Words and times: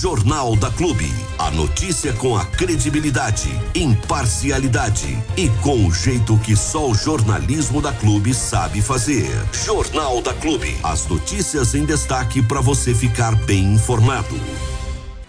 Jornal 0.00 0.54
da 0.54 0.70
Clube. 0.70 1.10
A 1.36 1.50
notícia 1.50 2.12
com 2.12 2.36
a 2.36 2.44
credibilidade, 2.44 3.48
imparcialidade 3.74 5.18
e 5.36 5.48
com 5.60 5.88
o 5.88 5.92
jeito 5.92 6.38
que 6.38 6.54
só 6.54 6.88
o 6.88 6.94
jornalismo 6.94 7.82
da 7.82 7.92
Clube 7.92 8.32
sabe 8.32 8.80
fazer. 8.80 9.28
Jornal 9.52 10.22
da 10.22 10.32
Clube. 10.34 10.76
As 10.84 11.08
notícias 11.08 11.74
em 11.74 11.84
destaque 11.84 12.40
para 12.40 12.60
você 12.60 12.94
ficar 12.94 13.34
bem 13.44 13.74
informado. 13.74 14.36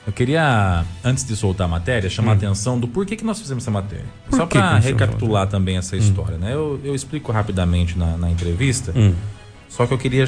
Eu 0.06 0.14
queria, 0.14 0.86
antes 1.04 1.26
de 1.26 1.36
soltar 1.36 1.66
a 1.66 1.68
matéria, 1.68 2.08
chamar 2.08 2.30
hum. 2.30 2.34
a 2.34 2.38
atenção 2.38 2.80
do 2.80 2.88
porquê 2.88 3.16
que 3.16 3.26
nós 3.26 3.40
fizemos 3.40 3.64
essa 3.64 3.72
matéria. 3.72 4.06
Por 4.30 4.38
Só 4.38 4.46
para 4.46 4.78
recapitular 4.78 5.48
também 5.48 5.78
essa 5.78 5.96
hum. 5.96 6.00
história, 6.00 6.38
né? 6.38 6.54
Eu, 6.54 6.80
eu 6.84 6.94
explico 6.94 7.32
rapidamente 7.32 7.98
na, 7.98 8.18
na 8.18 8.30
entrevista, 8.30 8.94
hum. 8.96 9.16
só 9.68 9.88
que 9.88 9.94
eu 9.96 9.98
queria 9.98 10.28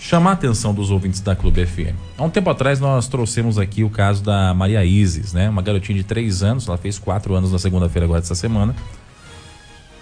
chamar 0.00 0.30
a 0.30 0.32
atenção 0.32 0.72
dos 0.72 0.90
ouvintes 0.90 1.20
da 1.20 1.36
Clube 1.36 1.64
FM. 1.64 1.94
Há 2.16 2.24
um 2.24 2.30
tempo 2.30 2.48
atrás 2.48 2.80
nós 2.80 3.06
trouxemos 3.06 3.58
aqui 3.58 3.84
o 3.84 3.90
caso 3.90 4.24
da 4.24 4.54
Maria 4.54 4.82
Isis, 4.82 5.34
né? 5.34 5.48
Uma 5.50 5.60
garotinha 5.60 5.98
de 5.98 6.04
3 6.04 6.42
anos, 6.42 6.66
ela 6.66 6.78
fez 6.78 6.98
4 6.98 7.34
anos 7.34 7.52
na 7.52 7.58
segunda-feira 7.58 8.06
agora 8.06 8.20
dessa 8.20 8.34
semana. 8.34 8.74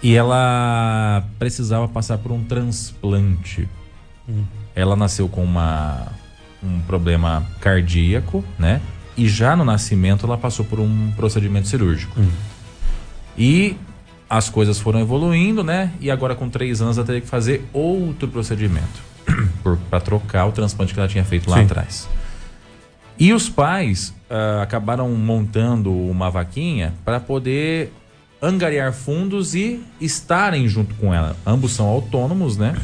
E 0.01 0.15
ela 0.15 1.25
precisava 1.37 1.85
passar 1.89 2.17
por 2.17 2.31
um 2.31 2.41
transplante. 2.45 3.67
Hum. 4.27 4.45
Ela 4.73 4.95
nasceu 4.95 5.27
com 5.27 5.43
uma, 5.43 6.07
um 6.63 6.79
problema 6.79 7.45
cardíaco, 7.59 8.43
né? 8.57 8.81
e 9.17 9.27
já 9.27 9.53
no 9.53 9.65
nascimento 9.65 10.25
ela 10.25 10.37
passou 10.37 10.63
por 10.63 10.79
um 10.79 11.11
procedimento 11.11 11.67
cirúrgico. 11.67 12.17
Hum. 12.17 12.29
E 13.37 13.75
as 14.29 14.49
coisas 14.49 14.79
foram 14.79 15.01
evoluindo, 15.01 15.61
né? 15.61 15.91
E 15.99 16.09
agora 16.09 16.35
com 16.35 16.49
três 16.49 16.81
anos 16.81 16.97
ela 16.97 17.05
teve 17.05 17.21
que 17.21 17.27
fazer 17.27 17.67
outro 17.73 18.29
procedimento 18.29 19.08
para 19.89 19.99
trocar 19.99 20.45
o 20.45 20.51
transplante 20.51 20.93
que 20.93 20.99
ela 20.99 21.09
tinha 21.09 21.23
feito 21.23 21.49
lá 21.49 21.57
Sim. 21.57 21.63
atrás. 21.63 22.09
E 23.17 23.33
os 23.33 23.49
pais 23.49 24.13
uh, 24.29 24.61
acabaram 24.61 25.09
montando 25.09 25.91
uma 25.91 26.29
vaquinha 26.29 26.93
para 27.03 27.19
poder 27.19 27.91
angariar 28.41 28.93
fundos 28.93 29.53
e 29.53 29.83
estarem 29.99 30.67
junto 30.67 30.95
com 30.95 31.13
ela. 31.13 31.35
Ambos 31.45 31.73
são 31.73 31.85
autônomos, 31.85 32.57
né? 32.57 32.75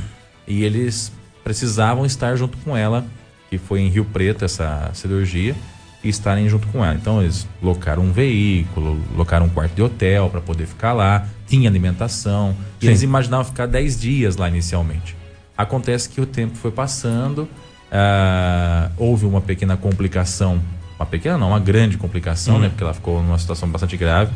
E 0.46 0.64
eles 0.64 1.12
precisavam 1.44 2.06
estar 2.06 2.36
junto 2.36 2.58
com 2.58 2.76
ela, 2.76 3.06
que 3.50 3.58
foi 3.58 3.80
em 3.80 3.88
Rio 3.88 4.04
Preto 4.04 4.44
essa 4.44 4.90
cirurgia 4.94 5.56
e 6.04 6.09
estarem 6.09 6.50
junto 6.50 6.68
com 6.68 6.84
ela. 6.84 6.96
Então 6.96 7.22
eles 7.22 7.48
locaram 7.62 8.04
um 8.04 8.12
veículo, 8.12 9.00
locaram 9.16 9.46
um 9.46 9.50
quarto 9.50 9.74
de 9.74 9.81
hotel 9.81 10.30
para 10.30 10.42
poder 10.42 10.68
ficar 10.68 10.92
lá, 10.92 11.28
tinha 11.48 11.70
alimentação, 11.70 12.56
e 12.81 12.88
eles 12.88 13.02
imaginavam 13.02 13.46
ficar 13.46 13.68
10 13.68 14.00
dias 14.00 14.36
lá 14.36 14.50
inicialmente. 14.50 15.16
Acontece 15.58 16.09
que 16.09 16.20
o 16.20 16.25
tempo 16.25 16.56
foi 16.56 16.72
passando, 16.72 17.48
uh, 17.92 18.92
houve 18.98 19.25
uma 19.25 19.42
pequena 19.42 19.78
complicação, 19.78 20.62
uma 21.00 21.06
pequena 21.06 21.38
não, 21.38 21.50
uma 21.50 21.59
grande 21.59 21.97
complicação, 21.97 22.58
hum. 22.58 22.59
né? 22.59 22.70
Porque 22.70 22.84
ela 22.84 22.94
ficou 22.94 23.22
numa 23.22 23.38
situação 23.38 23.70
bastante 23.70 23.95
grave, 23.97 24.31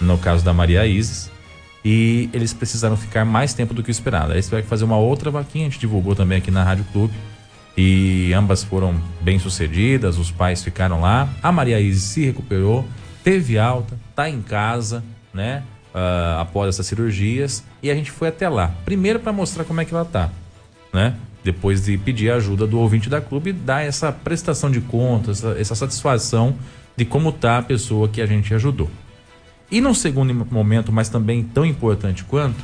no 0.00 0.16
caso 0.18 0.44
da 0.44 0.52
Maria 0.52 0.86
Isis. 0.86 1.30
E 1.84 2.28
eles 2.32 2.52
precisaram 2.52 2.96
ficar 2.96 3.24
mais 3.24 3.54
tempo 3.54 3.72
do 3.72 3.82
que 3.82 3.88
o 3.88 3.92
esperado. 3.92 4.26
Aí 4.26 4.34
eles 4.34 4.44
tiveram 4.44 4.62
que 4.62 4.68
fazer 4.68 4.84
uma 4.84 4.98
outra 4.98 5.30
vaquinha, 5.30 5.66
a 5.66 5.70
gente 5.70 5.80
divulgou 5.80 6.14
também 6.14 6.38
aqui 6.38 6.50
na 6.50 6.62
Rádio 6.62 6.84
Clube 6.92 7.14
e 7.76 8.32
ambas 8.34 8.62
foram 8.62 9.00
bem 9.20 9.38
sucedidas, 9.38 10.18
os 10.18 10.30
pais 10.30 10.62
ficaram 10.62 11.00
lá. 11.00 11.28
A 11.42 11.50
Maria 11.50 11.80
Isis 11.80 12.02
se 12.02 12.24
recuperou, 12.26 12.86
teve 13.24 13.58
alta, 13.58 13.98
tá 14.14 14.28
em 14.28 14.42
casa, 14.42 15.02
né? 15.32 15.62
Uh, 15.94 16.38
após 16.40 16.68
essas 16.68 16.86
cirurgias 16.86 17.64
e 17.82 17.90
a 17.90 17.94
gente 17.94 18.10
foi 18.10 18.28
até 18.28 18.48
lá. 18.48 18.72
Primeiro 18.84 19.18
para 19.18 19.32
mostrar 19.32 19.64
como 19.64 19.80
é 19.80 19.84
que 19.84 19.92
ela 19.92 20.04
tá, 20.04 20.30
né? 20.92 21.16
Depois 21.42 21.84
de 21.84 21.96
pedir 21.96 22.30
a 22.30 22.36
ajuda 22.36 22.66
do 22.66 22.78
ouvinte 22.78 23.08
da 23.08 23.20
clube, 23.20 23.52
dar 23.52 23.82
essa 23.82 24.12
prestação 24.12 24.70
de 24.70 24.80
contas, 24.80 25.38
essa, 25.38 25.60
essa 25.60 25.74
satisfação 25.74 26.56
de 26.96 27.04
como 27.04 27.32
tá 27.32 27.58
a 27.58 27.62
pessoa 27.62 28.08
que 28.08 28.20
a 28.20 28.26
gente 28.26 28.52
ajudou. 28.54 28.90
E 29.70 29.80
no 29.80 29.94
segundo 29.94 30.34
momento, 30.34 30.92
mas 30.92 31.08
também 31.08 31.42
tão 31.42 31.64
importante 31.64 32.24
quanto, 32.24 32.62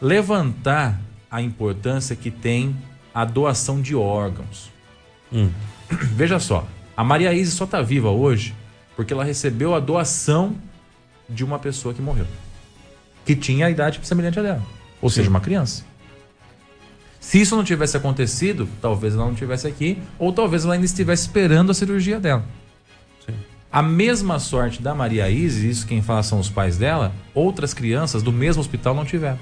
levantar 0.00 1.00
a 1.30 1.40
importância 1.40 2.14
que 2.14 2.30
tem 2.30 2.76
a 3.14 3.24
doação 3.24 3.80
de 3.80 3.94
órgãos. 3.94 4.70
Hum. 5.32 5.48
Veja 5.88 6.38
só, 6.38 6.66
a 6.96 7.02
Maria 7.02 7.32
Isis 7.32 7.54
só 7.54 7.64
está 7.64 7.80
viva 7.80 8.10
hoje 8.10 8.54
porque 8.96 9.12
ela 9.12 9.24
recebeu 9.24 9.74
a 9.74 9.80
doação 9.80 10.56
de 11.28 11.44
uma 11.44 11.58
pessoa 11.58 11.94
que 11.94 12.02
morreu. 12.02 12.26
Que 13.24 13.34
tinha 13.34 13.66
a 13.66 13.70
idade 13.70 13.98
semelhante 14.02 14.38
a 14.38 14.42
dela. 14.42 14.62
Ou 15.00 15.08
Sim. 15.08 15.16
seja, 15.16 15.30
uma 15.30 15.40
criança. 15.40 15.84
Se 17.24 17.40
isso 17.40 17.56
não 17.56 17.64
tivesse 17.64 17.96
acontecido, 17.96 18.68
talvez 18.82 19.14
ela 19.14 19.24
não 19.24 19.32
estivesse 19.32 19.66
aqui, 19.66 19.98
ou 20.18 20.30
talvez 20.30 20.64
ela 20.64 20.74
ainda 20.74 20.84
estivesse 20.84 21.22
esperando 21.22 21.70
a 21.70 21.74
cirurgia 21.74 22.20
dela. 22.20 22.44
Sim. 23.24 23.32
A 23.72 23.80
mesma 23.80 24.38
sorte 24.38 24.82
da 24.82 24.94
Maria 24.94 25.30
Isis, 25.30 25.78
isso 25.78 25.86
quem 25.86 26.02
fala 26.02 26.22
são 26.22 26.38
os 26.38 26.50
pais 26.50 26.76
dela, 26.76 27.14
outras 27.34 27.72
crianças 27.72 28.22
do 28.22 28.30
mesmo 28.30 28.60
hospital 28.60 28.94
não 28.94 29.06
tiveram. 29.06 29.38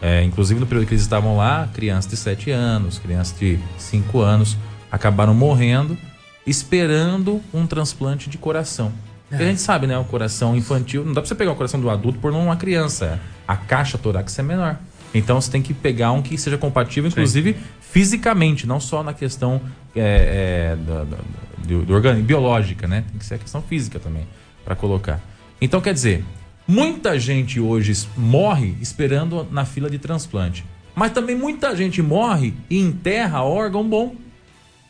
É, 0.00 0.22
inclusive 0.22 0.60
no 0.60 0.66
período 0.66 0.86
que 0.86 0.94
eles 0.94 1.02
estavam 1.02 1.36
lá, 1.36 1.68
crianças 1.74 2.08
de 2.08 2.16
7 2.16 2.52
anos, 2.52 3.00
crianças 3.00 3.36
de 3.36 3.58
5 3.76 4.20
anos 4.20 4.56
acabaram 4.92 5.34
morrendo 5.34 5.98
esperando 6.46 7.42
um 7.52 7.66
transplante 7.66 8.30
de 8.30 8.38
coração. 8.38 8.92
É. 9.30 9.36
a 9.36 9.38
gente 9.40 9.60
sabe, 9.60 9.88
né? 9.88 9.98
O 9.98 10.04
coração 10.04 10.56
infantil, 10.56 11.04
não 11.04 11.12
dá 11.12 11.20
pra 11.20 11.28
você 11.28 11.34
pegar 11.34 11.50
o 11.50 11.56
coração 11.56 11.80
do 11.80 11.90
adulto 11.90 12.20
por 12.20 12.32
uma 12.32 12.56
criança. 12.56 13.20
A 13.46 13.56
caixa 13.56 13.98
torácica 13.98 14.40
é 14.40 14.44
menor. 14.44 14.78
Então 15.14 15.40
você 15.40 15.50
tem 15.50 15.62
que 15.62 15.72
pegar 15.72 16.12
um 16.12 16.22
que 16.22 16.36
seja 16.36 16.58
compatível, 16.58 17.08
inclusive 17.08 17.54
Sim. 17.54 17.60
fisicamente, 17.80 18.66
não 18.66 18.78
só 18.78 19.02
na 19.02 19.14
questão 19.14 19.60
é, 19.96 20.74
é, 20.74 20.76
do, 20.76 21.16
do, 21.66 21.86
do 21.86 21.94
organismo, 21.94 22.26
biológica, 22.26 22.86
né? 22.86 23.04
Tem 23.10 23.18
que 23.18 23.24
ser 23.24 23.34
a 23.34 23.38
questão 23.38 23.62
física 23.62 23.98
também 23.98 24.26
para 24.64 24.76
colocar. 24.76 25.20
Então 25.60 25.80
quer 25.80 25.94
dizer, 25.94 26.24
Muita 26.70 27.18
gente 27.18 27.58
hoje 27.58 28.06
morre 28.14 28.76
esperando 28.78 29.48
na 29.50 29.64
fila 29.64 29.88
de 29.88 29.98
transplante. 29.98 30.66
Mas 30.94 31.12
também 31.12 31.34
muita 31.34 31.74
gente 31.74 32.02
morre 32.02 32.52
e 32.68 32.78
enterra 32.78 33.42
órgão 33.42 33.88
bom. 33.88 34.14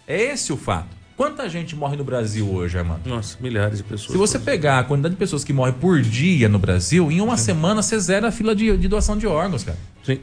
É 0.05 0.21
esse 0.21 0.53
o 0.53 0.57
fato. 0.57 0.97
Quanta 1.19 1.49
gente 1.49 1.75
morre 1.75 1.97
no 1.97 2.05
Brasil 2.05 2.49
hoje, 2.49 2.79
Armando? 2.79 3.01
Nossa, 3.05 3.37
milhares 3.41 3.79
de 3.79 3.83
pessoas. 3.83 4.12
Se 4.12 4.17
você 4.17 4.39
pegar 4.39 4.79
a 4.79 4.84
quantidade 4.84 5.17
de 5.17 5.19
pessoas 5.19 5.43
que 5.43 5.53
morrem 5.53 5.75
por 5.75 6.01
dia 6.01 6.49
no 6.49 6.61
Brasil, 6.61 7.11
em 7.11 7.21
uma 7.21 7.37
Sim. 7.37 7.47
semana 7.47 7.83
você 7.83 7.99
zera 7.99 8.29
a 8.29 8.31
fila 8.31 8.55
de, 8.55 8.77
de, 8.77 8.87
doação 8.87 9.19
de 9.19 9.27
órgãos, 9.27 9.65
cara. 9.65 9.77
Sim. 10.05 10.21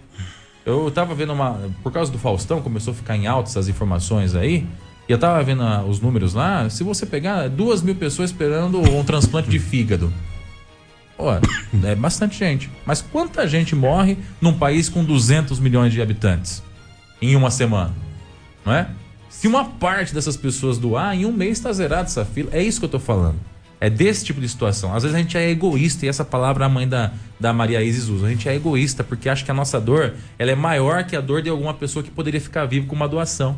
Eu 0.65 0.89
tava 0.89 1.13
vendo 1.13 1.33
uma. 1.33 1.69
Por 1.83 1.91
causa 1.91 2.09
do 2.09 2.17
Faustão, 2.17 2.61
começou 2.61 2.93
a 2.93 2.95
ficar 2.95 3.17
em 3.17 3.27
alta 3.27 3.49
essas 3.49 3.67
informações 3.67 4.35
aí. 4.35 4.65
E 5.09 5.11
eu 5.11 5.17
tava 5.17 5.43
vendo 5.43 5.65
os 5.85 5.99
números 5.99 6.33
lá. 6.33 6.69
Se 6.69 6.81
você 6.81 7.05
pegar 7.05 7.49
duas 7.49 7.81
mil 7.81 7.95
pessoas 7.95 8.29
esperando 8.29 8.79
um 8.79 9.03
transplante 9.03 9.49
de 9.49 9.59
fígado. 9.59 10.13
Pô, 11.17 11.25
é 11.85 11.93
bastante 11.93 12.39
gente. 12.39 12.71
Mas 12.85 13.01
quanta 13.01 13.45
gente 13.45 13.75
morre 13.75 14.17
num 14.39 14.57
país 14.57 14.87
com 14.87 15.03
200 15.03 15.59
milhões 15.59 15.91
de 15.91 16.01
habitantes 16.01 16.63
em 17.21 17.35
uma 17.35 17.51
semana? 17.51 17.93
Não 18.65 18.73
é? 18.73 18.87
Se 19.37 19.49
uma 19.49 19.65
parte 19.65 20.13
dessas 20.13 20.37
pessoas 20.37 20.77
doar, 20.77 21.13
em 21.13 21.25
um 21.25 21.31
mês 21.31 21.57
está 21.57 21.71
zerada 21.73 22.03
essa 22.03 22.23
fila. 22.23 22.49
É 22.53 22.63
isso 22.63 22.79
que 22.79 22.85
eu 22.85 22.87
estou 22.87 23.01
falando. 23.01 23.35
É 23.81 23.89
desse 23.89 24.23
tipo 24.23 24.39
de 24.39 24.47
situação. 24.47 24.95
Às 24.95 25.03
vezes 25.03 25.13
a 25.13 25.19
gente 25.19 25.37
é 25.37 25.49
egoísta, 25.49 26.05
e 26.05 26.09
essa 26.09 26.23
palavra 26.23 26.65
a 26.65 26.69
mãe 26.69 26.87
da, 26.87 27.11
da 27.37 27.51
Maria 27.51 27.83
Isis 27.83 28.07
usa. 28.07 28.27
A 28.27 28.29
gente 28.29 28.47
é 28.47 28.55
egoísta 28.55 29.03
porque 29.03 29.27
acha 29.27 29.43
que 29.43 29.51
a 29.51 29.53
nossa 29.53 29.79
dor 29.79 30.13
ela 30.39 30.51
é 30.51 30.55
maior 30.55 31.03
que 31.03 31.17
a 31.17 31.21
dor 31.21 31.41
de 31.41 31.49
alguma 31.49 31.73
pessoa 31.73 32.01
que 32.01 32.09
poderia 32.09 32.39
ficar 32.39 32.65
viva 32.65 32.87
com 32.87 32.95
uma 32.95 33.09
doação. 33.09 33.57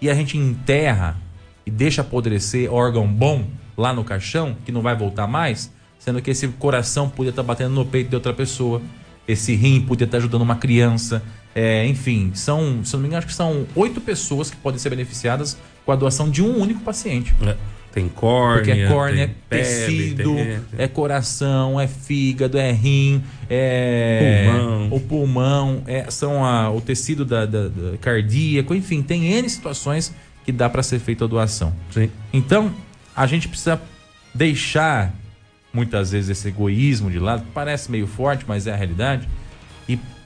E 0.00 0.08
a 0.08 0.14
gente 0.14 0.38
enterra 0.38 1.18
e 1.66 1.70
deixa 1.70 2.00
apodrecer 2.00 2.72
órgão 2.72 3.06
bom 3.06 3.44
lá 3.76 3.92
no 3.92 4.02
caixão, 4.02 4.56
que 4.64 4.72
não 4.72 4.80
vai 4.80 4.96
voltar 4.96 5.26
mais, 5.26 5.70
sendo 5.98 6.22
que 6.22 6.30
esse 6.30 6.48
coração 6.48 7.10
podia 7.10 7.28
estar 7.28 7.42
batendo 7.42 7.74
no 7.74 7.84
peito 7.84 8.08
de 8.08 8.14
outra 8.14 8.32
pessoa, 8.32 8.80
esse 9.28 9.54
rim 9.54 9.82
podia 9.82 10.06
estar 10.06 10.16
ajudando 10.16 10.40
uma 10.40 10.56
criança, 10.56 11.22
é, 11.54 11.86
enfim, 11.86 12.32
são, 12.34 12.84
se 12.84 12.92
não 12.92 13.00
me 13.00 13.06
engano, 13.08 13.18
acho 13.18 13.26
que 13.26 13.34
são 13.34 13.66
oito 13.74 14.00
pessoas 14.00 14.50
que 14.50 14.56
podem 14.56 14.78
ser 14.78 14.90
beneficiadas 14.90 15.56
com 15.84 15.92
a 15.92 15.96
doação 15.96 16.30
de 16.30 16.42
um 16.42 16.58
único 16.58 16.80
paciente. 16.80 17.34
É. 17.42 17.56
Tem 17.92 18.08
córnea, 18.08 18.64
Porque 18.64 18.70
é 18.70 18.88
córnea, 18.88 19.34
é 19.50 19.56
tecido, 19.56 20.34
tem, 20.36 20.44
tem. 20.44 20.60
é 20.78 20.86
coração, 20.86 21.80
é 21.80 21.88
fígado, 21.88 22.56
é 22.56 22.70
rim, 22.70 23.20
é 23.48 24.46
pulmão. 24.46 24.88
o 24.92 25.00
pulmão, 25.00 25.82
é, 25.88 26.08
são 26.08 26.44
a, 26.44 26.70
o 26.70 26.80
tecido 26.80 27.24
da, 27.24 27.44
da, 27.44 27.66
da, 27.66 27.98
cardíaco, 28.00 28.76
enfim, 28.76 29.02
tem 29.02 29.32
N 29.32 29.50
situações 29.50 30.14
que 30.44 30.52
dá 30.52 30.70
para 30.70 30.84
ser 30.84 31.00
feita 31.00 31.24
a 31.24 31.28
doação. 31.28 31.74
Sim. 31.90 32.08
Então, 32.32 32.72
a 33.14 33.26
gente 33.26 33.48
precisa 33.48 33.80
deixar 34.32 35.12
muitas 35.72 36.12
vezes 36.12 36.30
esse 36.30 36.46
egoísmo 36.46 37.10
de 37.10 37.18
lado, 37.18 37.44
parece 37.52 37.90
meio 37.90 38.06
forte, 38.06 38.44
mas 38.46 38.68
é 38.68 38.72
a 38.72 38.76
realidade, 38.76 39.28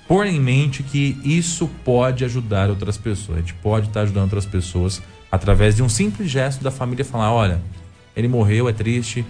pôr 0.07 0.27
em 0.27 0.41
mente 0.41 0.83
que 0.83 1.19
isso 1.25 1.69
pode 1.85 2.25
ajudar 2.25 2.69
outras 2.69 2.97
pessoas. 2.97 3.39
A 3.39 3.41
gente 3.41 3.55
pode 3.55 3.89
estar 3.89 4.03
ajudando 4.03 4.25
outras 4.25 4.47
pessoas 4.47 5.03
através 5.31 5.75
de 5.75 5.83
um 5.83 5.89
simples 5.89 6.31
gesto 6.31 6.63
da 6.63 6.71
família 6.71 7.05
falar: 7.05 7.33
olha, 7.33 7.61
ele 8.17 8.29
morreu, 8.29 8.69
é 8.69 8.73
triste, 8.73 9.25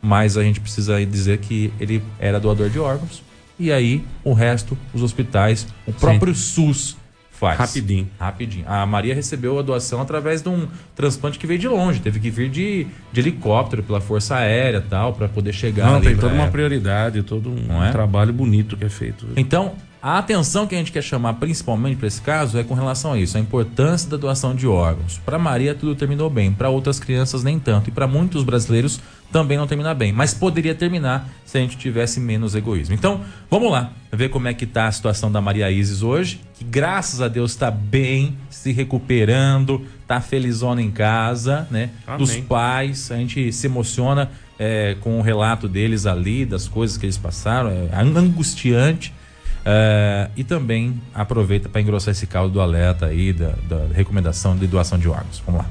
mas 0.00 0.36
a 0.36 0.42
gente 0.42 0.60
precisa 0.60 1.04
dizer 1.04 1.38
que 1.38 1.72
ele 1.78 2.02
era 2.18 2.40
doador 2.40 2.70
de 2.70 2.78
órgãos. 2.78 3.22
E 3.58 3.70
aí, 3.70 4.02
o 4.24 4.32
resto, 4.32 4.76
os 4.94 5.02
hospitais, 5.02 5.66
o 5.86 5.92
próprio 5.92 6.34
Sim. 6.34 6.40
SUS 6.40 6.96
Faz. 7.40 7.58
Rapidinho. 7.58 8.06
Rapidinho. 8.18 8.66
A 8.68 8.84
Maria 8.84 9.14
recebeu 9.14 9.58
a 9.58 9.62
doação 9.62 10.02
através 10.02 10.42
de 10.42 10.50
um 10.50 10.68
transplante 10.94 11.38
que 11.38 11.46
veio 11.46 11.58
de 11.58 11.66
longe. 11.66 11.98
Teve 11.98 12.20
que 12.20 12.28
vir 12.28 12.50
de, 12.50 12.86
de 13.10 13.20
helicóptero 13.20 13.82
pela 13.82 13.98
Força 13.98 14.36
Aérea 14.36 14.84
tal, 14.86 15.14
para 15.14 15.26
poder 15.26 15.54
chegar. 15.54 15.90
Não, 15.90 16.02
tem 16.02 16.14
toda 16.14 16.34
uma 16.34 16.48
prioridade, 16.48 17.22
todo 17.22 17.48
um, 17.48 17.82
é? 17.82 17.90
trabalho 17.92 18.30
bonito 18.30 18.76
que 18.76 18.84
é 18.84 18.90
feito. 18.90 19.26
Então, 19.38 19.72
a 20.02 20.18
atenção 20.18 20.66
que 20.66 20.74
a 20.74 20.78
gente 20.78 20.92
quer 20.92 21.02
chamar 21.02 21.34
principalmente 21.34 21.96
para 21.96 22.08
esse 22.08 22.20
caso 22.20 22.58
é 22.58 22.64
com 22.64 22.74
relação 22.74 23.12
a 23.12 23.18
isso, 23.18 23.36
a 23.36 23.40
importância 23.40 24.08
da 24.08 24.16
doação 24.16 24.54
de 24.54 24.66
órgãos. 24.66 25.20
Para 25.24 25.38
Maria 25.38 25.74
tudo 25.74 25.94
terminou 25.94 26.30
bem, 26.30 26.52
para 26.52 26.70
outras 26.70 26.98
crianças 26.98 27.44
nem 27.44 27.58
tanto 27.58 27.88
e 27.88 27.92
para 27.92 28.06
muitos 28.06 28.42
brasileiros 28.42 29.00
também 29.30 29.56
não 29.56 29.66
termina 29.66 29.94
bem, 29.94 30.12
mas 30.12 30.34
poderia 30.34 30.74
terminar 30.74 31.28
se 31.44 31.56
a 31.58 31.60
gente 31.60 31.76
tivesse 31.76 32.18
menos 32.18 32.54
egoísmo. 32.54 32.94
Então, 32.94 33.20
vamos 33.48 33.70
lá, 33.70 33.92
ver 34.10 34.28
como 34.28 34.48
é 34.48 34.54
que 34.54 34.66
tá 34.66 34.86
a 34.86 34.92
situação 34.92 35.30
da 35.30 35.40
Maria 35.40 35.70
Isis 35.70 36.02
hoje, 36.02 36.40
que 36.54 36.64
graças 36.64 37.20
a 37.20 37.28
Deus 37.28 37.52
está 37.52 37.70
bem, 37.70 38.36
se 38.48 38.72
recuperando, 38.72 39.86
tá 40.06 40.20
felizona 40.20 40.82
em 40.82 40.90
casa, 40.90 41.68
né? 41.70 41.90
Amém. 42.06 42.18
Dos 42.18 42.36
pais, 42.38 43.12
a 43.12 43.16
gente 43.16 43.52
se 43.52 43.66
emociona 43.66 44.30
é, 44.58 44.96
com 45.00 45.18
o 45.18 45.22
relato 45.22 45.68
deles 45.68 46.06
ali, 46.06 46.44
das 46.44 46.66
coisas 46.66 46.96
que 46.96 47.06
eles 47.06 47.16
passaram, 47.16 47.70
é 47.70 47.88
angustiante 47.94 49.12
Uh, 49.60 50.30
e 50.36 50.42
também 50.42 51.00
aproveita 51.14 51.68
para 51.68 51.80
engrossar 51.80 52.12
esse 52.12 52.26
caldo 52.26 52.54
do 52.54 52.60
alerta 52.60 53.06
aí, 53.06 53.32
da, 53.32 53.50
da 53.68 53.86
recomendação 53.92 54.56
de 54.56 54.66
doação 54.66 54.98
de 54.98 55.08
órgãos. 55.08 55.42
Vamos 55.44 55.62
lá. 55.62 55.70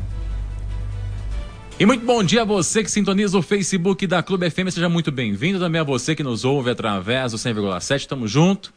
E 1.80 1.86
muito 1.86 2.06
bom 2.06 2.22
dia 2.22 2.42
a 2.42 2.46
você 2.46 2.84
que 2.84 2.92
sintoniza 2.92 3.38
o 3.38 3.42
Facebook 3.42 4.06
da 4.06 4.22
Clube 4.22 4.50
FM, 4.50 4.70
seja 4.70 4.90
muito 4.90 5.12
bem-vindo. 5.12 5.60
Também 5.60 5.80
a 5.80 5.84
você 5.84 6.14
que 6.14 6.22
nos 6.22 6.44
ouve 6.44 6.70
através 6.70 7.32
do 7.32 7.38
100,7, 7.38 7.96
estamos 7.96 8.30
junto. 8.30 8.74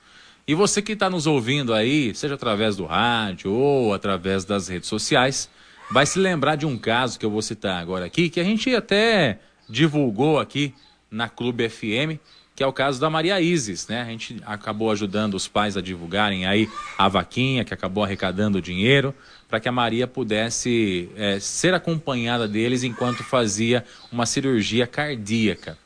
E 0.47 0.55
você 0.55 0.81
que 0.81 0.93
está 0.93 1.11
nos 1.11 1.27
ouvindo 1.27 1.75
aí, 1.75 2.15
seja 2.15 2.35
através 2.35 2.77
do 2.77 2.87
rádio 2.87 3.53
ou 3.53 3.93
através 3.93 4.45
das 4.45 4.69
redes 4.69 4.89
sociais, 4.89 5.49
vai 5.91 6.07
se 6.07 6.19
lembrar 6.19 6.57
de 6.57 6.65
um 6.65 6.79
caso 6.79 7.19
que 7.19 7.27
eu 7.27 7.31
vou 7.31 7.43
citar 7.43 7.83
agora 7.83 8.07
aqui, 8.07 8.31
que 8.31 8.41
a 8.41 8.45
gente 8.45 8.75
até 8.75 9.41
divulgou 9.69 10.41
aqui 10.41 10.73
na 11.11 11.29
Clube 11.29 11.69
FM, 11.69 12.19
que 12.55 12.63
é 12.63 12.67
o 12.67 12.73
caso 12.73 13.01
da 13.01 13.09
Maria 13.09 13.41
Isis, 13.41 13.89
né? 13.89 14.03
A 14.03 14.05
gente 14.05 14.41
acabou 14.45 14.91
ajudando 14.91 15.35
os 15.35 15.49
pais 15.49 15.77
a 15.77 15.81
divulgarem 15.81 16.47
aí 16.47 16.69
a 16.99 17.09
vaquinha, 17.09 17.65
que 17.65 17.73
acabou 17.73 18.05
arrecadando 18.05 18.61
dinheiro, 18.61 19.15
para 19.49 19.59
que 19.59 19.69
a 19.69 19.73
Maria 19.73 20.07
pudesse 20.07 21.09
é, 21.17 21.41
ser 21.41 21.75
acompanhada 21.75 22.47
deles 22.47 22.83
enquanto 22.83 23.23
fazia 23.23 23.85
uma 24.11 24.27
cirurgia 24.27 24.87
cardíaca. 24.87 25.79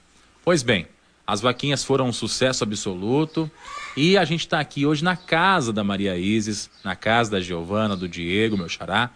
Pois 0.45 0.63
bem, 0.63 0.87
as 1.27 1.41
vaquinhas 1.41 1.83
foram 1.83 2.09
um 2.09 2.13
sucesso 2.13 2.63
absoluto 2.63 3.51
e 3.97 4.17
a 4.17 4.25
gente 4.25 4.41
está 4.41 4.61
aqui 4.61 4.87
hoje 4.87 5.03
na 5.03 5.17
casa 5.17 5.73
da 5.73 5.83
Maria 5.83 6.17
Isis, 6.17 6.71
na 6.85 6.95
casa 6.95 7.33
da 7.33 7.41
Giovana, 7.41 7.97
do 7.97 8.09
Diego, 8.09 8.57
meu 8.57 8.69
xará, 8.69 9.11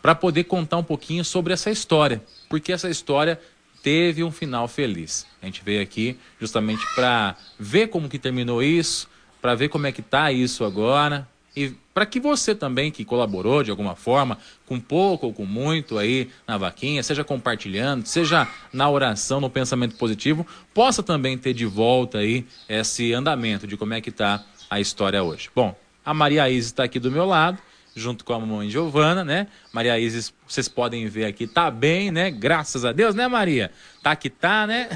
para 0.00 0.14
poder 0.14 0.44
contar 0.44 0.76
um 0.76 0.84
pouquinho 0.84 1.24
sobre 1.24 1.52
essa 1.52 1.70
história, 1.70 2.22
porque 2.48 2.72
essa 2.72 2.88
história 2.88 3.40
teve 3.88 4.22
um 4.22 4.30
final 4.30 4.68
feliz. 4.68 5.26
A 5.40 5.46
gente 5.46 5.64
veio 5.64 5.80
aqui 5.82 6.18
justamente 6.38 6.84
para 6.94 7.34
ver 7.58 7.88
como 7.88 8.06
que 8.06 8.18
terminou 8.18 8.62
isso, 8.62 9.08
para 9.40 9.54
ver 9.54 9.70
como 9.70 9.86
é 9.86 9.92
que 9.92 10.02
tá 10.02 10.30
isso 10.30 10.62
agora 10.62 11.26
e 11.56 11.72
para 11.94 12.04
que 12.04 12.20
você 12.20 12.54
também 12.54 12.92
que 12.92 13.02
colaborou 13.02 13.62
de 13.62 13.70
alguma 13.70 13.96
forma, 13.96 14.36
com 14.66 14.78
pouco 14.78 15.28
ou 15.28 15.32
com 15.32 15.46
muito 15.46 15.96
aí 15.96 16.28
na 16.46 16.58
vaquinha, 16.58 17.02
seja 17.02 17.24
compartilhando, 17.24 18.04
seja 18.04 18.46
na 18.70 18.90
oração, 18.90 19.40
no 19.40 19.48
pensamento 19.48 19.96
positivo, 19.96 20.46
possa 20.74 21.02
também 21.02 21.38
ter 21.38 21.54
de 21.54 21.64
volta 21.64 22.18
aí 22.18 22.44
esse 22.68 23.14
andamento 23.14 23.66
de 23.66 23.74
como 23.74 23.94
é 23.94 24.02
que 24.02 24.10
tá 24.10 24.44
a 24.68 24.78
história 24.78 25.22
hoje. 25.22 25.48
Bom, 25.56 25.74
a 26.04 26.12
Maria 26.12 26.50
Isa 26.50 26.68
está 26.68 26.84
aqui 26.84 27.00
do 27.00 27.10
meu 27.10 27.24
lado 27.24 27.58
junto 27.98 28.24
com 28.24 28.32
a 28.32 28.38
mamãe 28.38 28.70
Giovana, 28.70 29.24
né? 29.24 29.48
Maria 29.72 29.98
Isis, 29.98 30.32
vocês 30.46 30.68
podem 30.68 31.06
ver 31.08 31.26
aqui, 31.26 31.46
tá 31.46 31.70
bem, 31.70 32.10
né? 32.10 32.30
Graças 32.30 32.84
a 32.84 32.92
Deus, 32.92 33.14
né, 33.14 33.28
Maria? 33.28 33.70
Tá 34.02 34.14
que 34.16 34.30
tá, 34.30 34.66
né? 34.66 34.88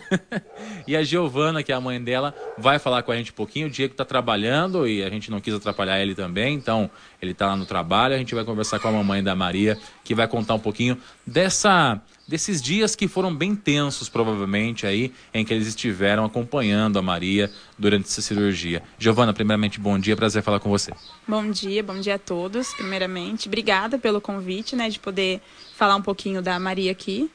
e 0.87 0.97
a 0.97 1.03
Giovana, 1.03 1.63
que 1.63 1.73
é 1.73 1.75
a 1.75 1.81
mãe 1.81 2.03
dela, 2.03 2.35
vai 2.57 2.79
falar 2.79 3.03
com 3.03 3.13
a 3.13 3.17
gente 3.17 3.33
um 3.33 3.35
pouquinho. 3.35 3.67
O 3.67 3.71
Diego 3.71 3.95
tá 3.95 4.05
trabalhando 4.05 4.87
e 4.87 5.03
a 5.03 5.11
gente 5.11 5.31
não 5.31 5.41
quis 5.41 5.55
atrapalhar 5.55 6.01
ele 6.01 6.15
também, 6.15 6.55
então 6.55 6.91
ele 7.21 7.35
tá 7.35 7.49
lá 7.49 7.57
no 7.57 7.67
trabalho. 7.67 8.15
A 8.15 8.19
gente 8.19 8.35
vai 8.35 8.45
conversar 8.45 8.79
com 8.79 8.89
a 8.89 8.93
mamãe 8.93 9.23
da 9.23 9.35
Maria, 9.35 9.79
que 10.05 10.15
vai 10.15 10.27
contar 10.29 10.55
um 10.55 10.61
pouquinho 10.61 10.97
dessa 11.27 12.01
desses 12.33 12.63
dias 12.63 12.97
que 12.97 13.07
foram 13.07 13.35
bem 13.35 13.55
tensos, 13.55 14.09
provavelmente, 14.09 14.87
aí, 14.87 15.13
em 15.35 15.45
que 15.45 15.53
eles 15.53 15.67
estiveram 15.67 16.25
acompanhando 16.25 16.99
a 16.99 17.03
Maria 17.03 17.51
durante 17.79 18.07
essa 18.07 18.23
cirurgia. 18.23 18.83
Giovana, 18.99 19.35
primeiramente, 19.35 19.79
bom 19.79 19.99
dia, 19.99 20.17
prazer 20.17 20.43
falar 20.43 20.59
com 20.59 20.71
você. 20.71 20.95
Bom 21.29 21.51
dia, 21.51 21.83
bom 21.83 22.01
dia 22.01 22.15
a 22.15 22.19
todos, 22.19 22.73
primeiramente. 22.73 23.49
Obrigada 23.49 23.99
pelo 23.99 24.19
convite, 24.19 24.75
né, 24.75 24.89
de 24.89 24.99
poder 24.99 25.43
falar 25.77 25.95
um 25.95 26.01
pouquinho 26.01 26.41
da 26.41 26.59
Maria 26.59 26.91
aqui. 26.91 27.31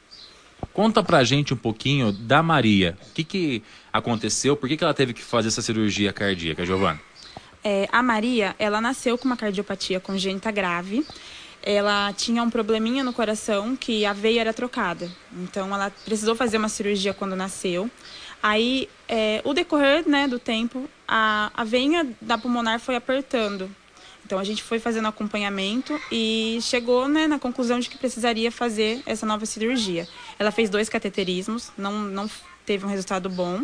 Conta 0.74 1.04
pra 1.04 1.24
gente 1.24 1.54
um 1.54 1.58
pouquinho 1.58 2.12
da 2.12 2.42
Maria. 2.42 2.98
O 3.12 3.14
que, 3.14 3.24
que 3.24 3.64
aconteceu? 3.94 4.58
Por 4.58 4.68
que, 4.68 4.78
que 4.78 4.84
ela 4.84 4.96
teve 4.96 5.14
que 5.14 5.22
fazer 5.22 5.50
essa 5.50 5.62
cirurgia 5.62 6.12
cardíaca, 6.12 6.66
Giovana? 6.66 7.00
É, 7.64 7.88
a 7.92 8.02
Maria, 8.02 8.56
ela 8.58 8.82
nasceu 8.82 9.16
com 9.16 9.26
uma 9.26 9.38
cardiopatia 9.38 10.00
congênita 10.00 10.50
grave 10.50 11.06
ela 11.62 12.14
tinha 12.14 12.42
um 12.44 12.50
probleminha 12.50 13.04
no 13.04 13.14
coração 13.14 13.76
que 13.76 14.06
a 14.06 14.14
veia 14.14 14.42
era 14.42 14.54
trocada. 14.54 15.10
Então 15.34 15.74
ela 15.74 15.92
precisou 16.06 16.36
fazer 16.36 16.58
uma 16.58 16.70
cirurgia 16.70 17.14
quando 17.14 17.36
nasceu. 17.36 17.90
Aí, 18.42 18.88
é, 19.08 19.42
o 19.44 19.54
decorrer 19.54 20.08
né, 20.08 20.28
do 20.28 20.40
tempo, 20.40 20.88
a, 21.08 21.52
a 21.54 21.64
veia 21.64 22.08
da 22.22 22.38
pulmonar 22.38 22.80
foi 22.80 22.96
apertando. 22.96 23.70
Então 24.26 24.38
a 24.38 24.44
gente 24.44 24.62
foi 24.62 24.78
fazendo 24.78 25.08
acompanhamento 25.08 26.00
e 26.12 26.60
chegou 26.62 27.08
né, 27.08 27.28
na 27.28 27.40
conclusão 27.40 27.80
de 27.80 27.90
que 27.90 27.98
precisaria 27.98 28.52
fazer 28.52 29.02
essa 29.06 29.26
nova 29.26 29.46
cirurgia. 29.46 30.08
Ela 30.38 30.52
fez 30.52 30.70
dois 30.70 30.90
cateterismos, 30.90 31.72
não, 31.78 31.94
não 32.02 32.30
teve 32.66 32.86
um 32.86 32.90
resultado 32.90 33.30
bom, 33.30 33.62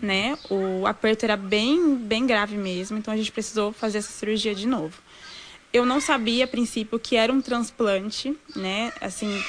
né? 0.00 0.38
O 0.48 0.86
aperto 0.86 1.26
era 1.26 1.36
bem, 1.36 1.94
bem 1.96 2.26
grave 2.26 2.56
mesmo, 2.56 2.96
então 2.96 3.12
a 3.12 3.16
gente 3.16 3.30
precisou 3.30 3.74
fazer 3.74 3.98
essa 3.98 4.10
cirurgia 4.10 4.54
de 4.54 4.66
novo 4.66 4.94
eu 5.76 5.86
não 5.86 6.00
sabia 6.00 6.44
a 6.44 6.48
princípio 6.48 6.98
que 6.98 7.16
era 7.16 7.32
um 7.32 7.40
transplante, 7.40 8.36
né? 8.54 8.92
Assim, 9.00 9.42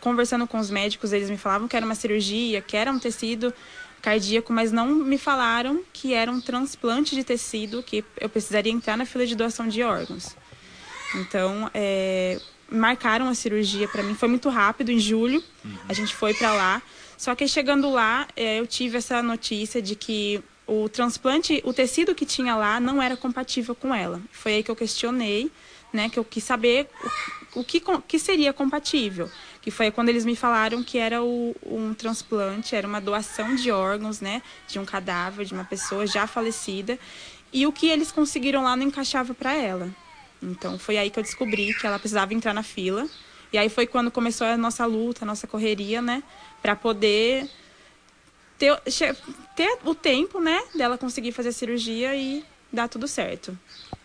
conversando 0.00 0.46
com 0.46 0.58
os 0.58 0.70
médicos, 0.70 1.12
eles 1.12 1.30
me 1.30 1.36
falavam 1.36 1.68
que 1.68 1.76
era 1.76 1.86
uma 1.86 1.94
cirurgia, 1.94 2.60
que 2.60 2.76
era 2.76 2.90
um 2.90 2.98
tecido 2.98 3.52
cardíaco, 4.02 4.52
mas 4.52 4.70
não 4.72 4.86
me 4.86 5.18
falaram 5.18 5.82
que 5.92 6.14
era 6.14 6.30
um 6.30 6.40
transplante 6.40 7.14
de 7.14 7.24
tecido, 7.24 7.82
que 7.82 8.04
eu 8.20 8.28
precisaria 8.28 8.72
entrar 8.72 8.96
na 8.96 9.04
fila 9.04 9.26
de 9.26 9.34
doação 9.34 9.68
de 9.68 9.82
órgãos. 9.82 10.36
Então, 11.14 11.70
é, 11.74 12.40
marcaram 12.70 13.28
a 13.28 13.34
cirurgia 13.34 13.88
para 13.88 14.02
mim, 14.02 14.14
foi 14.14 14.28
muito 14.28 14.48
rápido, 14.48 14.92
em 14.92 14.98
julho, 14.98 15.42
a 15.88 15.92
gente 15.92 16.14
foi 16.14 16.34
para 16.34 16.52
lá. 16.52 16.82
Só 17.16 17.34
que 17.34 17.48
chegando 17.48 17.90
lá, 17.90 18.28
é, 18.36 18.60
eu 18.60 18.66
tive 18.66 18.98
essa 18.98 19.22
notícia 19.22 19.82
de 19.82 19.96
que 19.96 20.42
o 20.66 20.88
transplante, 20.88 21.60
o 21.64 21.72
tecido 21.72 22.14
que 22.14 22.26
tinha 22.26 22.54
lá 22.54 22.78
não 22.78 23.02
era 23.02 23.16
compatível 23.16 23.74
com 23.74 23.92
ela. 23.94 24.20
Foi 24.30 24.56
aí 24.56 24.62
que 24.62 24.70
eu 24.70 24.76
questionei, 24.76 25.50
né, 25.92 26.08
que 26.08 26.18
eu 26.18 26.24
quis 26.24 26.44
saber 26.44 26.88
o, 27.54 27.60
o 27.60 27.64
que, 27.64 27.82
que 28.06 28.18
seria 28.18 28.52
compatível. 28.52 29.30
Que 29.62 29.70
foi 29.70 29.90
quando 29.90 30.08
eles 30.08 30.24
me 30.24 30.36
falaram 30.36 30.82
que 30.82 30.98
era 30.98 31.22
o, 31.22 31.54
um 31.64 31.94
transplante, 31.94 32.74
era 32.74 32.86
uma 32.86 33.00
doação 33.00 33.54
de 33.54 33.70
órgãos, 33.70 34.20
né, 34.20 34.42
de 34.66 34.78
um 34.78 34.84
cadáver 34.84 35.44
de 35.44 35.54
uma 35.54 35.64
pessoa 35.64 36.06
já 36.06 36.26
falecida, 36.26 36.98
e 37.52 37.66
o 37.66 37.72
que 37.72 37.88
eles 37.88 38.12
conseguiram 38.12 38.62
lá 38.62 38.76
não 38.76 38.84
encaixava 38.84 39.34
para 39.34 39.54
ela. 39.54 39.90
Então 40.42 40.78
foi 40.78 40.98
aí 40.98 41.10
que 41.10 41.18
eu 41.18 41.22
descobri 41.22 41.74
que 41.74 41.86
ela 41.86 41.98
precisava 41.98 42.32
entrar 42.34 42.52
na 42.52 42.62
fila. 42.62 43.08
E 43.52 43.56
aí 43.56 43.68
foi 43.68 43.86
quando 43.86 44.10
começou 44.10 44.46
a 44.46 44.56
nossa 44.56 44.84
luta, 44.84 45.24
a 45.24 45.26
nossa 45.26 45.46
correria, 45.46 46.02
né, 46.02 46.22
para 46.60 46.76
poder 46.76 47.48
ter, 48.58 48.78
ter 49.56 49.78
o 49.84 49.94
tempo, 49.94 50.40
né, 50.40 50.60
dela 50.74 50.98
conseguir 50.98 51.32
fazer 51.32 51.48
a 51.48 51.52
cirurgia 51.52 52.14
e 52.14 52.44
dar 52.72 52.88
tudo 52.88 53.08
certo. 53.08 53.58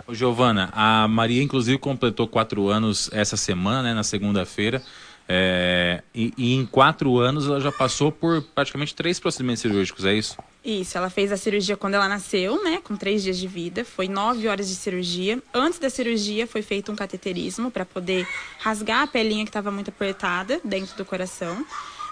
Ô, 0.05 0.13
Giovana, 0.13 0.69
a 0.74 1.07
Maria 1.07 1.41
inclusive 1.41 1.77
completou 1.77 2.27
quatro 2.27 2.67
anos 2.67 3.10
essa 3.13 3.38
semana, 3.38 3.81
né, 3.83 3.93
na 3.93 4.03
segunda-feira. 4.03 4.83
É, 5.27 6.03
e, 6.13 6.33
e, 6.38 6.53
em 6.53 6.65
quatro 6.65 7.17
anos 7.17 7.48
ela 7.48 7.62
já 7.62 7.72
passou 7.72 8.12
por 8.12 8.41
praticamente 8.41 8.93
três 8.93 9.22
procedimentos 9.22 9.62
cirúrgicos, 9.62 10.03
é 10.03 10.13
isso? 10.13 10.38
Isso, 10.65 10.98
ela 10.98 11.10
fez 11.10 11.31
a 11.31 11.38
cirurgia 11.38 11.77
quando 11.77 11.93
ela 11.93 12.10
nasceu, 12.10 12.62
né, 12.62 12.81
com 12.83 12.98
três 12.98 13.24
dias 13.24 13.38
de 13.38 13.48
vida. 13.48 13.86
Foi 13.86 14.10
nove 14.10 14.48
horas 14.50 14.67
de 14.67 14.75
cirurgia. 14.75 15.41
Antes 15.53 15.79
da 15.79 15.89
cirurgia 15.89 16.45
foi 16.45 16.62
feito 16.62 16.91
um 16.91 16.95
cateterismo 16.95 17.72
para 17.72 17.86
poder 17.86 18.27
rasgar 18.60 19.03
a 19.03 19.07
pelinha 19.07 19.45
que 19.45 19.50
estava 19.50 19.72
muito 19.72 19.89
apertada 19.89 20.60
dentro 20.63 20.98
do 20.98 21.05
coração. 21.05 21.65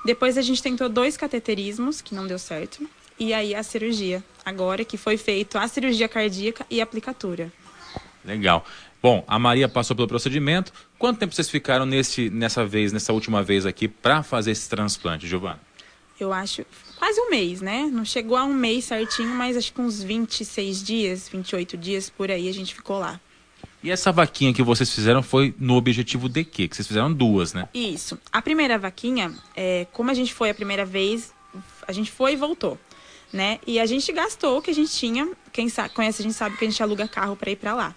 Depois 0.06 0.38
a 0.38 0.42
gente 0.42 0.64
tentou 0.64 0.88
dois 0.88 1.16
cateterismos, 1.18 2.02
que 2.02 2.16
não 2.16 2.26
deu 2.26 2.40
certo. 2.40 2.88
E 3.20 3.34
aí 3.34 3.54
a 3.54 3.62
cirurgia, 3.62 4.24
agora 4.44 4.84
que 4.84 4.98
foi 4.98 5.16
feito 5.16 5.58
a 5.58 5.68
cirurgia 5.68 6.08
cardíaca 6.08 6.66
e 6.70 6.80
a 6.80 6.84
aplicatura. 6.84 7.52
Legal. 8.24 8.66
Bom, 9.02 9.24
a 9.28 9.40
Maria 9.40 9.68
passou 9.68 9.96
pelo 9.96 10.08
procedimento. 10.08 10.72
Quanto 11.00 11.18
tempo 11.20 11.34
vocês 11.34 11.50
ficaram 11.50 11.86
nesse, 11.86 12.30
nessa 12.30 12.66
vez, 12.66 12.94
nessa 12.94 13.12
última 13.12 13.42
vez 13.42 13.66
aqui, 13.66 13.88
para 13.88 14.22
fazer 14.22 14.52
esse 14.52 14.70
transplante, 14.70 15.28
Giovana? 15.28 15.60
Eu 16.20 16.32
acho 16.32 16.64
quase 16.98 17.20
um 17.20 17.32
mês, 17.32 17.62
né? 17.62 17.90
Não 17.92 18.06
chegou 18.06 18.38
a 18.38 18.44
um 18.44 18.54
mês 18.54 18.86
certinho, 18.86 19.30
mas 19.30 19.58
acho 19.58 19.74
que 19.74 19.82
uns 19.82 20.04
26 20.04 20.84
dias, 20.84 21.28
28 21.28 21.76
dias 21.76 22.12
por 22.12 22.30
aí 22.30 22.48
a 22.48 22.54
gente 22.54 22.76
ficou 22.76 23.00
lá. 23.00 23.20
E 23.84 23.90
essa 23.90 24.12
vaquinha 24.12 24.54
que 24.54 24.62
vocês 24.62 24.94
fizeram 24.94 25.24
foi 25.24 25.56
no 25.58 25.76
objetivo 25.76 26.30
de 26.30 26.44
quê? 26.44 26.68
Que 26.68 26.76
vocês 26.76 26.88
fizeram 26.88 27.12
duas, 27.12 27.54
né? 27.54 27.68
Isso. 27.74 28.20
A 28.32 28.40
primeira 28.40 28.78
vaquinha, 28.78 29.34
é, 29.56 29.88
como 29.92 30.12
a 30.12 30.14
gente 30.14 30.32
foi 30.32 30.52
a 30.52 30.54
primeira 30.54 30.86
vez, 30.86 31.34
a 31.88 31.92
gente 31.92 32.12
foi 32.12 32.34
e 32.34 32.36
voltou, 32.36 32.78
né? 33.34 33.60
E 33.66 33.80
a 33.80 33.86
gente 33.88 34.12
gastou 34.12 34.60
o 34.60 34.62
que 34.62 34.70
a 34.70 34.76
gente 34.76 34.92
tinha. 34.92 35.28
Quem 35.52 35.70
sabe, 35.70 35.94
conhece 35.94 36.22
a 36.22 36.24
gente 36.24 36.36
sabe 36.36 36.58
que 36.58 36.66
a 36.66 36.70
gente 36.70 36.82
aluga 36.82 37.08
carro 37.08 37.36
para 37.36 37.52
ir 37.52 37.56
para 37.56 37.74
lá. 37.74 37.96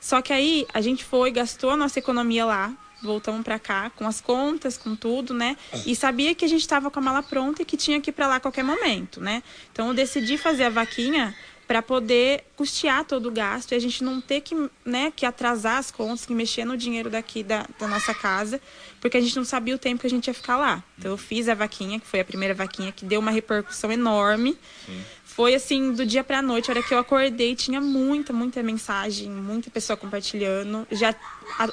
Só 0.00 0.20
que 0.20 0.32
aí 0.32 0.66
a 0.72 0.80
gente 0.80 1.04
foi, 1.04 1.30
gastou 1.30 1.70
a 1.70 1.76
nossa 1.76 1.98
economia 1.98 2.44
lá, 2.44 2.72
voltamos 3.02 3.42
para 3.42 3.58
cá 3.58 3.90
com 3.90 4.06
as 4.06 4.20
contas, 4.20 4.76
com 4.76 4.96
tudo, 4.96 5.32
né? 5.32 5.56
E 5.86 5.94
sabia 5.94 6.34
que 6.34 6.44
a 6.44 6.48
gente 6.48 6.62
estava 6.62 6.90
com 6.90 6.98
a 6.98 7.02
mala 7.02 7.22
pronta 7.22 7.62
e 7.62 7.64
que 7.64 7.76
tinha 7.76 8.00
que 8.00 8.10
ir 8.10 8.12
para 8.12 8.26
lá 8.26 8.36
a 8.36 8.40
qualquer 8.40 8.64
momento, 8.64 9.20
né? 9.20 9.42
Então 9.72 9.88
eu 9.88 9.94
decidi 9.94 10.36
fazer 10.36 10.64
a 10.64 10.70
vaquinha 10.70 11.34
para 11.66 11.80
poder 11.80 12.44
custear 12.56 13.04
todo 13.04 13.26
o 13.26 13.30
gasto 13.30 13.72
e 13.72 13.74
a 13.74 13.78
gente 13.78 14.04
não 14.04 14.20
ter 14.20 14.42
que, 14.42 14.54
né, 14.84 15.10
que 15.14 15.24
atrasar 15.24 15.78
as 15.78 15.90
contas, 15.90 16.26
que 16.26 16.34
mexer 16.34 16.64
no 16.64 16.76
dinheiro 16.76 17.08
daqui 17.08 17.42
da, 17.42 17.66
da 17.78 17.88
nossa 17.88 18.12
casa, 18.12 18.60
porque 19.00 19.16
a 19.16 19.20
gente 19.20 19.34
não 19.36 19.44
sabia 19.44 19.74
o 19.74 19.78
tempo 19.78 20.02
que 20.02 20.06
a 20.06 20.10
gente 20.10 20.26
ia 20.26 20.34
ficar 20.34 20.56
lá. 20.56 20.84
Então 20.98 21.10
eu 21.10 21.16
fiz 21.16 21.48
a 21.48 21.54
vaquinha, 21.54 21.98
que 21.98 22.06
foi 22.06 22.20
a 22.20 22.24
primeira 22.24 22.54
vaquinha, 22.54 22.92
que 22.92 23.04
deu 23.04 23.18
uma 23.18 23.30
repercussão 23.30 23.90
enorme. 23.90 24.58
Sim. 24.86 25.04
Foi 25.34 25.52
assim, 25.52 25.92
do 25.92 26.06
dia 26.06 26.22
para 26.22 26.38
a 26.38 26.42
noite, 26.42 26.70
a 26.70 26.74
hora 26.74 26.82
que 26.82 26.94
eu 26.94 26.98
acordei, 26.98 27.56
tinha 27.56 27.80
muita, 27.80 28.32
muita 28.32 28.62
mensagem, 28.62 29.28
muita 29.28 29.68
pessoa 29.68 29.96
compartilhando, 29.96 30.86
já 30.92 31.12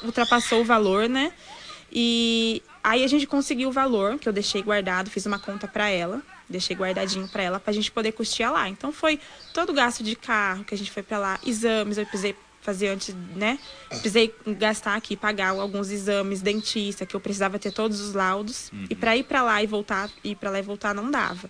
ultrapassou 0.03 0.61
o 0.61 0.65
valor, 0.65 1.07
né? 1.07 1.31
E 1.91 2.63
aí 2.83 3.03
a 3.03 3.07
gente 3.07 3.27
conseguiu 3.27 3.69
o 3.69 3.71
valor, 3.71 4.17
que 4.17 4.27
eu 4.27 4.33
deixei 4.33 4.63
guardado, 4.63 5.11
fiz 5.11 5.27
uma 5.27 5.37
conta 5.37 5.67
para 5.67 5.89
ela 5.89 6.23
deixei 6.49 6.75
guardadinho 6.75 7.29
para 7.29 7.41
ela 7.41 7.59
para 7.61 7.71
a 7.71 7.73
gente 7.73 7.89
poder 7.89 8.11
custear 8.11 8.51
lá. 8.51 8.67
Então 8.67 8.91
foi 8.91 9.19
todo 9.53 9.69
o 9.69 9.73
gasto 9.73 10.03
de 10.03 10.15
carro 10.15 10.65
que 10.65 10.75
a 10.75 10.77
gente 10.77 10.91
foi 10.91 11.01
para 11.01 11.17
lá, 11.17 11.39
exames, 11.45 11.97
eu 11.97 12.05
precisei 12.05 12.35
fazer 12.61 12.89
antes, 12.89 13.15
né? 13.35 13.57
Precisei 13.89 14.35
gastar 14.59 14.95
aqui, 14.95 15.15
pagar 15.15 15.49
alguns 15.49 15.89
exames, 15.89 16.41
dentista, 16.41 17.05
que 17.05 17.15
eu 17.15 17.19
precisava 17.19 17.57
ter 17.57 17.71
todos 17.71 18.01
os 18.01 18.13
laudos. 18.13 18.69
Uhum. 18.71 18.85
E 18.89 18.95
para 18.95 19.15
ir 19.15 19.23
para 19.23 19.41
lá 19.41 19.63
e 19.63 19.67
voltar, 19.67 20.09
ir 20.23 20.35
para 20.35 20.51
lá 20.51 20.59
e 20.59 20.61
voltar 20.61 20.93
não 20.93 21.09
dava 21.09 21.49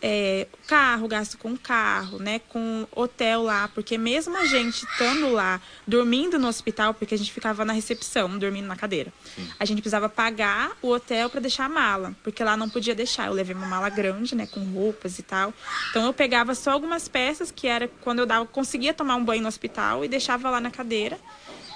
é, 0.00 0.46
carro, 0.66 1.08
gasto 1.08 1.38
com 1.38 1.56
carro, 1.56 2.18
né, 2.18 2.40
com 2.48 2.86
hotel 2.94 3.42
lá, 3.42 3.68
porque 3.68 3.96
mesmo 3.96 4.36
a 4.36 4.44
gente 4.44 4.84
estando 4.84 5.32
lá, 5.32 5.60
dormindo 5.86 6.38
no 6.38 6.48
hospital, 6.48 6.92
porque 6.92 7.14
a 7.14 7.18
gente 7.18 7.32
ficava 7.32 7.64
na 7.64 7.72
recepção, 7.72 8.38
dormindo 8.38 8.66
na 8.66 8.76
cadeira, 8.76 9.12
Sim. 9.34 9.48
a 9.58 9.64
gente 9.64 9.80
precisava 9.80 10.08
pagar 10.08 10.76
o 10.82 10.90
hotel 10.90 11.30
para 11.30 11.40
deixar 11.40 11.64
a 11.64 11.68
mala, 11.68 12.14
porque 12.22 12.44
lá 12.44 12.56
não 12.56 12.68
podia 12.68 12.94
deixar. 12.94 13.26
Eu 13.26 13.32
levei 13.32 13.54
uma 13.54 13.66
mala 13.66 13.88
grande, 13.88 14.34
né, 14.34 14.46
com 14.46 14.60
roupas 14.64 15.18
e 15.18 15.22
tal. 15.22 15.52
Então 15.90 16.04
eu 16.04 16.12
pegava 16.12 16.54
só 16.54 16.72
algumas 16.72 17.08
peças 17.08 17.50
que 17.50 17.66
era 17.66 17.88
quando 18.02 18.18
eu 18.18 18.26
dava, 18.26 18.46
conseguia 18.46 18.92
tomar 18.92 19.16
um 19.16 19.24
banho 19.24 19.42
no 19.42 19.48
hospital 19.48 20.04
e 20.04 20.08
deixava 20.08 20.50
lá 20.50 20.60
na 20.60 20.70
cadeira. 20.70 21.18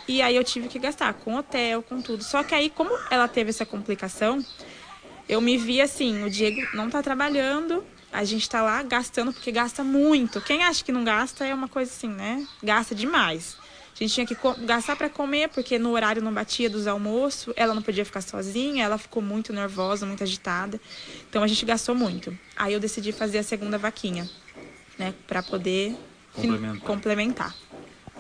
E 0.07 0.21
aí 0.21 0.37
eu 0.37 0.45
tive 0.45 0.69
que 0.69 0.79
gastar 0.79 1.15
com 1.15 1.37
hotel, 1.37 1.83
com 1.83 2.03
tudo. 2.03 2.25
Só 2.25 2.43
que 2.43 2.55
aí 2.55 2.69
como 2.69 2.91
ela 3.11 3.29
teve 3.29 3.51
essa 3.51 3.65
complicação, 3.65 4.45
eu 5.29 5.41
me 5.41 5.57
vi 5.57 5.81
assim, 5.81 6.25
o 6.25 6.31
Diego 6.31 6.61
não 6.75 6.91
tá 6.91 7.01
trabalhando, 7.03 7.85
a 8.13 8.25
gente 8.25 8.49
tá 8.49 8.63
lá 8.63 8.83
gastando 8.83 9.33
porque 9.33 9.53
gasta 9.53 9.85
muito. 9.85 10.41
Quem 10.41 10.63
acha 10.63 10.85
que 10.85 10.93
não 10.93 11.05
gasta 11.05 11.45
é 11.45 11.55
uma 11.55 11.69
coisa 11.69 11.91
assim, 11.91 12.09
né? 12.09 12.47
Gasta 12.63 12.95
demais. 12.95 13.57
A 13.95 14.03
gente 14.03 14.15
tinha 14.15 14.27
que 14.27 14.37
gastar 14.65 14.97
para 14.97 15.11
comer 15.11 15.49
porque 15.51 15.79
no 15.79 15.91
horário 15.91 16.23
não 16.23 16.33
batia 16.33 16.71
dos 16.71 16.87
almoços, 16.87 17.53
ela 17.55 17.75
não 17.75 17.83
podia 17.83 18.05
ficar 18.05 18.23
sozinha, 18.23 18.83
ela 18.83 18.97
ficou 18.97 19.23
muito 19.23 19.53
nervosa, 19.53 20.07
muito 20.07 20.23
agitada. 20.23 20.81
Então 21.29 21.43
a 21.43 21.47
gente 21.47 21.65
gastou 21.67 21.95
muito. 21.95 22.37
Aí 22.57 22.73
eu 22.73 22.81
decidi 22.81 23.13
fazer 23.13 23.39
a 23.39 23.43
segunda 23.43 23.77
vaquinha, 23.77 24.29
né, 24.99 25.13
para 25.27 25.43
poder 25.43 25.95
complementar. 26.33 26.81
complementar. 26.81 27.55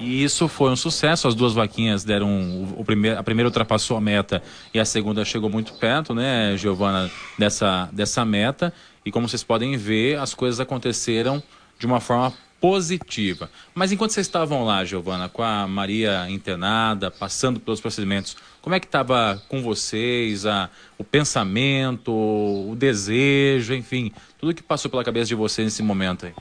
E 0.00 0.24
isso 0.24 0.48
foi 0.48 0.70
um 0.70 0.76
sucesso. 0.76 1.28
As 1.28 1.34
duas 1.34 1.52
vaquinhas 1.52 2.04
deram. 2.04 2.64
O, 2.76 2.84
primeiro, 2.84 3.18
a 3.18 3.22
primeira 3.22 3.48
ultrapassou 3.48 3.98
a 3.98 4.00
meta 4.00 4.42
e 4.72 4.80
a 4.80 4.84
segunda 4.84 5.24
chegou 5.26 5.50
muito 5.50 5.74
perto, 5.74 6.14
né, 6.14 6.56
Giovana, 6.56 7.10
dessa, 7.38 7.88
dessa 7.92 8.24
meta. 8.24 8.72
E 9.04 9.10
como 9.10 9.28
vocês 9.28 9.42
podem 9.42 9.76
ver, 9.76 10.18
as 10.18 10.34
coisas 10.34 10.60
aconteceram 10.60 11.42
de 11.78 11.86
uma 11.86 12.00
forma 12.00 12.34
positiva. 12.60 13.50
Mas 13.74 13.90
enquanto 13.90 14.10
vocês 14.10 14.26
estavam 14.26 14.64
lá, 14.64 14.84
Giovana, 14.84 15.28
com 15.28 15.42
a 15.42 15.66
Maria 15.66 16.28
internada, 16.28 17.10
passando 17.10 17.58
pelos 17.58 17.80
procedimentos, 17.80 18.36
como 18.60 18.74
é 18.74 18.80
que 18.80 18.86
estava 18.86 19.42
com 19.48 19.62
vocês 19.62 20.44
a, 20.44 20.68
o 20.98 21.02
pensamento, 21.02 22.12
o 22.12 22.76
desejo, 22.76 23.74
enfim, 23.74 24.12
tudo 24.38 24.54
que 24.54 24.62
passou 24.62 24.90
pela 24.90 25.02
cabeça 25.02 25.26
de 25.26 25.34
vocês 25.34 25.64
nesse 25.64 25.82
momento 25.82 26.26
aí? 26.26 26.34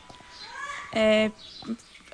É, 0.91 1.31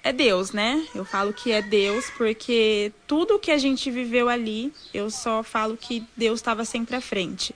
é 0.04 0.14
Deus, 0.14 0.52
né? 0.52 0.86
Eu 0.94 1.04
falo 1.04 1.34
que 1.34 1.52
é 1.52 1.64
Deus 1.64 2.06
porque 2.16 2.92
tudo 3.08 3.40
que 3.40 3.50
a 3.50 3.58
gente 3.58 3.90
viveu 3.90 4.30
ali, 4.30 4.72
eu 4.94 5.10
só 5.10 5.42
falo 5.42 5.76
que 5.76 6.04
Deus 6.16 6.40
estava 6.40 6.64
sempre 6.64 6.96
à 6.96 7.02
frente 7.02 7.56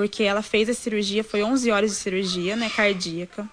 porque 0.00 0.22
ela 0.22 0.40
fez 0.40 0.66
a 0.66 0.72
cirurgia, 0.72 1.22
foi 1.22 1.42
11 1.42 1.70
horas 1.70 1.90
de 1.90 1.96
cirurgia, 1.96 2.56
né, 2.56 2.70
cardíaca. 2.70 3.46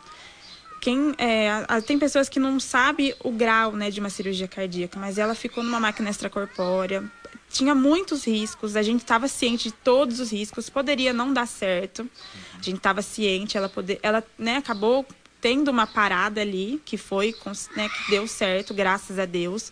Quem, 0.80 1.14
é, 1.18 1.82
tem 1.86 2.00
pessoas 2.00 2.30
que 2.30 2.40
não 2.40 2.58
sabem 2.58 3.14
o 3.22 3.32
grau 3.32 3.74
né, 3.74 3.92
de 3.92 4.00
uma 4.00 4.10
cirurgia 4.10 4.48
cardíaca, 4.48 4.98
mas 4.98 5.18
ela 5.18 5.36
ficou 5.36 5.62
numa 5.62 5.78
máquina 5.78 6.10
extracorpórea, 6.10 7.04
tinha 7.50 7.76
muitos 7.76 8.26
riscos, 8.26 8.78
a 8.78 8.82
gente 8.82 9.02
estava 9.02 9.28
ciente 9.28 9.66
de 9.66 9.74
todos 9.74 10.22
os 10.22 10.32
riscos, 10.32 10.70
poderia 10.70 11.12
não 11.12 11.34
dar 11.34 11.48
certo, 11.48 12.10
a 12.54 12.62
gente 12.62 12.78
estava 12.78 13.02
ciente, 13.02 13.58
ela, 13.58 13.68
poder, 13.68 14.00
ela 14.02 14.24
né, 14.40 14.56
acabou 14.56 15.06
tendo 15.42 15.70
uma 15.70 15.86
parada 15.86 16.40
ali, 16.40 16.82
que 16.86 16.96
foi, 16.96 17.36
né, 17.76 17.90
que 17.90 18.12
deu 18.12 18.26
certo, 18.26 18.74
graças 18.74 19.20
a 19.20 19.26
Deus. 19.26 19.70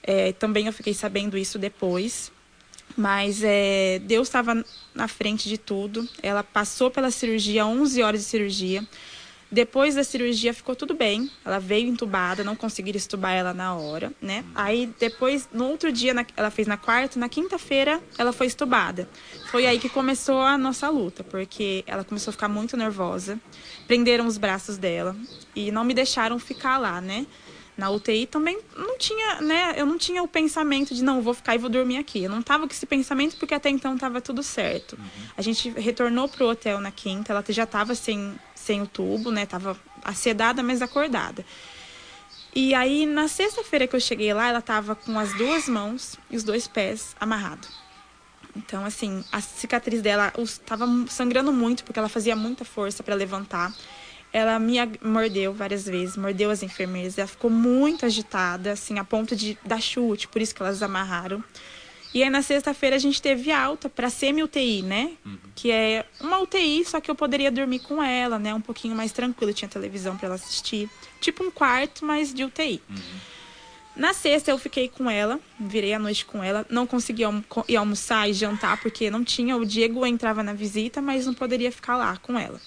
É, 0.00 0.30
também 0.30 0.68
eu 0.68 0.72
fiquei 0.72 0.94
sabendo 0.94 1.36
isso 1.36 1.58
depois. 1.58 2.30
Mas 2.96 3.42
é, 3.42 4.00
Deus 4.00 4.28
estava 4.28 4.64
na 4.94 5.08
frente 5.08 5.48
de 5.48 5.58
tudo. 5.58 6.08
Ela 6.22 6.42
passou 6.42 6.90
pela 6.90 7.10
cirurgia, 7.10 7.64
11 7.64 8.02
horas 8.02 8.20
de 8.20 8.26
cirurgia. 8.26 8.86
Depois 9.50 9.94
da 9.94 10.04
cirurgia 10.04 10.52
ficou 10.52 10.76
tudo 10.76 10.94
bem. 10.94 11.30
Ela 11.44 11.58
veio 11.58 11.88
entubada, 11.88 12.44
não 12.44 12.54
conseguiram 12.54 12.98
estubar 12.98 13.32
ela 13.32 13.54
na 13.54 13.74
hora, 13.74 14.12
né? 14.20 14.44
Aí 14.54 14.92
depois, 14.98 15.48
no 15.52 15.66
outro 15.66 15.90
dia, 15.90 16.12
na, 16.12 16.24
ela 16.36 16.50
fez 16.50 16.68
na 16.68 16.76
quarta, 16.76 17.18
na 17.18 17.28
quinta-feira 17.28 18.02
ela 18.18 18.32
foi 18.32 18.46
estubada. 18.46 19.08
Foi 19.50 19.66
aí 19.66 19.78
que 19.78 19.88
começou 19.88 20.42
a 20.42 20.58
nossa 20.58 20.88
luta, 20.90 21.24
porque 21.24 21.82
ela 21.86 22.04
começou 22.04 22.30
a 22.30 22.32
ficar 22.32 22.48
muito 22.48 22.76
nervosa. 22.76 23.40
Prenderam 23.86 24.26
os 24.26 24.36
braços 24.36 24.76
dela 24.76 25.16
e 25.56 25.72
não 25.72 25.82
me 25.82 25.94
deixaram 25.94 26.38
ficar 26.38 26.76
lá, 26.76 27.00
né? 27.00 27.26
Na 27.78 27.88
UTI 27.90 28.26
também 28.26 28.58
não 28.76 28.98
tinha, 28.98 29.40
né? 29.40 29.74
Eu 29.76 29.86
não 29.86 29.96
tinha 29.96 30.20
o 30.20 30.26
pensamento 30.26 30.92
de 30.92 31.04
não, 31.04 31.22
vou 31.22 31.32
ficar 31.32 31.54
e 31.54 31.58
vou 31.58 31.70
dormir 31.70 31.96
aqui. 31.96 32.24
Eu 32.24 32.30
não 32.30 32.42
tava 32.42 32.66
com 32.66 32.72
esse 32.72 32.84
pensamento 32.84 33.36
porque 33.36 33.54
até 33.54 33.70
então 33.70 33.96
tava 33.96 34.20
tudo 34.20 34.42
certo. 34.42 34.98
Uhum. 34.98 35.06
A 35.36 35.42
gente 35.42 35.70
retornou 35.70 36.28
pro 36.28 36.48
hotel 36.48 36.80
na 36.80 36.90
quinta, 36.90 37.32
ela 37.32 37.44
já 37.48 37.64
tava 37.64 37.94
sem, 37.94 38.34
sem 38.52 38.82
o 38.82 38.86
tubo, 38.86 39.30
né? 39.30 39.46
Tava 39.46 39.78
acedada, 40.02 40.60
mas 40.60 40.82
acordada. 40.82 41.46
E 42.52 42.74
aí 42.74 43.06
na 43.06 43.28
sexta-feira 43.28 43.86
que 43.86 43.94
eu 43.94 44.00
cheguei 44.00 44.34
lá, 44.34 44.48
ela 44.48 44.60
tava 44.60 44.96
com 44.96 45.16
as 45.16 45.32
duas 45.34 45.68
mãos 45.68 46.18
e 46.28 46.36
os 46.36 46.42
dois 46.42 46.66
pés 46.66 47.14
amarrados. 47.20 47.68
Então, 48.56 48.84
assim, 48.84 49.24
a 49.30 49.40
cicatriz 49.40 50.02
dela 50.02 50.32
estava 50.36 50.84
sangrando 51.08 51.52
muito 51.52 51.84
porque 51.84 52.00
ela 52.00 52.08
fazia 52.08 52.34
muita 52.34 52.64
força 52.64 53.04
para 53.04 53.14
levantar 53.14 53.72
ela 54.32 54.58
me 54.58 54.76
mordeu 55.02 55.52
várias 55.52 55.86
vezes, 55.86 56.16
mordeu 56.16 56.50
as 56.50 56.62
enfermeiras. 56.62 57.16
Ela 57.18 57.26
ficou 57.26 57.50
muito 57.50 58.04
agitada, 58.04 58.72
assim, 58.72 58.98
a 58.98 59.04
ponto 59.04 59.34
de 59.34 59.58
dar 59.64 59.80
chute, 59.80 60.28
por 60.28 60.40
isso 60.42 60.54
que 60.54 60.62
elas 60.62 60.82
amarraram. 60.82 61.42
E 62.14 62.22
aí 62.22 62.30
na 62.30 62.40
sexta-feira 62.40 62.96
a 62.96 62.98
gente 62.98 63.20
teve 63.20 63.52
alta 63.52 63.88
para 63.88 64.08
semi-UTI, 64.08 64.82
né? 64.82 65.12
Uhum. 65.24 65.38
Que 65.54 65.70
é 65.70 66.06
uma 66.20 66.38
UTI, 66.38 66.84
só 66.84 67.00
que 67.00 67.10
eu 67.10 67.14
poderia 67.14 67.50
dormir 67.50 67.80
com 67.80 68.02
ela, 68.02 68.38
né? 68.38 68.54
Um 68.54 68.60
pouquinho 68.60 68.96
mais 68.96 69.12
tranquilo, 69.12 69.52
tinha 69.52 69.68
televisão 69.68 70.16
para 70.16 70.26
ela 70.26 70.34
assistir. 70.34 70.88
Tipo 71.20 71.44
um 71.44 71.50
quarto, 71.50 72.04
mas 72.04 72.32
de 72.32 72.44
UTI. 72.44 72.80
Uhum. 72.88 72.96
Na 73.94 74.14
sexta 74.14 74.50
eu 74.50 74.58
fiquei 74.58 74.88
com 74.88 75.10
ela, 75.10 75.40
virei 75.58 75.92
a 75.92 75.98
noite 75.98 76.24
com 76.24 76.42
ela, 76.42 76.64
não 76.70 76.86
consegui 76.86 77.24
ir 77.66 77.76
almoçar 77.76 78.30
e 78.30 78.32
jantar 78.32 78.80
porque 78.80 79.10
não 79.10 79.24
tinha, 79.24 79.56
o 79.56 79.66
Diego 79.66 80.06
entrava 80.06 80.40
na 80.40 80.52
visita, 80.52 81.02
mas 81.02 81.26
não 81.26 81.34
poderia 81.34 81.72
ficar 81.72 81.96
lá 81.96 82.16
com 82.16 82.38
ela. 82.38 82.60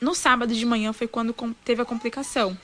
No 0.00 0.14
sábado 0.14 0.54
de 0.54 0.64
manhã 0.64 0.92
foi 0.92 1.06
quando 1.06 1.34
teve 1.64 1.82
a 1.82 1.84
complicação. 1.84 2.56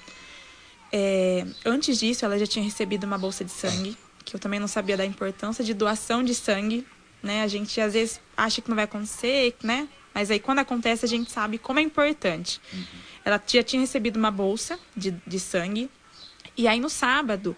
É, 0.90 1.46
antes 1.64 1.98
disso, 1.98 2.24
ela 2.24 2.38
já 2.38 2.46
tinha 2.46 2.64
recebido 2.64 3.04
uma 3.04 3.18
bolsa 3.18 3.44
de 3.44 3.50
sangue, 3.50 3.96
que 4.24 4.34
eu 4.34 4.40
também 4.40 4.58
não 4.58 4.68
sabia 4.68 4.96
da 4.96 5.04
importância 5.04 5.62
de 5.62 5.74
doação 5.74 6.22
de 6.22 6.34
sangue. 6.34 6.86
Né? 7.22 7.42
A 7.42 7.48
gente 7.48 7.80
às 7.80 7.92
vezes 7.92 8.20
acha 8.36 8.62
que 8.62 8.68
não 8.68 8.76
vai 8.76 8.84
acontecer, 8.84 9.54
né? 9.62 9.88
Mas 10.14 10.30
aí 10.30 10.38
quando 10.38 10.60
acontece, 10.60 11.04
a 11.04 11.08
gente 11.08 11.30
sabe 11.30 11.58
como 11.58 11.78
é 11.78 11.82
importante. 11.82 12.60
Uhum. 12.72 12.84
Ela 13.24 13.42
já 13.46 13.62
tinha 13.62 13.80
recebido 13.80 14.16
uma 14.16 14.30
bolsa 14.30 14.78
de, 14.96 15.10
de 15.26 15.38
sangue. 15.38 15.90
E 16.56 16.66
aí 16.66 16.80
no 16.80 16.88
sábado, 16.88 17.54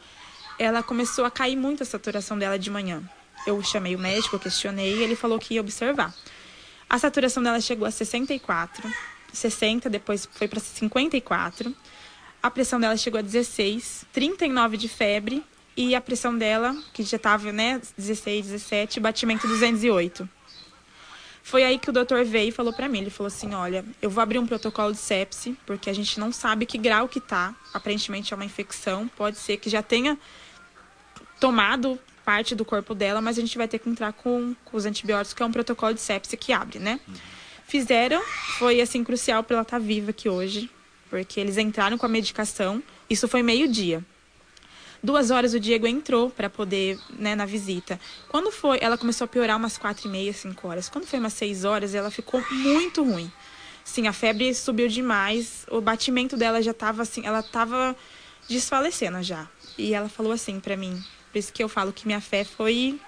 ela 0.59 0.83
começou 0.83 1.25
a 1.25 1.31
cair 1.31 1.55
muito 1.55 1.83
a 1.85 1.87
saturação 1.87 2.37
dela 2.37 2.59
de 2.59 2.71
manhã. 2.71 3.03
Eu 3.47 3.63
chamei 3.63 3.95
o 3.95 3.99
médico, 3.99 4.39
questionei, 4.39 4.97
e 4.97 5.03
ele 5.03 5.15
falou 5.15 5.39
que 5.39 5.55
ia 5.55 5.61
observar. 5.61 6.13
A 6.91 6.99
saturação 6.99 7.43
dela 7.43 7.61
chegou 7.61 7.87
a 7.87 7.91
64 7.91 8.91
60, 9.33 9.89
depois 9.91 10.29
foi 10.31 10.49
para 10.49 10.61
54. 10.61 11.75
A 12.43 12.51
pressão 12.51 12.79
dela 12.79 12.97
chegou 12.97 13.19
a 13.19 13.23
16, 13.23 14.07
39 14.13 14.77
de 14.77 14.89
febre 14.89 15.45
e 15.77 15.95
a 15.95 16.01
pressão 16.01 16.37
dela, 16.37 16.77
que 16.93 17.03
já 17.03 17.17
estava, 17.17 17.53
né, 17.53 17.81
16, 17.97 18.47
17, 18.47 19.01
batimento 19.01 19.47
208. 19.47 20.29
Foi 21.43 21.65
aí 21.65 21.79
que 21.79 21.89
o 21.89 21.93
doutor 21.93 22.25
veio 22.25 22.49
e 22.49 22.53
falou 22.53 22.73
para 22.73 22.89
mim, 22.89 22.99
ele 22.99 23.11
falou 23.11 23.29
assim, 23.29 23.55
olha, 23.55 23.85
eu 24.03 24.11
vou 24.11 24.23
abrir 24.23 24.39
um 24.39 24.47
protocolo 24.47 24.93
de 24.93 24.99
sepse, 24.99 25.57
porque 25.65 25.89
a 25.89 25.95
gente 25.95 26.21
não 26.21 26.31
sabe 26.31 26.67
que 26.67 26.77
grau 26.77 27.09
que 27.09 27.21
tá, 27.21 27.55
aparentemente 27.73 28.35
é 28.35 28.37
uma 28.37 28.45
infecção, 28.45 29.09
pode 29.17 29.39
ser 29.39 29.57
que 29.57 29.71
já 29.71 29.83
tenha 29.83 30.19
tomado 31.41 31.99
parte 32.25 32.55
do 32.55 32.65
corpo 32.65 32.95
dela, 32.95 33.23
mas 33.23 33.39
a 33.39 33.41
gente 33.41 33.57
vai 33.57 33.67
ter 33.67 33.79
que 33.79 33.89
entrar 33.89 34.13
com, 34.13 34.55
com 34.65 34.77
os 34.77 34.85
antibióticos, 34.85 35.33
que 35.33 35.43
é 35.43 35.47
um 35.47 35.51
protocolo 35.51 35.95
de 35.95 36.01
sepse 36.01 36.37
que 36.37 36.53
abre, 36.53 36.79
né? 36.79 37.01
Fizeram, 37.69 38.23
foi 38.59 38.81
assim 38.81 39.05
crucial 39.05 39.45
para 39.45 39.57
ela 39.57 39.63
estar 39.63 39.79
tá 39.79 39.85
viva 39.85 40.09
aqui 40.09 40.27
hoje, 40.27 40.71
porque 41.11 41.39
eles 41.39 41.59
entraram 41.59 41.99
com 41.99 42.07
a 42.07 42.09
medicação, 42.09 42.83
isso 43.11 43.29
foi 43.29 43.43
meio-dia. 43.43 44.03
Duas 45.03 45.31
horas 45.31 45.53
o 45.53 45.61
Diego 45.61 45.87
entrou 45.87 46.31
para 46.31 46.49
poder, 46.49 46.99
né, 47.11 47.35
na 47.35 47.45
visita. 47.45 48.01
Quando 48.31 48.51
foi, 48.51 48.79
ela 48.81 48.97
começou 48.97 49.27
a 49.27 49.29
piorar 49.29 49.59
umas 49.59 49.77
quatro 49.77 50.09
e 50.09 50.11
meia, 50.11 50.33
cinco 50.33 50.67
horas. 50.67 50.89
Quando 50.89 51.07
foi 51.07 51.19
umas 51.19 51.35
seis 51.35 51.63
horas, 51.63 51.95
ela 51.95 52.11
ficou 52.11 52.43
muito 52.51 53.05
ruim. 53.05 53.31
Sim, 53.85 54.09
a 54.09 54.15
febre 54.15 54.55
subiu 54.55 54.89
demais, 54.89 55.67
o 55.71 55.79
batimento 55.79 56.39
dela 56.39 56.63
já 56.63 56.73
tava 56.73 57.03
assim, 57.03 57.27
ela 57.27 57.43
tava 57.43 57.95
desfalecendo 58.49 59.23
já. 59.23 59.47
E 59.77 59.93
ela 59.93 60.09
falou 60.09 60.33
assim 60.33 60.59
para 60.59 60.75
mim, 60.75 61.05
por 61.31 61.39
isso 61.39 61.53
que 61.53 61.63
eu 61.63 61.69
falo 61.69 61.93
que 61.93 62.07
minha 62.07 62.21
fé 62.21 62.45
foi, 62.45 62.99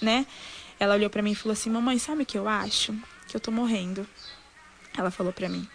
né? 0.00 0.24
Ela 0.78 0.94
olhou 0.94 1.10
para 1.10 1.20
mim 1.20 1.32
e 1.32 1.34
falou 1.34 1.52
assim: 1.52 1.68
"Mamãe, 1.68 1.98
sabe 1.98 2.22
o 2.22 2.26
que 2.26 2.38
eu 2.38 2.48
acho? 2.48 2.94
Que 3.28 3.36
eu 3.36 3.40
tô 3.40 3.50
morrendo". 3.50 4.06
Ela 4.96 5.10
falou 5.10 5.32
para 5.32 5.48
mim. 5.48 5.68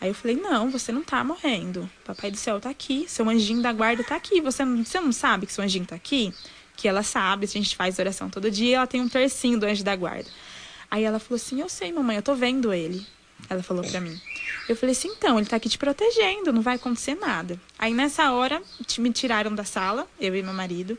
Aí 0.00 0.08
eu 0.08 0.14
falei: 0.14 0.36
Não, 0.36 0.70
você 0.70 0.92
não 0.92 1.02
tá 1.02 1.22
morrendo. 1.22 1.88
Papai 2.04 2.30
do 2.30 2.36
céu 2.36 2.60
tá 2.60 2.70
aqui. 2.70 3.06
Seu 3.08 3.28
anjinho 3.28 3.62
da 3.62 3.72
guarda 3.72 4.02
tá 4.04 4.16
aqui. 4.16 4.40
Você 4.40 4.64
não, 4.64 4.84
você 4.84 5.00
não 5.00 5.12
sabe 5.12 5.46
que 5.46 5.52
seu 5.52 5.64
anjinho 5.64 5.86
tá 5.86 5.94
aqui? 5.96 6.32
Que 6.76 6.88
ela 6.88 7.02
sabe, 7.02 7.46
a 7.46 7.48
gente 7.48 7.76
faz 7.76 7.98
oração 7.98 8.28
todo 8.28 8.50
dia. 8.50 8.76
Ela 8.76 8.86
tem 8.86 9.00
um 9.00 9.08
tercinho 9.08 9.58
do 9.58 9.66
anjo 9.66 9.84
da 9.84 9.94
guarda. 9.94 10.28
Aí 10.90 11.04
ela 11.04 11.18
falou 11.18 11.36
assim: 11.36 11.60
Eu 11.60 11.68
sei, 11.68 11.92
mamãe, 11.92 12.16
eu 12.16 12.22
tô 12.22 12.34
vendo 12.34 12.72
ele. 12.72 13.06
Ela 13.48 13.62
falou 13.62 13.84
pra 13.84 14.00
mim. 14.00 14.18
Eu 14.68 14.76
falei 14.76 14.92
assim: 14.92 15.08
Então, 15.08 15.38
ele 15.38 15.46
tá 15.46 15.56
aqui 15.56 15.68
te 15.68 15.78
protegendo, 15.78 16.52
não 16.52 16.62
vai 16.62 16.76
acontecer 16.76 17.14
nada. 17.14 17.60
Aí 17.78 17.94
nessa 17.94 18.30
hora, 18.32 18.62
me 18.98 19.12
tiraram 19.12 19.54
da 19.54 19.64
sala, 19.64 20.08
eu 20.20 20.34
e 20.34 20.42
meu 20.42 20.54
marido 20.54 20.98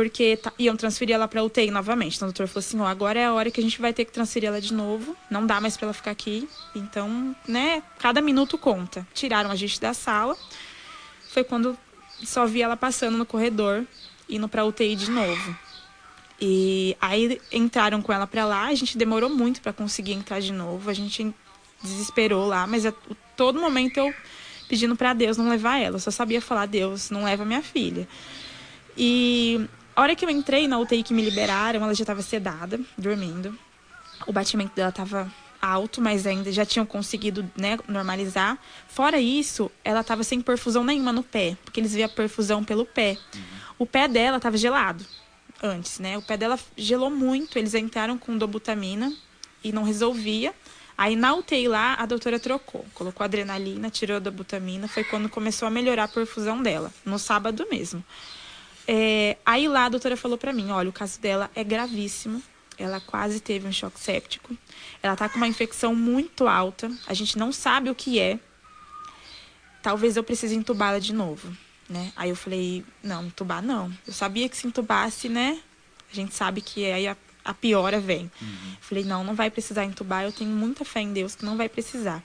porque 0.00 0.40
iam 0.58 0.74
transferir 0.76 1.14
ela 1.14 1.28
para 1.28 1.44
UTI 1.44 1.70
novamente. 1.70 2.16
Então 2.16 2.26
o 2.26 2.32
doutor 2.32 2.48
falou 2.48 2.60
assim: 2.60 2.80
ó, 2.80 2.86
agora 2.86 3.20
é 3.20 3.26
a 3.26 3.34
hora 3.34 3.50
que 3.50 3.60
a 3.60 3.62
gente 3.62 3.78
vai 3.78 3.92
ter 3.92 4.06
que 4.06 4.12
transferir 4.12 4.48
ela 4.48 4.58
de 4.58 4.72
novo, 4.72 5.14
não 5.30 5.44
dá 5.46 5.60
mais 5.60 5.76
para 5.76 5.86
ela 5.86 5.92
ficar 5.92 6.10
aqui. 6.10 6.48
Então, 6.74 7.36
né, 7.46 7.82
cada 7.98 8.22
minuto 8.22 8.56
conta. 8.56 9.06
Tiraram 9.12 9.50
a 9.50 9.54
gente 9.54 9.78
da 9.78 9.92
sala. 9.92 10.34
Foi 11.28 11.44
quando 11.44 11.76
só 12.24 12.46
vi 12.46 12.62
ela 12.62 12.78
passando 12.78 13.18
no 13.18 13.26
corredor, 13.26 13.84
indo 14.26 14.48
para 14.48 14.64
UTI 14.64 14.96
de 14.96 15.10
novo. 15.10 15.56
E 16.40 16.96
aí 16.98 17.38
entraram 17.52 18.00
com 18.00 18.10
ela 18.10 18.26
para 18.26 18.46
lá, 18.46 18.68
a 18.68 18.74
gente 18.74 18.96
demorou 18.96 19.28
muito 19.28 19.60
para 19.60 19.74
conseguir 19.74 20.12
entrar 20.12 20.40
de 20.40 20.52
novo, 20.52 20.88
a 20.88 20.94
gente 20.94 21.34
desesperou 21.82 22.46
lá, 22.46 22.66
mas 22.66 22.86
a 22.86 22.92
todo 23.36 23.60
momento 23.60 23.98
eu 23.98 24.14
pedindo 24.66 24.96
para 24.96 25.12
Deus 25.12 25.36
não 25.36 25.50
levar 25.50 25.78
ela, 25.78 25.96
eu 25.96 26.00
só 26.00 26.10
sabia 26.10 26.40
falar: 26.40 26.64
Deus, 26.64 27.10
não 27.10 27.24
leva 27.24 27.44
minha 27.44 27.60
filha. 27.60 28.08
E 28.96 29.68
a 30.00 30.02
hora 30.02 30.16
que 30.16 30.24
eu 30.24 30.30
entrei 30.30 30.66
na 30.66 30.78
UTI 30.78 31.02
que 31.02 31.12
me 31.12 31.22
liberaram, 31.22 31.82
ela 31.82 31.94
já 31.94 32.02
estava 32.02 32.22
sedada, 32.22 32.80
dormindo. 32.96 33.54
O 34.26 34.32
batimento 34.32 34.74
dela 34.74 34.88
estava 34.88 35.30
alto, 35.60 36.00
mas 36.00 36.26
ainda 36.26 36.50
já 36.50 36.64
tinham 36.64 36.86
conseguido 36.86 37.48
né, 37.54 37.78
normalizar. 37.86 38.58
Fora 38.88 39.20
isso, 39.20 39.70
ela 39.84 40.00
estava 40.00 40.24
sem 40.24 40.40
perfusão 40.40 40.82
nenhuma 40.82 41.12
no 41.12 41.22
pé, 41.22 41.54
porque 41.62 41.80
eles 41.80 41.92
viam 41.92 42.08
perfusão 42.08 42.64
pelo 42.64 42.86
pé. 42.86 43.18
O 43.78 43.84
pé 43.84 44.08
dela 44.08 44.38
estava 44.38 44.56
gelado 44.56 45.04
antes, 45.62 45.98
né? 45.98 46.16
O 46.16 46.22
pé 46.22 46.38
dela 46.38 46.58
gelou 46.78 47.10
muito, 47.10 47.58
eles 47.58 47.74
entraram 47.74 48.16
com 48.16 48.38
dobutamina 48.38 49.12
e 49.62 49.70
não 49.70 49.82
resolvia. 49.82 50.54
Aí 50.96 51.14
na 51.14 51.34
UTI 51.34 51.68
lá, 51.68 51.94
a 51.94 52.06
doutora 52.06 52.40
trocou, 52.40 52.86
colocou 52.94 53.22
adrenalina, 53.22 53.90
tirou 53.90 54.16
a 54.16 54.20
dobutamina, 54.20 54.88
foi 54.88 55.04
quando 55.04 55.28
começou 55.28 55.68
a 55.68 55.70
melhorar 55.70 56.04
a 56.04 56.08
perfusão 56.08 56.62
dela, 56.62 56.90
no 57.04 57.18
sábado 57.18 57.66
mesmo. 57.70 58.02
É, 58.92 59.36
aí 59.46 59.68
lá 59.68 59.84
a 59.84 59.88
doutora 59.88 60.16
falou 60.16 60.36
para 60.36 60.52
mim, 60.52 60.72
olha, 60.72 60.88
o 60.88 60.92
caso 60.92 61.20
dela 61.20 61.48
é 61.54 61.62
gravíssimo. 61.62 62.42
Ela 62.76 62.98
quase 62.98 63.38
teve 63.38 63.68
um 63.68 63.72
choque 63.72 64.00
séptico. 64.00 64.56
Ela 65.00 65.14
tá 65.14 65.28
com 65.28 65.36
uma 65.36 65.46
infecção 65.46 65.94
muito 65.94 66.48
alta. 66.48 66.90
A 67.06 67.14
gente 67.14 67.38
não 67.38 67.52
sabe 67.52 67.88
o 67.88 67.94
que 67.94 68.18
é. 68.18 68.36
Talvez 69.80 70.16
eu 70.16 70.24
precise 70.24 70.56
entubá-la 70.56 70.98
de 70.98 71.14
novo, 71.14 71.56
né? 71.88 72.12
Aí 72.16 72.30
eu 72.30 72.36
falei, 72.36 72.84
não, 73.00 73.26
entubar 73.26 73.62
não. 73.62 73.92
Eu 74.04 74.12
sabia 74.12 74.48
que 74.48 74.56
se 74.56 74.66
entubasse, 74.66 75.28
né? 75.28 75.60
A 76.10 76.16
gente 76.16 76.34
sabe 76.34 76.60
que 76.60 76.84
aí 76.90 77.06
a, 77.06 77.16
a 77.44 77.54
piora 77.54 78.00
vem. 78.00 78.28
Uhum. 78.42 78.76
Falei, 78.80 79.04
não, 79.04 79.22
não 79.22 79.36
vai 79.36 79.52
precisar 79.52 79.84
entubar. 79.84 80.24
Eu 80.24 80.32
tenho 80.32 80.50
muita 80.50 80.84
fé 80.84 81.00
em 81.00 81.12
Deus 81.12 81.36
que 81.36 81.44
não 81.44 81.56
vai 81.56 81.68
precisar. 81.68 82.20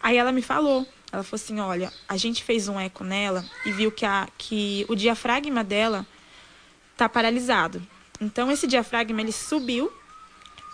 Aí 0.00 0.16
ela 0.16 0.30
me 0.30 0.42
falou, 0.42 0.86
ela 1.16 1.24
falou 1.24 1.42
assim: 1.42 1.60
olha, 1.60 1.92
a 2.08 2.16
gente 2.16 2.44
fez 2.44 2.68
um 2.68 2.78
eco 2.78 3.02
nela 3.02 3.44
e 3.64 3.72
viu 3.72 3.90
que, 3.90 4.04
a, 4.04 4.28
que 4.36 4.84
o 4.88 4.94
diafragma 4.94 5.64
dela 5.64 6.06
tá 6.96 7.08
paralisado. 7.08 7.82
Então, 8.20 8.50
esse 8.50 8.66
diafragma 8.66 9.20
ele 9.20 9.32
subiu, 9.32 9.90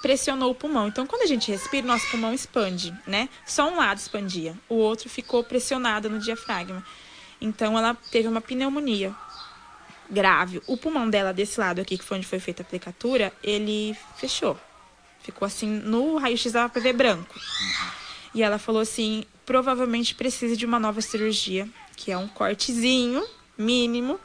pressionou 0.00 0.50
o 0.50 0.54
pulmão. 0.54 0.88
Então, 0.88 1.06
quando 1.06 1.22
a 1.22 1.26
gente 1.26 1.50
respira, 1.50 1.86
nosso 1.86 2.08
pulmão 2.10 2.34
expande, 2.34 2.92
né? 3.06 3.28
Só 3.46 3.68
um 3.68 3.76
lado 3.76 3.98
expandia, 3.98 4.56
o 4.68 4.74
outro 4.74 5.08
ficou 5.08 5.42
pressionado 5.44 6.10
no 6.10 6.18
diafragma. 6.18 6.84
Então, 7.40 7.78
ela 7.78 7.96
teve 8.10 8.28
uma 8.28 8.40
pneumonia 8.40 9.14
grave. 10.10 10.60
O 10.66 10.76
pulmão 10.76 11.08
dela, 11.08 11.32
desse 11.32 11.58
lado 11.58 11.80
aqui, 11.80 11.96
que 11.96 12.04
foi 12.04 12.18
onde 12.18 12.26
foi 12.26 12.38
feita 12.38 12.62
a 12.62 12.64
aplicatura, 12.64 13.32
ele 13.42 13.96
fechou. 14.16 14.58
Ficou 15.22 15.46
assim, 15.46 15.68
no 15.68 16.16
raio-x 16.16 16.52
dava 16.52 16.68
pra 16.68 16.82
ver 16.82 16.92
branco. 16.92 17.34
E 18.34 18.42
ela 18.42 18.58
falou 18.58 18.82
assim: 18.82 19.24
provavelmente 19.44 20.14
precise 20.14 20.56
de 20.56 20.66
uma 20.66 20.78
nova 20.78 21.00
cirurgia, 21.00 21.68
que 21.96 22.10
é 22.10 22.16
um 22.16 22.28
cortezinho 22.28 23.26
mínimo 23.56 24.18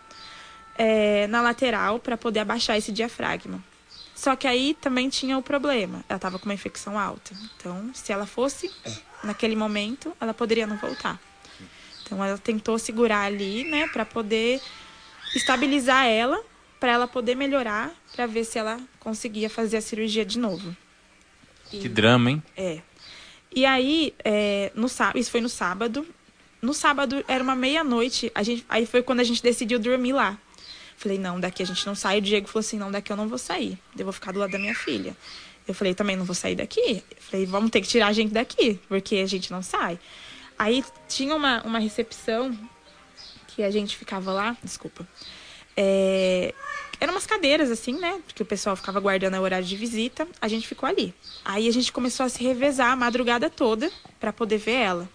é, 0.77 1.27
na 1.27 1.41
lateral 1.41 1.99
para 1.99 2.17
poder 2.17 2.41
abaixar 2.41 2.77
esse 2.77 2.91
diafragma. 2.91 3.63
Só 4.15 4.35
que 4.35 4.47
aí 4.47 4.75
também 4.81 5.09
tinha 5.09 5.37
o 5.37 5.43
problema, 5.43 6.03
ela 6.09 6.17
estava 6.17 6.39
com 6.39 6.45
uma 6.45 6.53
infecção 6.53 6.97
alta. 6.97 7.35
Então, 7.55 7.91
se 7.93 8.11
ela 8.11 8.25
fosse 8.25 8.71
naquele 9.23 9.55
momento, 9.55 10.11
ela 10.19 10.33
poderia 10.33 10.65
não 10.65 10.77
voltar. 10.77 11.19
Então, 12.03 12.23
ela 12.23 12.37
tentou 12.37 12.79
segurar 12.79 13.23
ali, 13.23 13.63
né, 13.65 13.87
para 13.89 14.05
poder 14.05 14.61
estabilizar 15.35 16.05
ela, 16.05 16.41
para 16.79 16.91
ela 16.91 17.07
poder 17.07 17.35
melhorar, 17.35 17.93
para 18.15 18.25
ver 18.25 18.43
se 18.43 18.57
ela 18.57 18.79
conseguia 18.99 19.49
fazer 19.49 19.77
a 19.77 19.81
cirurgia 19.81 20.25
de 20.25 20.39
novo. 20.39 20.75
E, 21.71 21.79
que 21.79 21.89
drama, 21.89 22.31
hein? 22.31 22.43
É. 22.55 22.81
E 23.53 23.65
aí, 23.65 24.13
é, 24.23 24.71
no, 24.75 24.87
isso 25.15 25.31
foi 25.31 25.41
no 25.41 25.49
sábado. 25.49 26.05
No 26.61 26.73
sábado 26.73 27.23
era 27.27 27.43
uma 27.43 27.55
meia-noite. 27.55 28.31
Aí 28.69 28.85
foi 28.85 29.01
quando 29.01 29.19
a 29.19 29.23
gente 29.23 29.41
decidiu 29.41 29.79
dormir 29.79 30.13
lá. 30.13 30.37
Falei, 30.97 31.19
não, 31.19 31.39
daqui 31.39 31.61
a 31.61 31.65
gente 31.65 31.85
não 31.85 31.93
sai. 31.93 32.17
O 32.17 32.21
Diego 32.21 32.47
falou 32.47 32.61
assim: 32.61 32.77
não, 32.77 32.91
daqui 32.91 33.11
eu 33.11 33.17
não 33.17 33.27
vou 33.27 33.37
sair. 33.37 33.77
Eu 33.97 34.03
vou 34.05 34.13
ficar 34.13 34.31
do 34.31 34.39
lado 34.39 34.51
da 34.51 34.59
minha 34.59 34.75
filha. 34.75 35.15
Eu 35.67 35.73
falei, 35.73 35.93
também 35.93 36.15
não 36.15 36.25
vou 36.25 36.33
sair 36.33 36.55
daqui. 36.55 37.03
Eu 37.11 37.21
falei, 37.21 37.45
vamos 37.45 37.69
ter 37.69 37.81
que 37.81 37.87
tirar 37.87 38.07
a 38.07 38.13
gente 38.13 38.33
daqui, 38.33 38.79
porque 38.87 39.17
a 39.17 39.25
gente 39.25 39.51
não 39.51 39.61
sai. 39.61 39.99
Aí 40.57 40.83
tinha 41.07 41.35
uma, 41.35 41.61
uma 41.63 41.77
recepção 41.77 42.57
que 43.47 43.61
a 43.61 43.69
gente 43.69 43.97
ficava 43.97 44.31
lá, 44.31 44.57
desculpa. 44.63 45.07
É, 45.75 46.53
eram 46.99 47.13
umas 47.13 47.27
cadeiras, 47.27 47.69
assim, 47.69 47.93
né? 47.93 48.19
Porque 48.25 48.41
o 48.41 48.45
pessoal 48.45 48.75
ficava 48.75 48.99
guardando 48.99 49.35
o 49.35 49.41
horário 49.41 49.65
de 49.65 49.75
visita. 49.75 50.27
A 50.41 50.47
gente 50.47 50.67
ficou 50.67 50.87
ali. 50.87 51.13
Aí 51.45 51.67
a 51.67 51.71
gente 51.71 51.91
começou 51.91 52.25
a 52.25 52.29
se 52.29 52.43
revezar 52.43 52.91
a 52.91 52.95
madrugada 52.95 53.49
toda 53.49 53.91
para 54.19 54.33
poder 54.33 54.57
ver 54.57 54.73
ela. 54.73 55.09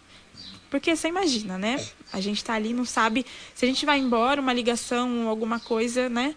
Porque 0.70 0.94
você 0.94 1.08
imagina, 1.08 1.58
né? 1.58 1.84
A 2.12 2.20
gente 2.20 2.42
tá 2.42 2.54
ali, 2.54 2.72
não 2.72 2.84
sabe 2.84 3.26
se 3.54 3.64
a 3.64 3.68
gente 3.68 3.84
vai 3.84 3.98
embora, 3.98 4.40
uma 4.40 4.52
ligação, 4.52 5.28
alguma 5.28 5.60
coisa, 5.60 6.08
né? 6.08 6.34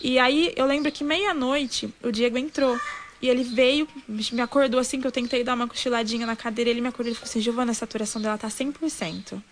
E 0.00 0.18
aí 0.18 0.52
eu 0.56 0.64
lembro 0.64 0.90
que 0.92 1.02
meia-noite 1.02 1.92
o 2.02 2.10
Diego 2.10 2.38
entrou. 2.38 2.78
E 3.20 3.28
ele 3.28 3.42
veio, 3.42 3.88
me 4.06 4.40
acordou 4.40 4.78
assim 4.78 5.00
que 5.00 5.06
eu 5.06 5.12
tentei 5.12 5.42
dar 5.42 5.54
uma 5.54 5.66
cochiladinha 5.66 6.26
na 6.26 6.36
cadeira. 6.36 6.70
Ele 6.70 6.80
me 6.80 6.88
acordou 6.88 7.12
e 7.12 7.14
falou 7.14 7.28
assim: 7.28 7.40
Giovana, 7.40 7.72
a 7.72 7.74
saturação 7.74 8.22
dela 8.22 8.38
tá 8.38 8.48
100%. 8.48 9.42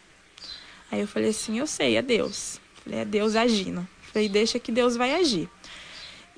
Aí 0.90 1.00
eu 1.00 1.08
falei 1.08 1.30
assim: 1.30 1.58
Eu 1.58 1.66
sei, 1.66 1.96
é 1.96 2.02
Deus. 2.02 2.60
Falei: 2.84 3.00
É 3.00 3.04
Deus 3.04 3.34
agindo. 3.34 3.86
Falei, 4.14 4.28
deixa 4.28 4.60
que 4.60 4.70
Deus 4.70 4.96
vai 4.96 5.12
agir. 5.12 5.50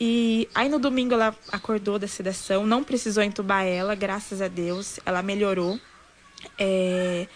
E 0.01 0.49
aí 0.55 0.67
no 0.67 0.79
domingo 0.79 1.13
ela 1.13 1.37
acordou 1.53 1.99
da 1.99 2.09
sedação, 2.09 2.67
não 2.67 2.83
precisou 2.83 3.23
entubar 3.23 3.67
ela, 3.67 3.95
graças 3.95 4.41
a 4.41 4.49
Deus, 4.49 4.99
ela 5.05 5.23
melhorou. 5.23 5.79
É... 6.59 7.29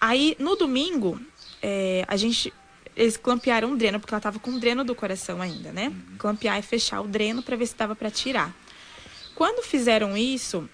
Aí 0.00 0.34
no 0.38 0.56
domingo, 0.56 1.20
é... 1.60 2.06
a 2.08 2.16
gente. 2.16 2.50
Eles 2.96 3.18
clampearam 3.18 3.72
o 3.72 3.76
dreno, 3.76 4.00
porque 4.00 4.14
ela 4.14 4.20
tava 4.20 4.38
com 4.38 4.52
o 4.52 4.58
dreno 4.58 4.82
do 4.82 4.94
coração 4.94 5.42
ainda, 5.42 5.72
né? 5.72 5.88
Uhum. 5.88 6.16
Clampear 6.18 6.58
e 6.58 6.62
fechar 6.62 7.02
o 7.02 7.06
dreno 7.06 7.42
para 7.42 7.56
ver 7.56 7.66
se 7.66 7.76
dava 7.76 7.94
para 7.94 8.10
tirar. 8.10 8.54
Quando 9.34 9.62
fizeram 9.62 10.16
isso, 10.16 10.68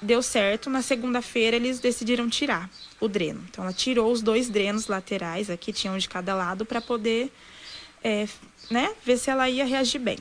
deu 0.00 0.22
certo. 0.22 0.70
Na 0.70 0.80
segunda-feira 0.80 1.56
eles 1.56 1.80
decidiram 1.80 2.30
tirar 2.30 2.70
o 2.98 3.08
dreno. 3.08 3.44
Então 3.50 3.64
ela 3.64 3.72
tirou 3.74 4.10
os 4.10 4.22
dois 4.22 4.48
drenos 4.48 4.86
laterais, 4.86 5.50
aqui 5.50 5.70
tinham 5.70 5.94
um 5.94 5.98
de 5.98 6.08
cada 6.08 6.34
lado, 6.34 6.64
para 6.66 6.80
poder 6.82 7.30
é, 8.04 8.28
né, 8.70 8.94
ver 9.04 9.18
se 9.18 9.30
ela 9.30 9.48
ia 9.48 9.64
reagir 9.64 9.98
bem. 9.98 10.18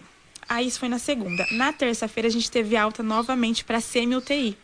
Aí 0.48 0.68
isso 0.68 0.80
foi 0.80 0.90
na 0.90 1.00
segunda. 1.00 1.48
Na 1.52 1.72
terça-feira 1.72 2.28
a 2.28 2.32
gente 2.32 2.52
teve 2.52 2.76
alta 2.76 3.02
novamente 3.02 3.64
para 3.64 3.80
semi-UTI. 3.80 4.58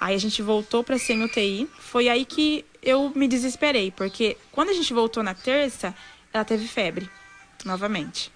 Aí 0.00 0.14
a 0.14 0.18
gente 0.18 0.42
voltou 0.42 0.82
para 0.82 0.98
semi-UTI. 0.98 1.68
Foi 1.78 2.08
aí 2.08 2.24
que 2.24 2.64
eu 2.82 3.12
me 3.14 3.28
desesperei, 3.28 3.90
porque 3.90 4.36
quando 4.52 4.70
a 4.70 4.72
gente 4.72 4.92
voltou 4.92 5.22
na 5.22 5.34
terça, 5.34 5.94
ela 6.32 6.44
teve 6.44 6.66
febre 6.66 7.08
novamente. 7.64 8.32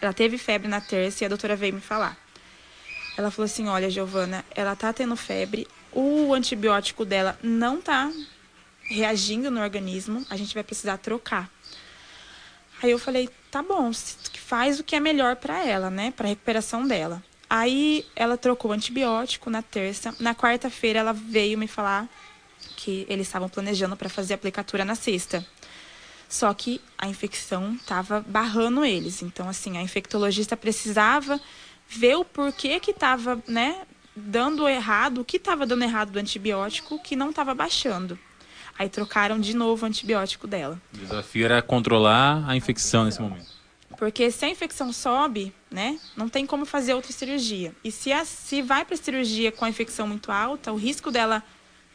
Ela 0.00 0.12
teve 0.12 0.36
febre 0.38 0.68
na 0.68 0.80
terça 0.80 1.24
e 1.24 1.26
a 1.26 1.28
doutora 1.28 1.56
veio 1.56 1.74
me 1.74 1.80
falar. 1.80 2.16
Ela 3.16 3.30
falou 3.30 3.46
assim: 3.46 3.68
"Olha, 3.68 3.90
Giovana, 3.90 4.44
ela 4.54 4.76
tá 4.76 4.92
tendo 4.92 5.16
febre, 5.16 5.66
o 5.92 6.34
antibiótico 6.34 7.04
dela 7.04 7.38
não 7.42 7.80
tá 7.80 8.12
reagindo 8.90 9.50
no 9.50 9.60
organismo, 9.60 10.24
a 10.28 10.36
gente 10.36 10.54
vai 10.54 10.62
precisar 10.62 10.98
trocar". 10.98 11.50
Aí 12.82 12.90
eu 12.90 12.98
falei: 12.98 13.28
"Tá 13.50 13.62
bom, 13.62 13.90
faz 14.34 14.78
o 14.78 14.84
que 14.84 14.96
é 14.96 15.00
melhor 15.00 15.36
para 15.36 15.64
ela, 15.64 15.90
né, 15.90 16.12
para 16.16 16.28
recuperação 16.28 16.86
dela". 16.86 17.22
Aí 17.50 18.04
ela 18.14 18.36
trocou 18.36 18.70
o 18.70 18.74
antibiótico 18.74 19.48
na 19.48 19.62
terça. 19.62 20.14
Na 20.20 20.34
quarta-feira 20.34 20.98
ela 20.98 21.12
veio 21.12 21.58
me 21.58 21.66
falar 21.66 22.08
que 22.76 23.06
eles 23.08 23.26
estavam 23.26 23.48
planejando 23.48 23.96
para 23.96 24.08
fazer 24.08 24.34
a 24.34 24.36
aplicatura 24.36 24.84
na 24.84 24.94
sexta. 24.94 25.44
Só 26.28 26.52
que 26.52 26.80
a 26.98 27.08
infecção 27.08 27.74
estava 27.74 28.20
barrando 28.20 28.84
eles. 28.84 29.22
Então, 29.22 29.48
assim, 29.48 29.78
a 29.78 29.82
infectologista 29.82 30.56
precisava 30.56 31.40
ver 31.88 32.16
o 32.16 32.24
porquê 32.24 32.78
que 32.78 32.90
estava, 32.90 33.42
né, 33.48 33.82
dando 34.14 34.68
errado, 34.68 35.22
o 35.22 35.24
que 35.24 35.38
estava 35.38 35.64
dando 35.64 35.84
errado 35.84 36.10
do 36.10 36.18
antibiótico 36.18 37.02
que 37.02 37.16
não 37.16 37.30
estava 37.30 37.54
baixando. 37.54 38.18
Aí 38.78 38.88
trocaram 38.88 39.40
de 39.40 39.54
novo 39.54 39.84
o 39.84 39.88
antibiótico 39.88 40.46
dela. 40.46 40.80
O 40.94 40.98
desafio 40.98 41.44
era 41.44 41.60
controlar 41.60 42.44
a 42.48 42.54
infecção 42.54 43.04
nesse 43.04 43.20
momento. 43.20 43.58
Porque 43.98 44.30
se 44.30 44.44
a 44.44 44.48
infecção 44.48 44.92
sobe, 44.92 45.52
né, 45.68 45.98
não 46.16 46.28
tem 46.28 46.46
como 46.46 46.64
fazer 46.64 46.94
outra 46.94 47.12
cirurgia. 47.12 47.74
E 47.82 47.90
se, 47.90 48.12
a, 48.12 48.24
se 48.24 48.62
vai 48.62 48.84
para 48.84 48.96
cirurgia 48.96 49.50
com 49.50 49.64
a 49.64 49.68
infecção 49.68 50.06
muito 50.06 50.30
alta, 50.30 50.72
o 50.72 50.76
risco 50.76 51.10
dela 51.10 51.42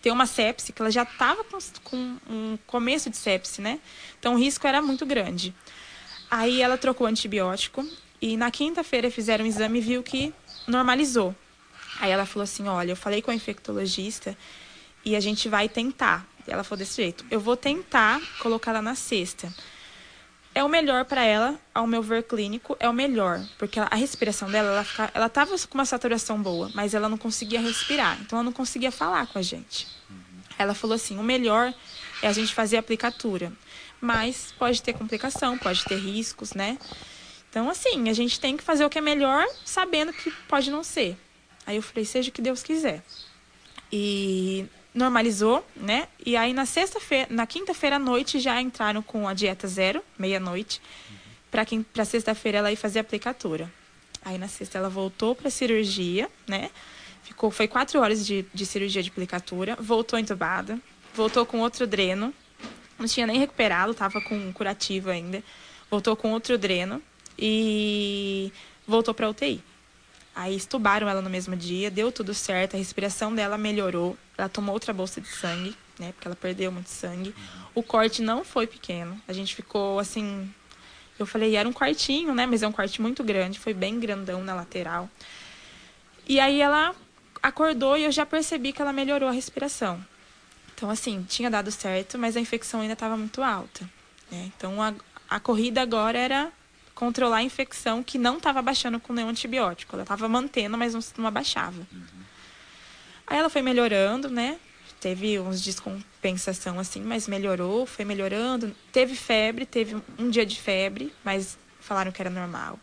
ter 0.02 0.12
uma 0.12 0.26
sepse, 0.26 0.74
que 0.74 0.82
ela 0.82 0.92
já 0.92 1.04
estava 1.04 1.46
com, 1.46 1.60
com, 1.82 2.18
um 2.30 2.58
começo 2.68 3.10
de 3.10 3.16
sepse, 3.16 3.62
né? 3.62 3.80
Então 4.20 4.34
o 4.34 4.38
risco 4.38 4.68
era 4.68 4.82
muito 4.82 5.06
grande. 5.06 5.56
Aí 6.30 6.62
ela 6.62 6.78
trocou 6.78 7.08
antibiótico 7.08 7.88
e 8.22 8.36
na 8.36 8.52
quinta-feira 8.52 9.10
fizeram 9.10 9.46
um 9.46 9.48
exame 9.48 9.80
e 9.80 9.82
viu 9.82 10.04
que 10.04 10.34
normalizou. 10.68 11.34
Aí 12.02 12.12
ela 12.12 12.26
falou 12.26 12.44
assim: 12.44 12.68
Olha, 12.68 12.92
eu 12.92 12.96
falei 12.98 13.22
com 13.22 13.32
a 13.32 13.36
infectologista 13.36 14.38
e 15.06 15.16
a 15.16 15.22
gente 15.22 15.48
vai 15.48 15.70
tentar. 15.70 16.28
Ela 16.48 16.64
falou 16.64 16.80
desse 16.80 17.02
jeito: 17.02 17.26
Eu 17.30 17.40
vou 17.40 17.56
tentar 17.58 18.22
colocar 18.40 18.72
ela 18.72 18.82
na 18.82 18.96
sexta 18.96 19.54
é 20.56 20.64
o 20.64 20.70
melhor 20.70 21.06
para 21.06 21.24
ela, 21.24 21.60
ao 21.74 21.88
meu 21.88 22.02
ver 22.02 22.24
clínico, 22.24 22.78
é 22.80 22.88
o 22.88 22.94
melhor, 22.94 23.44
porque 23.58 23.80
a 23.80 23.96
respiração 23.96 24.50
dela, 24.50 24.70
ela, 24.70 24.84
fica, 24.84 25.12
ela 25.14 25.28
tava 25.28 25.56
com 25.68 25.74
uma 25.78 25.86
saturação 25.86 26.42
boa, 26.42 26.70
mas 26.76 26.94
ela 26.94 27.10
não 27.10 27.18
conseguia 27.18 27.60
respirar, 27.60 28.20
então 28.22 28.38
ela 28.38 28.44
não 28.44 28.52
conseguia 28.52 28.92
falar 28.92 29.26
com 29.28 29.40
a 29.40 29.42
gente. 29.42 29.88
Uhum. 30.10 30.16
Ela 30.58 30.76
falou 30.76 30.96
assim: 30.96 31.18
o 31.18 31.24
melhor 31.24 31.74
é 32.22 32.28
a 32.28 32.32
gente 32.32 32.54
fazer 32.54 32.78
a 32.78 32.82
aplicatura, 32.82 33.52
mas 34.00 34.54
pode 34.58 34.82
ter 34.82 34.94
complicação, 34.94 35.58
pode 35.58 35.84
ter 35.86 35.98
riscos, 35.98 36.54
né? 36.54 36.78
Então, 37.50 37.70
assim, 37.70 38.10
a 38.10 38.14
gente 38.14 38.40
tem 38.40 38.56
que 38.56 38.64
fazer 38.64 38.86
o 38.86 38.90
que 38.90 38.98
é 38.98 39.02
melhor, 39.02 39.46
sabendo 39.66 40.14
que 40.14 40.32
pode 40.48 40.70
não 40.70 40.84
ser. 40.84 41.18
Aí 41.66 41.78
eu 41.78 41.82
falei: 41.82 42.06
seja 42.06 42.30
o 42.30 42.32
que 42.32 42.42
Deus 42.42 42.62
quiser. 42.62 43.04
E 43.92 44.68
normalizou, 44.94 45.66
né? 45.76 46.08
E 46.26 46.36
aí 46.38 46.54
na 46.54 46.66
sexta-feira, 46.66 47.28
na 47.30 47.48
quinta-feira 47.48 47.96
à 47.96 48.00
noite 48.00 48.40
já 48.40 48.62
entraram 48.62 49.02
com 49.02 49.28
a 49.28 49.34
dieta 49.34 49.68
zero, 49.68 50.04
meia-noite, 50.18 50.82
uhum. 51.10 51.18
para 51.50 51.66
quem 51.66 51.84
para 51.84 52.06
sexta-feira 52.06 52.60
ela 52.60 52.72
ir 52.72 52.76
fazer 52.76 53.00
a 53.00 53.02
aplicatura. 53.02 53.72
Aí 54.24 54.38
na 54.38 54.48
sexta 54.48 54.78
ela 54.78 54.90
voltou 54.90 55.36
para 55.36 55.50
cirurgia, 55.50 56.30
né? 56.48 56.70
Ficou 57.24 57.50
foi 57.50 57.68
quatro 57.68 58.00
horas 58.00 58.26
de, 58.26 58.46
de 58.54 58.66
cirurgia 58.66 59.02
de 59.02 59.10
aplicatura, 59.10 59.76
voltou 59.80 60.20
entubada, 60.20 60.80
voltou 61.14 61.46
com 61.46 61.60
outro 61.60 61.88
dreno, 61.88 62.34
não 63.00 63.08
tinha 63.08 63.26
nem 63.26 63.40
recuperado, 63.40 63.94
tava 63.94 64.22
com 64.22 64.54
curativo 64.54 65.10
ainda, 65.10 65.44
voltou 65.90 66.16
com 66.16 66.32
outro 66.32 66.58
dreno 66.58 67.02
e 67.38 68.52
voltou 68.88 69.14
para 69.14 69.30
UTI. 69.30 69.64
Aí 70.36 70.56
estubaram 70.56 71.08
ela 71.08 71.22
no 71.22 71.30
mesmo 71.30 71.56
dia, 71.56 71.92
deu 71.92 72.12
tudo 72.12 72.34
certo, 72.34 72.76
a 72.76 72.78
respiração 72.78 73.34
dela 73.34 73.58
melhorou. 73.58 74.18
Ela 74.38 74.50
tomou 74.50 74.74
outra 74.74 74.92
bolsa 74.92 75.22
de 75.22 75.28
sangue, 75.28 75.76
né? 76.00 76.12
Porque 76.14 76.28
ela 76.28 76.36
perdeu 76.36 76.72
muito 76.72 76.90
sangue. 76.90 77.36
O 77.76 77.84
corte 77.84 78.22
não 78.22 78.44
foi 78.44 78.66
pequeno. 78.66 79.20
A 79.28 79.34
gente 79.34 79.54
ficou 79.54 80.00
assim. 80.00 80.52
Eu 81.20 81.28
falei, 81.28 81.56
era 81.56 81.70
um 81.70 81.74
quartinho, 81.74 82.34
né? 82.34 82.48
Mas 82.48 82.64
é 82.64 82.68
um 82.68 82.72
corte 82.72 83.00
muito 83.00 83.24
grande, 83.24 83.60
foi 83.60 83.74
bem 83.74 84.00
grandão 84.00 84.44
na 84.44 84.56
lateral. 84.56 85.08
E 86.28 86.40
aí 86.40 86.60
ela 86.60 86.96
acordou 87.42 87.96
e 87.96 88.06
eu 88.06 88.12
já 88.12 88.26
percebi 88.26 88.74
que 88.74 88.82
ela 88.82 88.94
melhorou 88.94 89.30
a 89.30 89.32
respiração. 89.32 90.04
Então, 90.74 90.90
assim, 90.90 91.24
tinha 91.30 91.50
dado 91.52 91.70
certo, 91.72 92.18
mas 92.18 92.36
a 92.36 92.40
infecção 92.40 92.82
ainda 92.82 92.94
estava 92.94 93.16
muito 93.16 93.44
alta. 93.44 93.88
Né? 94.32 94.52
Então, 94.58 94.82
a, 94.82 94.94
a 95.30 95.40
corrida 95.40 95.82
agora 95.82 96.18
era 96.18 96.52
controlar 96.96 97.38
a 97.38 97.44
infecção 97.44 98.04
que 98.04 98.18
não 98.18 98.38
estava 98.38 98.62
baixando 98.62 99.00
com 99.00 99.14
nenhum 99.14 99.30
antibiótico. 99.30 99.96
Ela 99.96 100.04
estava 100.04 100.28
mantendo, 100.28 100.78
mas 100.78 100.94
não, 100.94 101.02
não 101.18 101.28
abaixava. 101.28 101.86
Uhum. 101.92 102.24
Aí 103.28 103.38
ela 103.38 103.50
foi 103.50 103.62
melhorando, 103.62 104.30
né? 104.30 104.58
Teve 105.00 105.40
uns 105.40 105.62
descompensação 105.62 106.80
assim, 106.80 107.02
mas 107.02 107.28
melhorou, 107.28 107.86
foi 107.86 108.06
melhorando. 108.06 108.74
Teve 108.92 109.16
febre, 109.16 109.66
teve 109.66 109.98
um 110.18 110.30
dia 110.30 110.46
de 110.46 110.60
febre, 110.60 111.12
mas 111.26 111.58
falaram 111.80 112.12
que 112.12 112.22
era 112.22 112.30
normal. 112.30 112.80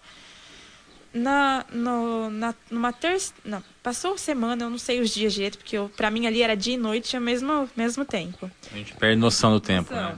Na, 1.13 1.65
no, 1.73 2.31
na, 2.31 2.55
numa 2.71 2.93
terça. 2.93 3.33
Não, 3.45 3.63
passou 3.83 4.19
semana, 4.19 4.65
eu 4.65 4.71
não 4.71 4.79
sei 4.79 5.01
os 5.01 5.11
dias 5.11 5.33
direito, 5.33 5.59
porque 5.59 5.77
para 5.97 6.11
mim 6.11 6.27
ali 6.27 6.43
era 6.43 6.55
dia 6.55 6.75
e 6.75 6.77
noite 6.77 7.17
ao 7.17 7.23
mesmo, 7.23 7.69
mesmo 7.75 8.05
tempo. 8.05 8.51
A 8.71 8.77
gente 8.77 8.95
perde 8.95 9.17
noção 9.17 9.53
do 9.53 9.61
tempo, 9.61 9.93
né? 9.95 10.17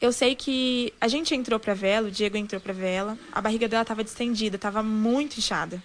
Eu 0.00 0.12
sei 0.12 0.36
que 0.36 0.92
a 1.00 1.08
gente 1.08 1.34
entrou 1.34 1.58
pra 1.58 1.74
vela, 1.74 2.06
o 2.08 2.10
Diego 2.10 2.36
entrou 2.36 2.60
pra 2.60 2.72
vela, 2.72 3.18
a 3.32 3.40
barriga 3.40 3.66
dela 3.66 3.84
tava 3.84 4.04
distendida, 4.04 4.56
tava 4.56 4.80
muito 4.82 5.38
inchada. 5.38 5.82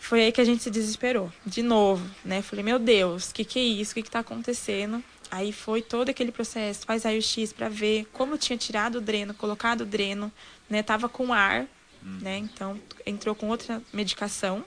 Foi 0.00 0.22
aí 0.22 0.32
que 0.32 0.40
a 0.40 0.44
gente 0.44 0.62
se 0.62 0.70
desesperou, 0.70 1.32
de 1.44 1.62
novo, 1.62 2.08
né? 2.24 2.40
Falei, 2.40 2.64
meu 2.64 2.78
Deus, 2.78 3.30
o 3.30 3.34
que, 3.34 3.44
que 3.44 3.58
é 3.58 3.62
isso? 3.62 3.92
O 3.92 3.94
que, 3.94 4.02
que 4.02 4.10
tá 4.10 4.20
acontecendo? 4.20 5.02
Aí 5.30 5.52
foi 5.52 5.82
todo 5.82 6.08
aquele 6.08 6.30
processo, 6.30 6.86
faz 6.86 7.04
raio-x 7.04 7.52
para 7.52 7.68
ver 7.68 8.06
como 8.12 8.38
tinha 8.38 8.56
tirado 8.56 8.96
o 8.96 9.00
dreno, 9.00 9.34
colocado 9.34 9.82
o 9.82 9.86
dreno, 9.86 10.30
né? 10.68 10.82
Tava 10.82 11.08
com 11.08 11.32
ar, 11.32 11.62
hum. 12.02 12.18
né? 12.22 12.38
Então 12.38 12.80
entrou 13.04 13.34
com 13.34 13.48
outra 13.48 13.82
medicação 13.92 14.64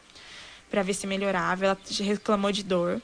para 0.69 0.83
ver 0.83 0.93
se 0.93 1.07
melhorava. 1.07 1.65
Ela 1.65 1.77
reclamou 1.99 2.51
de 2.51 2.63
dor. 2.63 3.01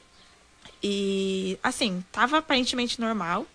E 0.82 1.58
assim, 1.62 2.04
tava 2.12 2.38
aparentemente 2.38 3.00
normal, 3.00 3.46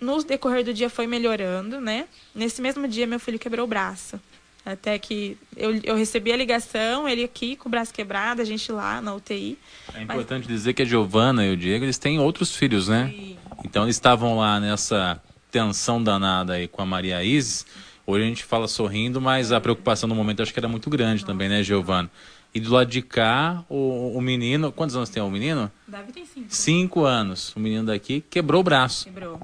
no 0.00 0.22
decorrer 0.22 0.64
do 0.64 0.72
dia 0.72 0.90
foi 0.90 1.06
melhorando, 1.06 1.80
né? 1.80 2.06
Nesse 2.34 2.60
mesmo 2.60 2.86
dia, 2.88 3.06
meu 3.06 3.20
filho 3.20 3.38
quebrou 3.38 3.64
o 3.64 3.68
braço. 3.68 4.20
Até 4.64 4.98
que 4.98 5.36
eu, 5.56 5.80
eu 5.82 5.96
recebi 5.96 6.30
a 6.30 6.36
ligação, 6.36 7.08
ele 7.08 7.24
aqui 7.24 7.56
com 7.56 7.68
o 7.68 7.70
braço 7.70 7.92
quebrado, 7.92 8.42
a 8.42 8.44
gente 8.44 8.70
lá 8.70 9.00
na 9.00 9.14
UTI. 9.14 9.56
É 9.94 10.02
importante 10.02 10.44
Mas... 10.44 10.48
dizer 10.48 10.74
que 10.74 10.82
a 10.82 10.84
Giovana 10.84 11.46
e 11.46 11.52
o 11.52 11.56
Diego, 11.56 11.84
eles 11.84 11.96
têm 11.96 12.18
outros 12.18 12.54
filhos, 12.54 12.86
né? 12.88 13.08
Sim. 13.08 13.38
Então 13.64 13.84
eles 13.84 13.96
estavam 13.96 14.36
lá 14.36 14.60
nessa 14.60 15.20
tensão 15.50 16.02
danada 16.02 16.52
aí 16.52 16.68
com 16.68 16.82
a 16.82 16.86
Maria 16.86 17.24
Isis. 17.24 17.64
Hoje 18.06 18.24
a 18.24 18.28
gente 18.28 18.44
fala 18.44 18.68
sorrindo, 18.68 19.20
mas 19.20 19.52
a 19.52 19.60
preocupação 19.60 20.08
no 20.08 20.14
momento 20.14 20.42
acho 20.42 20.52
que 20.52 20.60
era 20.60 20.68
muito 20.68 20.90
grande 20.90 21.22
Nossa. 21.22 21.32
também, 21.32 21.48
né, 21.48 21.62
Giovana? 21.62 22.10
E 22.54 22.60
do 22.60 22.70
lado 22.70 22.90
de 22.90 23.02
cá, 23.02 23.64
o, 23.68 24.16
o 24.16 24.20
menino. 24.20 24.72
Quantos 24.72 24.96
anos 24.96 25.08
tem 25.08 25.22
o 25.22 25.30
menino? 25.30 25.70
Davi 25.86 26.12
tem 26.12 26.24
cinco. 26.24 26.46
Cinco 26.48 27.04
anos. 27.04 27.54
O 27.54 27.60
menino 27.60 27.84
daqui 27.84 28.22
quebrou 28.28 28.60
o 28.60 28.64
braço. 28.64 29.04
Quebrou. 29.04 29.40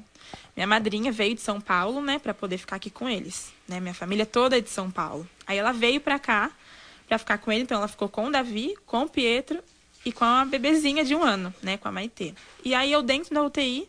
Minha 0.56 0.66
madrinha 0.66 1.10
veio 1.10 1.34
de 1.34 1.40
São 1.40 1.60
Paulo, 1.60 2.00
né, 2.00 2.18
para 2.18 2.32
poder 2.32 2.58
ficar 2.58 2.76
aqui 2.76 2.90
com 2.90 3.08
eles, 3.08 3.52
né? 3.66 3.80
Minha 3.80 3.94
família 3.94 4.24
toda 4.24 4.56
é 4.56 4.60
de 4.60 4.70
São 4.70 4.90
Paulo. 4.90 5.28
Aí 5.46 5.58
ela 5.58 5.72
veio 5.72 6.00
para 6.00 6.18
cá 6.18 6.50
para 7.08 7.18
ficar 7.18 7.38
com 7.38 7.50
ele, 7.50 7.62
então 7.62 7.78
ela 7.78 7.88
ficou 7.88 8.08
com 8.08 8.26
o 8.26 8.30
Davi, 8.30 8.74
com 8.86 9.02
o 9.02 9.08
Pietro 9.08 9.62
e 10.04 10.12
com 10.12 10.24
a 10.24 10.44
bebezinha 10.44 11.04
de 11.04 11.14
um 11.14 11.22
ano, 11.22 11.52
né, 11.62 11.76
com 11.76 11.88
a 11.88 11.92
Maitê. 11.92 12.34
E 12.64 12.74
aí 12.74 12.92
eu 12.92 13.02
dentro 13.02 13.34
da 13.34 13.42
UTI, 13.42 13.88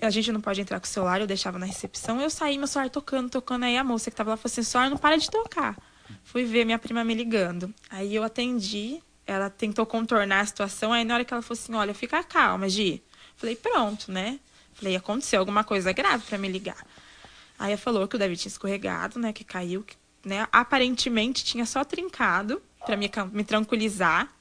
a 0.00 0.10
gente 0.10 0.30
não 0.30 0.40
pode 0.40 0.60
entrar 0.60 0.78
com 0.80 0.86
o 0.86 0.88
celular, 0.88 1.20
eu 1.20 1.26
deixava 1.26 1.58
na 1.58 1.66
recepção, 1.66 2.20
eu 2.20 2.30
saí 2.30 2.58
meu 2.58 2.66
celular 2.66 2.90
tocando, 2.90 3.30
tocando, 3.30 3.64
aí 3.64 3.76
a 3.76 3.84
moça 3.84 4.10
que 4.10 4.16
tava 4.16 4.30
lá 4.30 4.36
falou 4.36 4.52
assim, 4.52 4.62
celular 4.62 4.90
não 4.90 4.96
para 4.96 5.16
de 5.16 5.30
tocar. 5.30 5.76
Fui 6.24 6.44
ver 6.44 6.64
minha 6.64 6.78
prima 6.78 7.04
me 7.04 7.14
ligando. 7.14 7.72
Aí 7.90 8.14
eu 8.14 8.22
atendi, 8.22 9.02
ela 9.26 9.50
tentou 9.50 9.84
contornar 9.86 10.40
a 10.40 10.46
situação, 10.46 10.92
aí 10.92 11.04
na 11.04 11.14
hora 11.14 11.24
que 11.24 11.32
ela 11.32 11.42
falou 11.42 11.60
assim, 11.60 11.74
olha, 11.74 11.94
fica 11.94 12.22
calma, 12.22 12.68
Gi. 12.68 13.02
Falei, 13.36 13.56
pronto, 13.56 14.10
né? 14.10 14.38
Falei, 14.78 14.94
aconteceu 14.94 15.40
alguma 15.40 15.64
coisa 15.64 15.92
grave 15.92 16.24
para 16.24 16.38
me 16.38 16.48
ligar. 16.48 16.86
Aí 17.58 17.72
ela 17.72 17.78
falou 17.78 18.06
que 18.06 18.14
o 18.14 18.18
David 18.18 18.40
tinha 18.40 18.50
escorregado, 18.50 19.18
né? 19.18 19.32
Que 19.32 19.42
caiu, 19.42 19.84
né? 20.24 20.46
Aparentemente 20.52 21.44
tinha 21.44 21.66
só 21.66 21.84
trincado 21.84 22.62
para 22.86 22.96
me, 22.96 23.10
me 23.32 23.42
tranquilizar. 23.42 24.32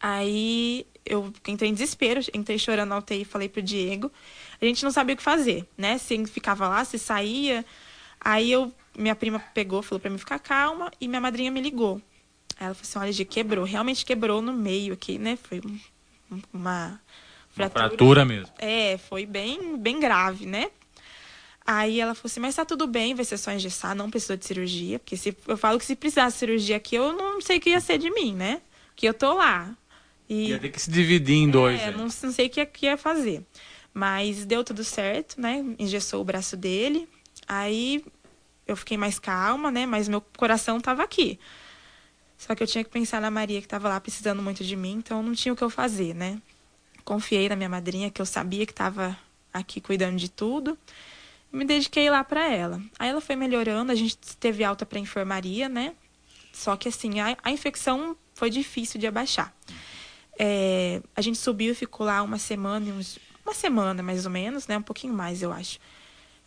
Aí 0.00 0.84
eu 1.06 1.32
entrei 1.46 1.70
em 1.70 1.72
desespero, 1.72 2.20
entrei 2.34 2.58
chorando 2.58 2.88
na 2.88 2.98
UTI 2.98 3.22
e 3.22 3.24
falei 3.24 3.48
pro 3.48 3.62
Diego. 3.62 4.10
A 4.60 4.64
gente 4.64 4.82
não 4.82 4.90
sabia 4.90 5.14
o 5.14 5.16
que 5.16 5.22
fazer, 5.22 5.64
né? 5.76 5.96
Se 5.96 6.26
ficava 6.26 6.68
lá, 6.68 6.84
se 6.84 6.98
saía. 6.98 7.64
Aí 8.20 8.50
eu 8.50 8.74
minha 8.96 9.14
prima 9.14 9.38
pegou, 9.54 9.80
falou 9.80 10.00
para 10.00 10.10
mim 10.10 10.18
ficar 10.18 10.40
calma 10.40 10.90
e 11.00 11.06
minha 11.06 11.20
madrinha 11.20 11.52
me 11.52 11.60
ligou. 11.60 12.02
Aí 12.58 12.66
ela 12.66 12.74
falou 12.74 12.82
assim: 12.82 12.98
olha, 12.98 13.12
G, 13.12 13.24
quebrou. 13.24 13.64
Realmente 13.64 14.04
quebrou 14.04 14.42
no 14.42 14.52
meio 14.52 14.94
aqui, 14.94 15.18
né? 15.18 15.38
Foi 15.40 15.62
uma 16.52 17.00
fratura. 17.66 17.88
Fratura 17.88 18.24
mesmo. 18.24 18.52
É, 18.58 18.98
foi 18.98 19.26
bem, 19.26 19.76
bem 19.76 19.98
grave, 19.98 20.46
né? 20.46 20.70
Aí 21.66 22.00
ela 22.00 22.14
falou 22.14 22.30
assim, 22.30 22.40
mas 22.40 22.54
tá 22.54 22.64
tudo 22.64 22.86
bem, 22.86 23.14
vai 23.14 23.26
ser 23.26 23.36
só 23.36 23.52
engessar, 23.52 23.94
não 23.94 24.08
precisou 24.08 24.36
de 24.36 24.44
cirurgia. 24.46 24.98
Porque 24.98 25.16
se, 25.18 25.36
eu 25.46 25.56
falo 25.56 25.78
que 25.78 25.84
se 25.84 25.94
precisasse 25.94 26.36
de 26.36 26.38
cirurgia 26.38 26.76
aqui, 26.76 26.96
eu 26.96 27.12
não 27.12 27.40
sei 27.42 27.58
o 27.58 27.60
que 27.60 27.70
ia 27.70 27.80
ser 27.80 27.98
de 27.98 28.10
mim, 28.10 28.34
né? 28.34 28.62
Que 28.96 29.06
eu 29.06 29.12
tô 29.12 29.34
lá. 29.34 29.76
E, 30.28 30.48
ia 30.48 30.58
ter 30.58 30.70
que 30.70 30.80
se 30.80 30.90
dividir 30.90 31.36
em 31.36 31.50
dois. 31.50 31.78
É, 31.80 31.90
não, 31.90 32.04
não 32.04 32.32
sei 32.32 32.46
o 32.46 32.50
que 32.50 32.60
ia, 32.60 32.66
que 32.66 32.86
ia 32.86 32.96
fazer. 32.96 33.42
Mas 33.92 34.46
deu 34.46 34.64
tudo 34.64 34.82
certo, 34.82 35.38
né? 35.40 35.62
Engessou 35.78 36.22
o 36.22 36.24
braço 36.24 36.56
dele. 36.56 37.06
Aí 37.46 38.02
eu 38.66 38.76
fiquei 38.76 38.96
mais 38.96 39.18
calma, 39.18 39.70
né? 39.70 39.84
Mas 39.84 40.08
meu 40.08 40.20
coração 40.20 40.80
tava 40.80 41.02
aqui. 41.02 41.38
Só 42.38 42.54
que 42.54 42.62
eu 42.62 42.66
tinha 42.66 42.84
que 42.84 42.90
pensar 42.90 43.20
na 43.20 43.30
Maria, 43.30 43.60
que 43.60 43.66
estava 43.66 43.88
lá 43.88 44.00
precisando 44.00 44.40
muito 44.40 44.62
de 44.64 44.76
mim, 44.76 44.92
então 44.92 45.22
não 45.22 45.34
tinha 45.34 45.52
o 45.52 45.56
que 45.56 45.64
eu 45.64 45.68
fazer, 45.68 46.14
né? 46.14 46.40
Confiei 47.08 47.48
na 47.48 47.56
minha 47.56 47.70
madrinha, 47.70 48.10
que 48.10 48.20
eu 48.20 48.26
sabia 48.26 48.66
que 48.66 48.72
estava 48.72 49.18
aqui 49.50 49.80
cuidando 49.80 50.18
de 50.18 50.28
tudo. 50.28 50.76
Me 51.50 51.64
dediquei 51.64 52.10
lá 52.10 52.22
para 52.22 52.46
ela. 52.52 52.82
Aí 52.98 53.08
ela 53.08 53.22
foi 53.22 53.34
melhorando, 53.34 53.90
a 53.90 53.94
gente 53.94 54.18
teve 54.38 54.62
alta 54.62 54.84
para 54.84 54.98
enfermaria, 54.98 55.70
né? 55.70 55.94
Só 56.52 56.76
que 56.76 56.86
assim, 56.86 57.18
a, 57.18 57.34
a 57.42 57.50
infecção 57.50 58.14
foi 58.34 58.50
difícil 58.50 59.00
de 59.00 59.06
abaixar. 59.06 59.54
É, 60.38 61.00
a 61.16 61.22
gente 61.22 61.38
subiu 61.38 61.72
e 61.72 61.74
ficou 61.74 62.04
lá 62.04 62.22
uma 62.22 62.36
semana, 62.36 62.92
uns, 62.92 63.18
uma 63.42 63.54
semana 63.54 64.02
mais 64.02 64.26
ou 64.26 64.30
menos, 64.30 64.66
né? 64.66 64.76
Um 64.76 64.82
pouquinho 64.82 65.14
mais, 65.14 65.40
eu 65.40 65.50
acho. 65.50 65.78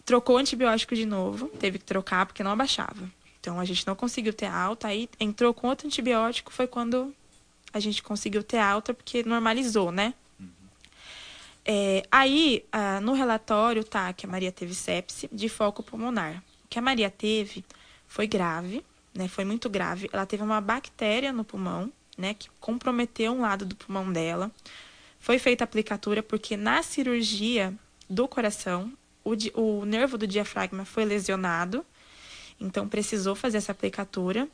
Trocou 0.06 0.38
antibiótico 0.38 0.93
de 0.93 1.08
novo, 1.08 1.47
teve 1.47 1.80
que 1.80 1.86
trocar 1.86 2.28
porque 2.28 2.43
não 2.43 2.52
abaixava. 2.52 3.10
Então 3.39 3.60
a 3.60 3.65
gente 3.65 3.88
não 3.88 3.95
conseguiu 3.95 4.32
ter 4.32 4.45
alta, 4.45 4.89
aí 4.89 5.10
entrou 5.19 5.56
com 5.56 5.69
outro 5.69 5.88
antibiótico, 5.88 6.54
foi 6.54 6.67
quando 6.67 7.12
a 7.74 7.80
gente 7.80 8.04
conseguiu 8.04 8.43
ter 8.43 8.60
alta, 8.60 8.93
porque 8.93 9.24
normalizou, 9.24 9.91
né? 9.91 10.13
É, 11.65 12.04
aí, 12.12 12.65
ah, 12.71 13.00
no 13.02 13.13
relatório, 13.13 13.84
tá, 13.84 14.12
que 14.13 14.26
a 14.26 14.30
Maria 14.30 14.52
teve 14.52 14.74
sepse 14.74 15.30
de 15.32 15.47
foco 15.47 15.84
pulmonar. 15.84 16.43
O 16.65 16.67
que 16.69 16.80
a 16.80 16.82
Maria 16.82 17.10
teve 17.10 17.63
foi 18.08 18.28
grave, 18.28 18.84
né? 19.13 19.28
Foi 19.28 19.45
muito 19.45 19.69
grave. 19.69 20.10
Ela 20.12 20.26
teve 20.26 20.43
uma 20.43 20.60
bactéria 20.60 21.32
no 21.32 21.43
pulmão, 21.43 21.91
né? 22.17 22.34
Que 22.34 22.50
comprometeu 22.60 23.32
um 23.34 23.41
lado 23.41 23.65
do 23.65 23.76
pulmão 23.76 24.12
dela. 24.12 24.52
Foi 25.19 25.38
feita 25.38 25.63
a 25.63 25.65
aplicatura 25.65 26.24
porque 26.24 26.58
na 26.58 26.82
cirurgia 26.82 27.74
do 28.10 28.28
coração, 28.28 28.91
o, 29.24 29.36
o 29.54 29.86
nervo 29.86 30.17
do 30.17 30.26
diafragma 30.26 30.84
foi 30.84 31.06
lesionado 31.06 31.86
então 32.62 32.88
precisou 32.88 33.34
fazer 33.34 33.58
essa 33.58 33.71
aplicatura. 33.71 34.47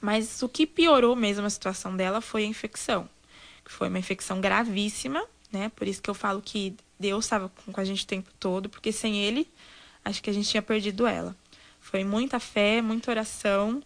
Mas 0.00 0.42
o 0.42 0.48
que 0.48 0.66
piorou 0.66 1.16
mesmo 1.16 1.46
a 1.46 1.50
situação 1.50 1.96
dela 1.96 2.20
foi 2.20 2.42
a 2.42 2.46
infecção, 2.46 3.08
foi 3.64 3.88
uma 3.88 3.98
infecção 3.98 4.42
gravíssima, 4.42 5.24
né? 5.52 5.70
Por 5.74 5.86
isso 5.86 6.02
que 6.02 6.10
eu 6.10 6.14
falo 6.14 6.40
que 6.42 6.74
Deus 6.98 7.24
estava 7.24 7.50
com 7.72 7.80
a 7.80 7.84
gente 7.84 8.04
o 8.04 8.06
tempo 8.06 8.30
todo, 8.38 8.68
porque 8.68 8.92
sem 8.92 9.18
ele, 9.18 9.48
acho 10.04 10.22
que 10.22 10.30
a 10.30 10.32
gente 10.32 10.48
tinha 10.48 10.62
perdido 10.62 11.06
ela. 11.06 11.36
Foi 11.80 12.04
muita 12.04 12.40
fé, 12.40 12.82
muita 12.82 13.10
oração, 13.10 13.82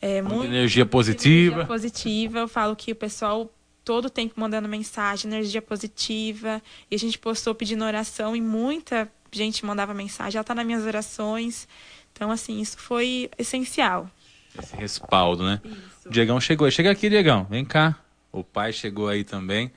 é, 0.00 0.22
muita, 0.22 0.36
muita 0.36 0.54
energia 0.54 0.86
positiva. 0.86 1.56
Energia 1.56 1.66
positiva. 1.66 2.38
Eu 2.38 2.48
falo 2.48 2.74
que 2.74 2.92
o 2.92 2.96
pessoal 2.96 3.50
todo 3.84 4.06
o 4.06 4.10
tempo 4.10 4.34
mandando 4.40 4.68
mensagem, 4.68 5.30
energia 5.30 5.60
positiva. 5.60 6.62
E 6.90 6.94
a 6.94 6.98
gente 6.98 7.18
postou 7.18 7.54
pedindo 7.54 7.84
oração 7.84 8.34
e 8.34 8.40
muita 8.40 9.10
gente 9.30 9.64
mandava 9.64 9.92
mensagem. 9.92 10.38
Ela 10.38 10.44
tá 10.44 10.54
nas 10.54 10.64
minhas 10.64 10.84
orações. 10.84 11.68
Então, 12.12 12.30
assim, 12.30 12.60
isso 12.60 12.78
foi 12.78 13.30
essencial. 13.36 14.08
Esse 14.58 14.74
respaldo, 14.76 15.44
né? 15.44 15.60
Isso. 15.64 16.08
O 16.08 16.10
Diegão 16.10 16.40
chegou. 16.40 16.70
Chega 16.70 16.90
aqui, 16.90 17.10
Diegão. 17.10 17.44
Vem 17.50 17.64
cá. 17.64 17.98
O 18.32 18.42
pai 18.42 18.72
chegou 18.72 19.08
aí 19.08 19.24
também. 19.24 19.70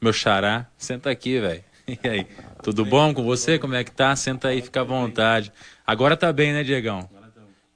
Meu 0.00 0.12
xará. 0.12 0.66
Senta 0.76 1.10
aqui, 1.10 1.40
velho. 1.40 1.64
E 2.04 2.06
aí? 2.06 2.26
Tudo 2.62 2.84
bom 2.84 3.14
com 3.14 3.24
você? 3.24 3.58
Como 3.58 3.74
é 3.74 3.82
que 3.82 3.90
tá? 3.90 4.14
Senta 4.14 4.48
aí, 4.48 4.60
fica 4.60 4.82
à 4.82 4.84
vontade. 4.84 5.50
Agora 5.86 6.18
tá 6.18 6.30
bem, 6.30 6.52
né, 6.52 6.62
Diegão? 6.62 7.08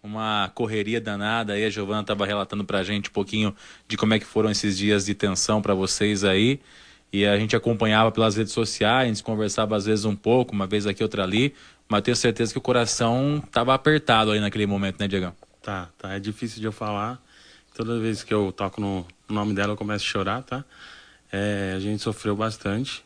Uma 0.03 0.51
correria 0.55 1.01
danada 1.01 1.55
aí. 1.55 1.65
A 1.65 1.71
Giovana 1.71 2.05
tava 2.05 2.27
relatando 2.27 2.63
pra 2.63 2.83
gente 2.83 3.09
um 3.09 3.13
pouquinho 3.13 3.57
de 3.89 3.97
como 3.97 4.13
é 4.13 4.19
que 4.19 4.27
foram 4.27 4.51
esses 4.51 4.77
dias 4.77 5.07
de 5.07 5.15
tensão 5.15 5.63
para 5.63 5.73
vocês 5.73 6.25
aí. 6.25 6.61
E 7.11 7.25
a 7.25 7.39
gente 7.39 7.57
acompanhava 7.57 8.13
pelas 8.13 8.37
redes 8.37 8.53
sociais, 8.53 9.05
a 9.05 9.09
gente 9.09 9.23
conversava 9.23 9.77
às 9.77 9.87
vezes 9.87 10.05
um 10.05 10.17
pouco, 10.17 10.53
uma 10.53 10.67
vez 10.67 10.87
aqui, 10.87 11.03
outra 11.03 11.23
ali. 11.23 11.55
Mas 11.89 12.03
tenho 12.03 12.17
certeza 12.17 12.53
que 12.53 12.59
o 12.59 12.63
coração 12.63 13.43
estava 13.45 13.73
apertado 13.73 14.31
aí 14.31 14.41
naquele 14.41 14.67
momento, 14.67 15.01
né, 15.01 15.09
Diego? 15.09 15.35
Tá, 15.63 15.89
tá. 15.97 16.13
É 16.13 16.21
difícil 16.21 16.61
de 16.61 16.67
eu 16.67 16.73
falar. 16.73 17.19
Toda 17.75 17.99
vez 17.99 18.23
que 18.23 18.35
eu 18.35 18.53
toco 18.53 18.81
no 18.81 19.07
nome 19.29 19.55
dela, 19.55 19.73
eu 19.73 19.77
começo 19.77 20.05
a 20.05 20.09
chorar, 20.09 20.43
tá? 20.43 20.65
É, 21.33 21.73
a 21.75 21.81
gente 21.81 22.03
sofreu 22.03 22.37
bastante. 22.37 23.03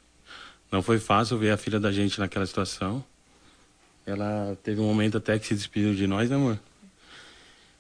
Não 0.70 0.82
foi 0.82 0.98
fácil 0.98 1.38
ver 1.38 1.52
a 1.52 1.56
filha 1.56 1.78
da 1.78 1.92
gente 1.92 2.18
naquela 2.18 2.44
situação. 2.44 3.04
Ela 4.04 4.58
teve 4.62 4.80
um 4.80 4.84
momento 4.84 5.18
até 5.18 5.38
que 5.38 5.46
se 5.46 5.54
despediu 5.54 5.94
de 5.94 6.06
nós, 6.08 6.28
né, 6.28 6.34
amor? 6.34 6.58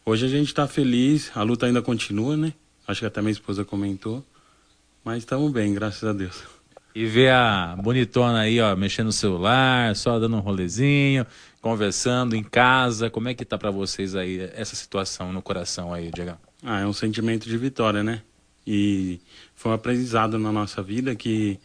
Hoje 0.04 0.24
a 0.24 0.28
gente 0.28 0.54
tá 0.54 0.68
feliz, 0.68 1.32
a 1.34 1.42
luta 1.42 1.66
ainda 1.66 1.82
continua, 1.82 2.36
né? 2.36 2.52
Acho 2.86 3.00
que 3.00 3.06
até 3.06 3.20
minha 3.20 3.32
esposa 3.32 3.64
comentou. 3.64 4.24
Mas 5.04 5.18
estamos 5.18 5.50
bem, 5.52 5.74
graças 5.74 6.04
a 6.04 6.12
Deus. 6.12 6.44
E 6.94 7.04
ver 7.06 7.32
a 7.32 7.76
bonitona 7.76 8.40
aí, 8.40 8.60
ó, 8.60 8.74
mexendo 8.76 9.06
no 9.06 9.12
celular, 9.12 9.94
só 9.96 10.18
dando 10.18 10.36
um 10.36 10.40
rolezinho, 10.40 11.26
conversando 11.60 12.36
em 12.36 12.42
casa. 12.42 13.10
Como 13.10 13.28
é 13.28 13.34
que 13.34 13.44
tá 13.44 13.58
para 13.58 13.70
vocês 13.70 14.14
aí 14.14 14.48
essa 14.54 14.76
situação 14.76 15.32
no 15.32 15.42
coração 15.42 15.92
aí, 15.92 16.10
Diego? 16.12 16.38
Ah, 16.62 16.80
é 16.80 16.86
um 16.86 16.92
sentimento 16.92 17.48
de 17.48 17.58
vitória, 17.58 18.02
né? 18.02 18.22
E 18.66 19.20
foi 19.54 19.70
um 19.70 19.74
aprendizado 19.74 20.38
na 20.38 20.50
nossa 20.50 20.82
vida 20.82 21.14
que 21.14 21.58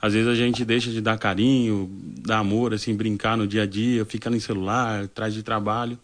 às 0.00 0.12
vezes 0.12 0.28
a 0.28 0.34
gente 0.34 0.64
deixa 0.64 0.90
de 0.90 1.00
dar 1.00 1.18
carinho, 1.18 1.88
dar 2.20 2.38
amor, 2.38 2.74
assim, 2.74 2.94
brincar 2.94 3.36
no 3.36 3.46
dia 3.46 3.62
a 3.62 3.66
dia, 3.66 4.04
fica 4.04 4.30
no 4.30 4.40
celular, 4.40 5.04
atrás 5.04 5.34
de 5.34 5.42
trabalho. 5.42 5.98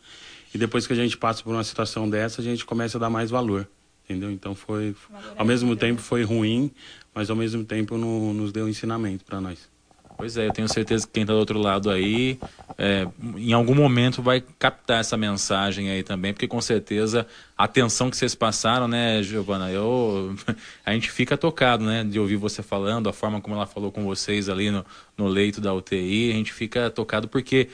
E 0.55 0.59
depois 0.59 0.87
que 0.87 0.93
a 0.93 0.97
gente 0.97 1.17
passa 1.17 1.43
por 1.43 1.53
uma 1.53 1.65
situação 1.65 2.09
dessa, 2.09 2.41
a 2.41 2.45
gente 2.45 2.65
começa 2.65 2.99
a 2.99 3.01
dar 3.01 3.11
mais 3.11 3.31
valor 3.31 3.69
entendeu? 4.05 4.31
Então 4.31 4.55
foi, 4.55 4.95
ao 5.37 5.45
mesmo 5.45 5.75
tempo 5.75 6.01
foi 6.01 6.23
ruim, 6.23 6.71
mas 7.15 7.31
ao 7.31 7.37
mesmo 7.37 7.65
tempo 7.65 7.97
no, 7.97 8.33
nos 8.33 8.53
deu 8.53 8.67
um 8.67 8.69
ensinamento 8.69 9.25
para 9.25 9.41
nós. 9.41 9.69
Pois 10.17 10.37
é, 10.37 10.47
eu 10.47 10.53
tenho 10.53 10.69
certeza 10.69 11.07
que 11.07 11.13
quem 11.13 11.23
está 11.25 11.33
do 11.33 11.39
outro 11.39 11.59
lado 11.59 11.91
aí, 11.91 12.39
é, 12.79 13.07
em 13.37 13.53
algum 13.53 13.75
momento 13.75 14.23
vai 14.23 14.43
captar 14.59 15.01
essa 15.01 15.17
mensagem 15.17 15.91
aí 15.91 16.05
também, 16.05 16.33
porque 16.33 16.47
com 16.47 16.61
certeza 16.61 17.27
a 17.59 17.65
atenção 17.65 18.11
que 18.11 18.17
vocês 18.17 18.35
passaram, 18.35 18.87
né, 18.87 19.23
Giovana, 19.23 19.71
eu, 19.71 20.35
a 20.87 20.93
gente 20.93 21.11
fica 21.11 21.37
tocado, 21.37 21.85
né, 21.85 22.05
de 22.05 22.21
ouvir 22.21 22.37
você 22.37 22.63
falando, 22.63 23.09
a 23.09 23.13
forma 23.13 23.41
como 23.41 23.57
ela 23.57 23.67
falou 23.67 23.91
com 23.91 24.05
vocês 24.05 24.49
ali 24.49 24.71
no, 24.71 24.85
no 25.19 25.27
leito 25.27 25.61
da 25.61 25.75
UTI, 25.75 26.31
a 26.31 26.35
gente 26.35 26.53
fica 26.53 26.89
tocado 26.91 27.27
porque 27.27 27.69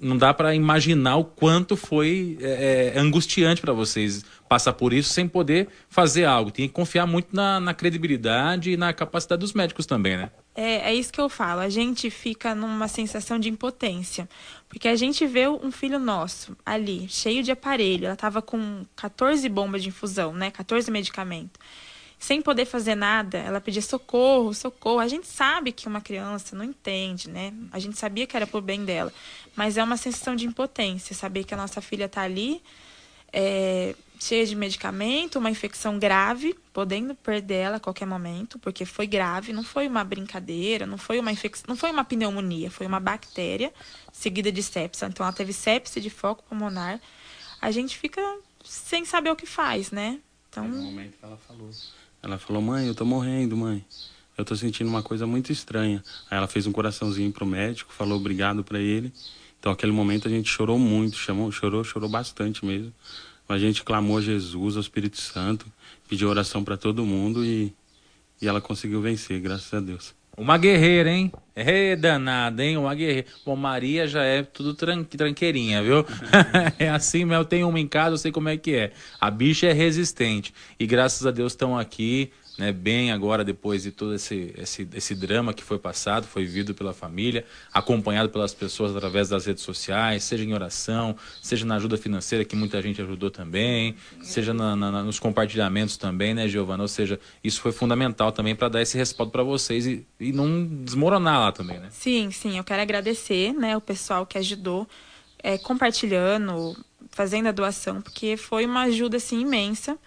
não 0.00 0.18
dá 0.18 0.34
para 0.34 0.54
imaginar 0.54 1.16
o 1.16 1.24
quanto 1.24 1.76
foi 1.76 2.36
é, 2.40 2.92
é 2.94 2.98
angustiante 2.98 3.60
para 3.60 3.72
vocês 3.72 4.24
passar 4.54 4.72
por 4.72 4.92
isso 4.92 5.12
sem 5.12 5.26
poder 5.26 5.66
fazer 5.90 6.26
algo. 6.26 6.48
Tem 6.48 6.68
que 6.68 6.72
confiar 6.72 7.08
muito 7.08 7.34
na, 7.34 7.58
na, 7.58 7.74
credibilidade 7.74 8.70
e 8.70 8.76
na 8.76 8.92
capacidade 8.92 9.40
dos 9.40 9.52
médicos 9.52 9.84
também, 9.84 10.16
né? 10.16 10.30
É, 10.54 10.90
é 10.90 10.94
isso 10.94 11.12
que 11.12 11.20
eu 11.20 11.28
falo. 11.28 11.60
A 11.60 11.68
gente 11.68 12.08
fica 12.08 12.54
numa 12.54 12.86
sensação 12.86 13.36
de 13.36 13.48
impotência. 13.48 14.28
Porque 14.68 14.86
a 14.86 14.94
gente 14.94 15.26
vê 15.26 15.48
um 15.48 15.72
filho 15.72 15.98
nosso 15.98 16.56
ali, 16.64 17.08
cheio 17.08 17.42
de 17.42 17.50
aparelho. 17.50 18.04
Ela 18.04 18.14
estava 18.14 18.40
com 18.40 18.86
14 18.94 19.48
bombas 19.48 19.82
de 19.82 19.88
infusão, 19.88 20.32
né? 20.32 20.52
14 20.52 20.88
medicamentos 20.88 21.60
sem 22.16 22.40
poder 22.40 22.64
fazer 22.64 22.94
nada, 22.94 23.36
ela 23.36 23.60
pedia 23.60 23.82
socorro, 23.82 24.54
socorro. 24.54 24.98
A 24.98 25.08
gente 25.08 25.26
sabe 25.26 25.72
que 25.72 25.86
uma 25.86 26.00
criança 26.00 26.56
não 26.56 26.64
entende, 26.64 27.28
né? 27.28 27.52
A 27.70 27.78
gente 27.78 27.98
sabia 27.98 28.26
que 28.26 28.34
era 28.34 28.46
por 28.46 28.62
bem 28.62 28.82
dela, 28.82 29.12
mas 29.54 29.76
é 29.76 29.84
uma 29.84 29.98
sensação 29.98 30.34
de 30.34 30.46
impotência 30.46 31.14
saber 31.14 31.44
que 31.44 31.52
a 31.52 31.56
nossa 31.56 31.82
filha 31.82 32.06
está 32.06 32.22
ali, 32.22 32.62
é, 33.34 33.96
cheia 34.24 34.46
de 34.46 34.56
medicamento, 34.56 35.38
uma 35.38 35.50
infecção 35.50 35.98
grave, 35.98 36.54
podendo 36.72 37.14
perder 37.14 37.54
ela 37.54 37.76
a 37.76 37.80
qualquer 37.80 38.06
momento, 38.06 38.58
porque 38.58 38.86
foi 38.86 39.06
grave, 39.06 39.52
não 39.52 39.62
foi 39.62 39.86
uma 39.86 40.02
brincadeira, 40.02 40.86
não 40.86 40.96
foi 40.96 41.18
uma 41.18 41.30
infecção, 41.30 41.66
não 41.68 41.76
foi 41.76 41.90
uma 41.90 42.04
pneumonia, 42.04 42.70
foi 42.70 42.86
uma 42.86 42.98
bactéria 42.98 43.72
seguida 44.12 44.50
de 44.50 44.62
sepsia. 44.62 45.08
Então 45.08 45.26
ela 45.26 45.34
teve 45.34 45.52
sepsia 45.52 46.00
de 46.00 46.08
foco 46.08 46.42
pulmonar. 46.48 46.98
A 47.60 47.70
gente 47.70 47.98
fica 47.98 48.20
sem 48.64 49.04
saber 49.04 49.30
o 49.30 49.36
que 49.36 49.46
faz, 49.46 49.90
né? 49.90 50.18
Então, 50.48 50.66
no 50.66 50.82
momento 50.82 51.18
que 51.18 51.24
ela 51.24 51.36
falou 51.36 51.70
ela 52.22 52.38
falou: 52.38 52.62
Mãe, 52.62 52.86
eu 52.86 52.94
tô 52.94 53.04
morrendo, 53.04 53.54
mãe. 53.54 53.84
Eu 54.38 54.44
tô 54.44 54.56
sentindo 54.56 54.88
uma 54.88 55.02
coisa 55.02 55.26
muito 55.26 55.52
estranha. 55.52 56.02
Aí 56.30 56.38
ela 56.38 56.48
fez 56.48 56.66
um 56.66 56.72
coraçãozinho 56.72 57.30
pro 57.30 57.44
médico, 57.44 57.92
falou 57.92 58.18
obrigado 58.18 58.64
para 58.64 58.80
ele. 58.80 59.12
Então, 59.60 59.70
aquele 59.70 59.92
momento 59.92 60.26
a 60.26 60.30
gente 60.30 60.48
chorou 60.48 60.78
muito, 60.78 61.16
chamou, 61.16 61.52
chorou, 61.52 61.84
chorou 61.84 62.08
bastante 62.08 62.64
mesmo. 62.64 62.92
A 63.48 63.58
gente 63.58 63.82
clamou 63.82 64.18
a 64.18 64.20
Jesus, 64.22 64.76
ao 64.76 64.80
Espírito 64.80 65.20
Santo, 65.20 65.66
pediu 66.08 66.28
oração 66.28 66.64
para 66.64 66.76
todo 66.76 67.04
mundo 67.04 67.44
e, 67.44 67.72
e 68.40 68.48
ela 68.48 68.60
conseguiu 68.60 69.00
vencer, 69.00 69.40
graças 69.40 69.72
a 69.72 69.80
Deus. 69.80 70.14
Uma 70.36 70.58
guerreira, 70.58 71.10
hein? 71.10 71.30
É 71.54 71.94
danada, 71.94 72.64
hein? 72.64 72.76
Uma 72.76 72.92
guerreira. 72.94 73.28
Bom, 73.46 73.54
Maria 73.54 74.06
já 74.08 74.24
é 74.24 74.42
tudo 74.42 74.74
tran 74.74 75.04
tranqueirinha, 75.04 75.80
viu? 75.80 76.04
é 76.76 76.88
assim, 76.90 77.24
mas 77.24 77.38
eu 77.38 77.44
tenho 77.44 77.68
uma 77.68 77.78
em 77.78 77.86
casa, 77.86 78.14
eu 78.14 78.18
sei 78.18 78.32
como 78.32 78.48
é 78.48 78.56
que 78.56 78.74
é. 78.74 78.92
A 79.20 79.30
bicha 79.30 79.66
é 79.68 79.72
resistente. 79.72 80.52
E 80.78 80.86
graças 80.86 81.24
a 81.24 81.30
Deus 81.30 81.52
estão 81.52 81.78
aqui 81.78 82.32
né, 82.56 82.72
bem 82.72 83.10
agora 83.10 83.42
depois 83.42 83.82
de 83.82 83.90
todo 83.90 84.14
esse, 84.14 84.54
esse, 84.56 84.88
esse 84.94 85.14
drama 85.14 85.52
que 85.52 85.62
foi 85.62 85.78
passado, 85.78 86.26
foi 86.26 86.44
vivido 86.44 86.74
pela 86.74 86.92
família, 86.92 87.44
acompanhado 87.72 88.28
pelas 88.28 88.54
pessoas 88.54 88.94
através 88.94 89.28
das 89.28 89.46
redes 89.46 89.62
sociais, 89.62 90.22
seja 90.22 90.44
em 90.44 90.54
oração, 90.54 91.16
seja 91.42 91.66
na 91.66 91.76
ajuda 91.76 91.96
financeira 91.96 92.44
que 92.44 92.54
muita 92.54 92.80
gente 92.80 93.02
ajudou 93.02 93.30
também, 93.30 93.96
seja 94.22 94.54
na, 94.54 94.76
na, 94.76 95.02
nos 95.02 95.18
compartilhamentos 95.18 95.96
também, 95.96 96.32
né, 96.32 96.46
Giovana? 96.48 96.82
Ou 96.82 96.88
seja, 96.88 97.18
isso 97.42 97.60
foi 97.60 97.72
fundamental 97.72 98.30
também 98.30 98.54
para 98.54 98.68
dar 98.68 98.82
esse 98.82 98.96
respaldo 98.96 99.32
para 99.32 99.42
vocês 99.42 99.86
e, 99.86 100.06
e 100.20 100.32
não 100.32 100.64
desmoronar 100.84 101.40
lá 101.40 101.52
também, 101.52 101.78
né? 101.78 101.88
Sim, 101.90 102.30
sim, 102.30 102.56
eu 102.56 102.64
quero 102.64 102.82
agradecer, 102.82 103.52
né, 103.52 103.76
o 103.76 103.80
pessoal 103.80 104.24
que 104.24 104.38
ajudou, 104.38 104.86
é, 105.42 105.58
compartilhando, 105.58 106.76
fazendo 107.10 107.48
a 107.48 107.52
doação, 107.52 108.00
porque 108.00 108.36
foi 108.36 108.64
uma 108.64 108.82
ajuda 108.82 109.16
assim 109.16 109.40
imensa 109.40 109.98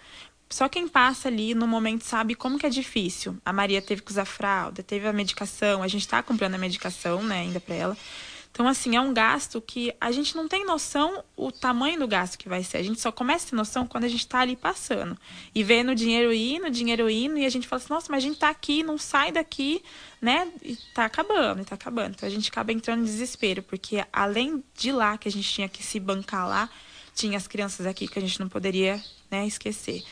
só 0.50 0.68
quem 0.68 0.88
passa 0.88 1.28
ali 1.28 1.54
no 1.54 1.66
momento 1.66 2.04
sabe 2.04 2.34
como 2.34 2.58
que 2.58 2.66
é 2.66 2.70
difícil. 2.70 3.36
A 3.44 3.52
Maria 3.52 3.82
teve 3.82 4.02
que 4.02 4.10
usar 4.10 4.24
fralda, 4.24 4.82
teve 4.82 5.06
a 5.06 5.12
medicação, 5.12 5.82
a 5.82 5.88
gente 5.88 6.02
está 6.02 6.22
comprando 6.22 6.54
a 6.54 6.58
medicação, 6.58 7.22
né, 7.22 7.40
ainda 7.40 7.60
para 7.60 7.74
ela. 7.74 7.96
Então, 8.50 8.66
assim, 8.66 8.96
é 8.96 9.00
um 9.00 9.14
gasto 9.14 9.60
que 9.60 9.94
a 10.00 10.10
gente 10.10 10.34
não 10.34 10.48
tem 10.48 10.64
noção 10.64 11.22
o 11.36 11.52
tamanho 11.52 12.00
do 12.00 12.08
gasto 12.08 12.36
que 12.36 12.48
vai 12.48 12.64
ser. 12.64 12.78
A 12.78 12.82
gente 12.82 13.00
só 13.00 13.12
começa 13.12 13.46
a 13.46 13.50
ter 13.50 13.56
noção 13.56 13.86
quando 13.86 14.04
a 14.04 14.08
gente 14.08 14.20
está 14.20 14.40
ali 14.40 14.56
passando. 14.56 15.16
E 15.54 15.62
vendo 15.62 15.92
o 15.92 15.94
dinheiro 15.94 16.32
indo, 16.32 16.66
o 16.66 16.70
dinheiro 16.70 17.08
indo, 17.08 17.38
e 17.38 17.46
a 17.46 17.48
gente 17.50 17.68
fala 17.68 17.80
assim, 17.80 17.92
nossa, 17.92 18.10
mas 18.10 18.18
a 18.18 18.26
gente 18.26 18.34
está 18.34 18.48
aqui, 18.48 18.82
não 18.82 18.98
sai 18.98 19.30
daqui, 19.30 19.80
né? 20.20 20.48
E 20.62 20.76
tá 20.92 21.04
acabando, 21.04 21.62
e 21.62 21.64
tá 21.64 21.76
acabando. 21.76 22.14
Então 22.16 22.26
a 22.26 22.32
gente 22.32 22.50
acaba 22.50 22.72
entrando 22.72 23.02
em 23.02 23.04
desespero, 23.04 23.62
porque 23.62 24.04
além 24.12 24.64
de 24.74 24.90
lá 24.90 25.16
que 25.16 25.28
a 25.28 25.32
gente 25.32 25.48
tinha 25.48 25.68
que 25.68 25.82
se 25.84 26.00
bancar 26.00 26.48
lá, 26.48 26.68
tinha 27.14 27.36
as 27.36 27.46
crianças 27.46 27.86
aqui 27.86 28.08
que 28.08 28.18
a 28.18 28.22
gente 28.22 28.40
não 28.40 28.48
poderia 28.48 29.00
né, 29.30 29.46
esquecer. 29.46 30.02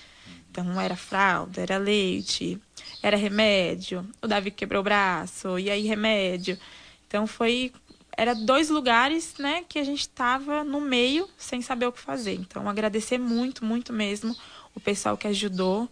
Então 0.51 0.81
era 0.81 0.97
fralda, 0.97 1.61
era 1.61 1.77
leite, 1.77 2.59
era 3.03 3.17
remédio. 3.17 4.07
O 4.23 4.27
Davi 4.27 4.51
quebrou 4.51 4.81
o 4.81 4.85
braço, 4.85 5.59
e 5.59 5.71
aí 5.71 5.87
remédio. 5.87 6.59
Então 7.07 7.27
foi 7.27 7.73
era 8.17 8.35
dois 8.35 8.71
lugares, 8.71 9.35
né, 9.39 9.63
que 9.69 9.79
a 9.79 9.85
gente 9.85 10.01
estava 10.01 10.65
no 10.65 10.81
meio 10.81 11.29
sem 11.37 11.61
saber 11.61 11.87
o 11.87 11.93
que 11.93 12.01
fazer. 12.01 12.33
Então 12.33 12.69
agradecer 12.69 13.19
muito, 13.19 13.65
muito 13.65 13.93
mesmo 13.93 14.35
o 14.75 14.81
pessoal 14.81 15.19
que 15.19 15.27
ajudou, 15.27 15.89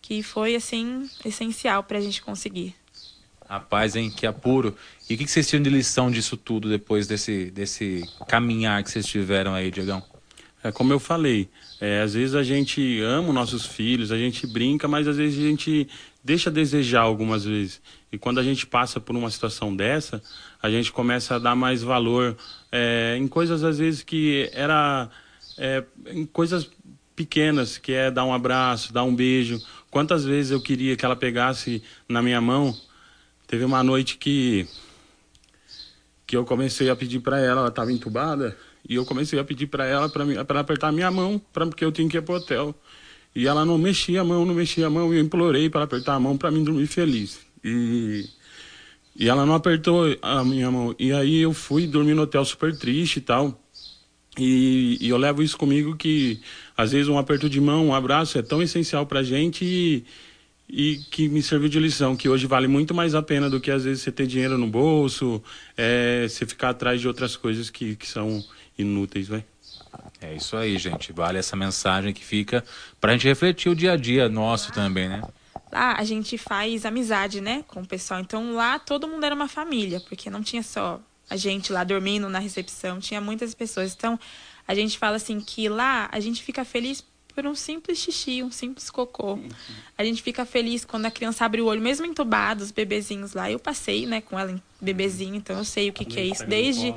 que 0.00 0.22
foi 0.22 0.54
assim 0.54 1.10
essencial 1.24 1.82
para 1.82 1.98
a 1.98 2.00
gente 2.00 2.22
conseguir. 2.22 2.76
Rapaz, 3.48 3.96
hein, 3.96 4.10
que 4.10 4.26
apuro. 4.26 4.76
E 5.08 5.14
o 5.14 5.18
que 5.18 5.26
vocês 5.26 5.48
tiram 5.48 5.62
de 5.62 5.70
lição 5.70 6.10
disso 6.10 6.36
tudo 6.36 6.68
depois 6.68 7.06
desse, 7.06 7.50
desse 7.50 8.08
caminhar 8.28 8.82
que 8.82 8.90
vocês 8.90 9.06
tiveram 9.06 9.54
aí, 9.54 9.70
Diegão? 9.70 10.02
É 10.64 10.72
como 10.72 10.94
eu 10.94 10.98
falei, 10.98 11.50
é, 11.78 12.00
às 12.00 12.14
vezes 12.14 12.34
a 12.34 12.42
gente 12.42 12.98
ama 13.02 13.34
nossos 13.34 13.66
filhos, 13.66 14.10
a 14.10 14.16
gente 14.16 14.46
brinca, 14.46 14.88
mas 14.88 15.06
às 15.06 15.18
vezes 15.18 15.38
a 15.38 15.46
gente 15.46 15.86
deixa 16.24 16.48
a 16.48 16.52
desejar 16.52 17.02
algumas 17.02 17.44
vezes. 17.44 17.82
E 18.10 18.16
quando 18.16 18.40
a 18.40 18.42
gente 18.42 18.66
passa 18.66 18.98
por 18.98 19.14
uma 19.14 19.30
situação 19.30 19.76
dessa, 19.76 20.22
a 20.62 20.70
gente 20.70 20.90
começa 20.90 21.34
a 21.34 21.38
dar 21.38 21.54
mais 21.54 21.82
valor 21.82 22.34
é, 22.72 23.14
em 23.18 23.28
coisas 23.28 23.62
às 23.62 23.76
vezes 23.76 24.02
que 24.02 24.48
era 24.54 25.10
é, 25.58 25.84
em 26.06 26.24
coisas 26.24 26.70
pequenas, 27.14 27.76
que 27.76 27.92
é 27.92 28.10
dar 28.10 28.24
um 28.24 28.32
abraço, 28.32 28.90
dar 28.90 29.04
um 29.04 29.14
beijo. 29.14 29.60
Quantas 29.90 30.24
vezes 30.24 30.50
eu 30.50 30.62
queria 30.62 30.96
que 30.96 31.04
ela 31.04 31.14
pegasse 31.14 31.82
na 32.08 32.22
minha 32.22 32.40
mão? 32.40 32.74
Teve 33.46 33.66
uma 33.66 33.82
noite 33.82 34.16
que 34.16 34.66
que 36.26 36.34
eu 36.34 36.44
comecei 36.46 36.88
a 36.88 36.96
pedir 36.96 37.20
para 37.20 37.38
ela, 37.38 37.60
ela 37.60 37.68
estava 37.68 37.92
entubada. 37.92 38.56
E 38.88 38.94
eu 38.96 39.04
comecei 39.04 39.38
a 39.38 39.44
pedir 39.44 39.66
para 39.66 39.86
ela 39.86 40.08
para 40.08 40.60
apertar 40.60 40.92
minha 40.92 41.10
mão, 41.10 41.40
pra, 41.52 41.66
porque 41.66 41.84
eu 41.84 41.92
tinha 41.92 42.08
que 42.08 42.16
ir 42.16 42.22
pro 42.22 42.34
hotel. 42.34 42.74
E 43.34 43.46
ela 43.46 43.64
não 43.64 43.76
mexia 43.76 44.20
a 44.20 44.24
mão, 44.24 44.44
não 44.44 44.54
mexia 44.54 44.86
a 44.86 44.90
mão. 44.90 45.12
E 45.12 45.18
eu 45.18 45.22
implorei 45.22 45.68
para 45.68 45.84
apertar 45.84 46.14
a 46.14 46.20
mão 46.20 46.36
para 46.36 46.50
mim 46.50 46.62
dormir 46.62 46.86
feliz. 46.86 47.40
E, 47.64 48.28
e 49.16 49.28
ela 49.28 49.44
não 49.44 49.54
apertou 49.54 50.16
a 50.22 50.44
minha 50.44 50.70
mão. 50.70 50.94
E 50.98 51.12
aí 51.12 51.40
eu 51.40 51.52
fui 51.52 51.86
dormir 51.86 52.14
no 52.14 52.22
hotel 52.22 52.44
super 52.44 52.76
triste 52.76 53.16
e 53.16 53.20
tal. 53.22 53.60
E, 54.38 54.98
e 55.00 55.08
eu 55.08 55.16
levo 55.16 55.42
isso 55.42 55.56
comigo 55.56 55.96
que 55.96 56.40
às 56.76 56.92
vezes 56.92 57.08
um 57.08 57.18
aperto 57.18 57.48
de 57.48 57.60
mão, 57.60 57.86
um 57.86 57.94
abraço 57.94 58.36
é 58.36 58.42
tão 58.42 58.60
essencial 58.60 59.06
para 59.06 59.22
gente 59.22 59.64
e, 59.64 60.04
e 60.68 60.96
que 61.10 61.28
me 61.28 61.40
serviu 61.40 61.68
de 61.68 61.78
lição, 61.78 62.16
que 62.16 62.28
hoje 62.28 62.46
vale 62.46 62.66
muito 62.66 62.92
mais 62.92 63.14
a 63.14 63.22
pena 63.22 63.48
do 63.48 63.60
que 63.60 63.70
às 63.70 63.84
vezes 63.84 64.02
você 64.02 64.10
ter 64.10 64.26
dinheiro 64.26 64.58
no 64.58 64.66
bolso, 64.66 65.42
é, 65.76 66.26
você 66.28 66.44
ficar 66.46 66.70
atrás 66.70 67.00
de 67.00 67.06
outras 67.06 67.36
coisas 67.36 67.70
que, 67.70 67.94
que 67.94 68.08
são 68.08 68.44
inúteis, 68.76 69.28
vai. 69.28 69.44
É 70.20 70.34
isso 70.34 70.56
aí, 70.56 70.76
gente. 70.78 71.12
Vale 71.12 71.38
essa 71.38 71.56
mensagem 71.56 72.12
que 72.12 72.24
fica 72.24 72.64
pra 73.00 73.12
gente 73.12 73.26
refletir 73.26 73.68
o 73.68 73.74
dia 73.74 73.92
a 73.92 73.96
dia 73.96 74.28
nosso 74.28 74.72
também, 74.72 75.08
né? 75.08 75.22
Lá 75.70 75.94
a 75.98 76.04
gente 76.04 76.38
faz 76.38 76.86
amizade, 76.86 77.40
né, 77.40 77.64
com 77.66 77.80
o 77.80 77.86
pessoal. 77.86 78.20
Então 78.20 78.54
lá 78.54 78.78
todo 78.78 79.08
mundo 79.08 79.24
era 79.24 79.34
uma 79.34 79.48
família, 79.48 80.00
porque 80.00 80.30
não 80.30 80.42
tinha 80.42 80.62
só 80.62 81.00
a 81.28 81.36
gente 81.36 81.72
lá 81.72 81.84
dormindo 81.84 82.28
na 82.28 82.38
recepção, 82.38 83.00
tinha 83.00 83.20
muitas 83.20 83.54
pessoas. 83.54 83.94
Então 83.94 84.18
a 84.66 84.74
gente 84.74 84.96
fala 84.98 85.16
assim 85.16 85.40
que 85.40 85.68
lá 85.68 86.08
a 86.12 86.20
gente 86.20 86.42
fica 86.42 86.64
feliz 86.64 87.04
por 87.34 87.44
um 87.46 87.54
simples 87.54 87.98
xixi, 87.98 88.42
um 88.42 88.50
simples 88.50 88.88
cocô. 88.88 89.38
A 89.98 90.04
gente 90.04 90.22
fica 90.22 90.46
feliz 90.46 90.84
quando 90.84 91.06
a 91.06 91.10
criança 91.10 91.44
abre 91.44 91.60
o 91.60 91.66
olho, 91.66 91.82
mesmo 91.82 92.06
entubado, 92.06 92.62
os 92.62 92.70
bebezinhos 92.70 93.32
lá. 93.32 93.50
Eu 93.50 93.58
passei, 93.58 94.06
né, 94.06 94.20
com 94.20 94.38
ela 94.38 94.52
em 94.52 94.62
bebezinho, 94.80 95.34
então 95.34 95.58
eu 95.58 95.64
sei 95.64 95.90
o 95.90 95.92
que, 95.92 96.04
que 96.04 96.20
é 96.20 96.24
isso. 96.24 96.46
Desde 96.46 96.94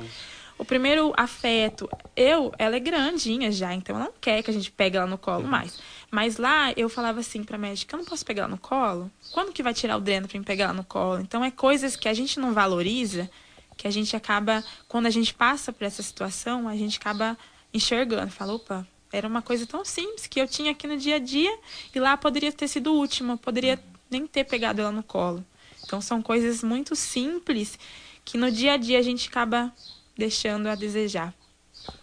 o 0.58 0.64
primeiro 0.64 1.14
afeto, 1.16 1.88
eu, 2.16 2.52
ela 2.58 2.76
é 2.76 2.80
grandinha 2.80 3.50
já, 3.52 3.72
então 3.72 3.94
ela 3.94 4.06
não 4.06 4.14
quer 4.20 4.42
que 4.42 4.50
a 4.50 4.52
gente 4.54 4.72
pegue 4.72 4.96
ela 4.96 5.06
no 5.06 5.16
colo 5.16 5.44
uhum. 5.44 5.50
mais. 5.50 5.78
Mas 6.10 6.36
lá 6.36 6.72
eu 6.76 6.88
falava 6.88 7.20
assim 7.20 7.44
pra 7.44 7.56
médica, 7.56 7.94
eu 7.94 7.98
não 7.98 8.04
posso 8.04 8.26
pegar 8.26 8.42
ela 8.42 8.50
no 8.50 8.58
colo? 8.58 9.10
Quando 9.30 9.52
que 9.52 9.62
vai 9.62 9.72
tirar 9.72 9.96
o 9.96 10.00
dreno 10.00 10.26
pra 10.26 10.38
me 10.38 10.44
pegar 10.44 10.64
ela 10.64 10.72
no 10.72 10.84
colo? 10.84 11.20
Então 11.20 11.44
é 11.44 11.50
coisas 11.50 11.94
que 11.94 12.08
a 12.08 12.14
gente 12.14 12.40
não 12.40 12.52
valoriza, 12.52 13.30
que 13.76 13.86
a 13.86 13.90
gente 13.90 14.16
acaba, 14.16 14.64
quando 14.88 15.06
a 15.06 15.10
gente 15.10 15.32
passa 15.32 15.72
por 15.72 15.84
essa 15.84 16.02
situação, 16.02 16.66
a 16.66 16.76
gente 16.76 16.98
acaba 16.98 17.38
enxergando. 17.72 18.32
Fala, 18.32 18.54
opa, 18.54 18.84
era 19.12 19.28
uma 19.28 19.40
coisa 19.40 19.64
tão 19.64 19.84
simples 19.84 20.26
que 20.26 20.40
eu 20.40 20.48
tinha 20.48 20.72
aqui 20.72 20.88
no 20.88 20.96
dia 20.96 21.16
a 21.16 21.18
dia 21.20 21.56
e 21.94 22.00
lá 22.00 22.16
poderia 22.16 22.52
ter 22.52 22.66
sido 22.66 22.92
o 22.92 22.96
último, 22.96 23.38
poderia 23.38 23.78
nem 24.10 24.26
ter 24.26 24.42
pegado 24.42 24.80
ela 24.80 24.90
no 24.90 25.04
colo. 25.04 25.44
Então 25.84 26.00
são 26.00 26.20
coisas 26.20 26.64
muito 26.64 26.96
simples 26.96 27.78
que 28.24 28.36
no 28.36 28.50
dia 28.50 28.72
a 28.72 28.76
dia 28.76 28.98
a 28.98 29.02
gente 29.02 29.28
acaba 29.28 29.72
deixando 30.18 30.66
a 30.66 30.74
desejar. 30.74 31.32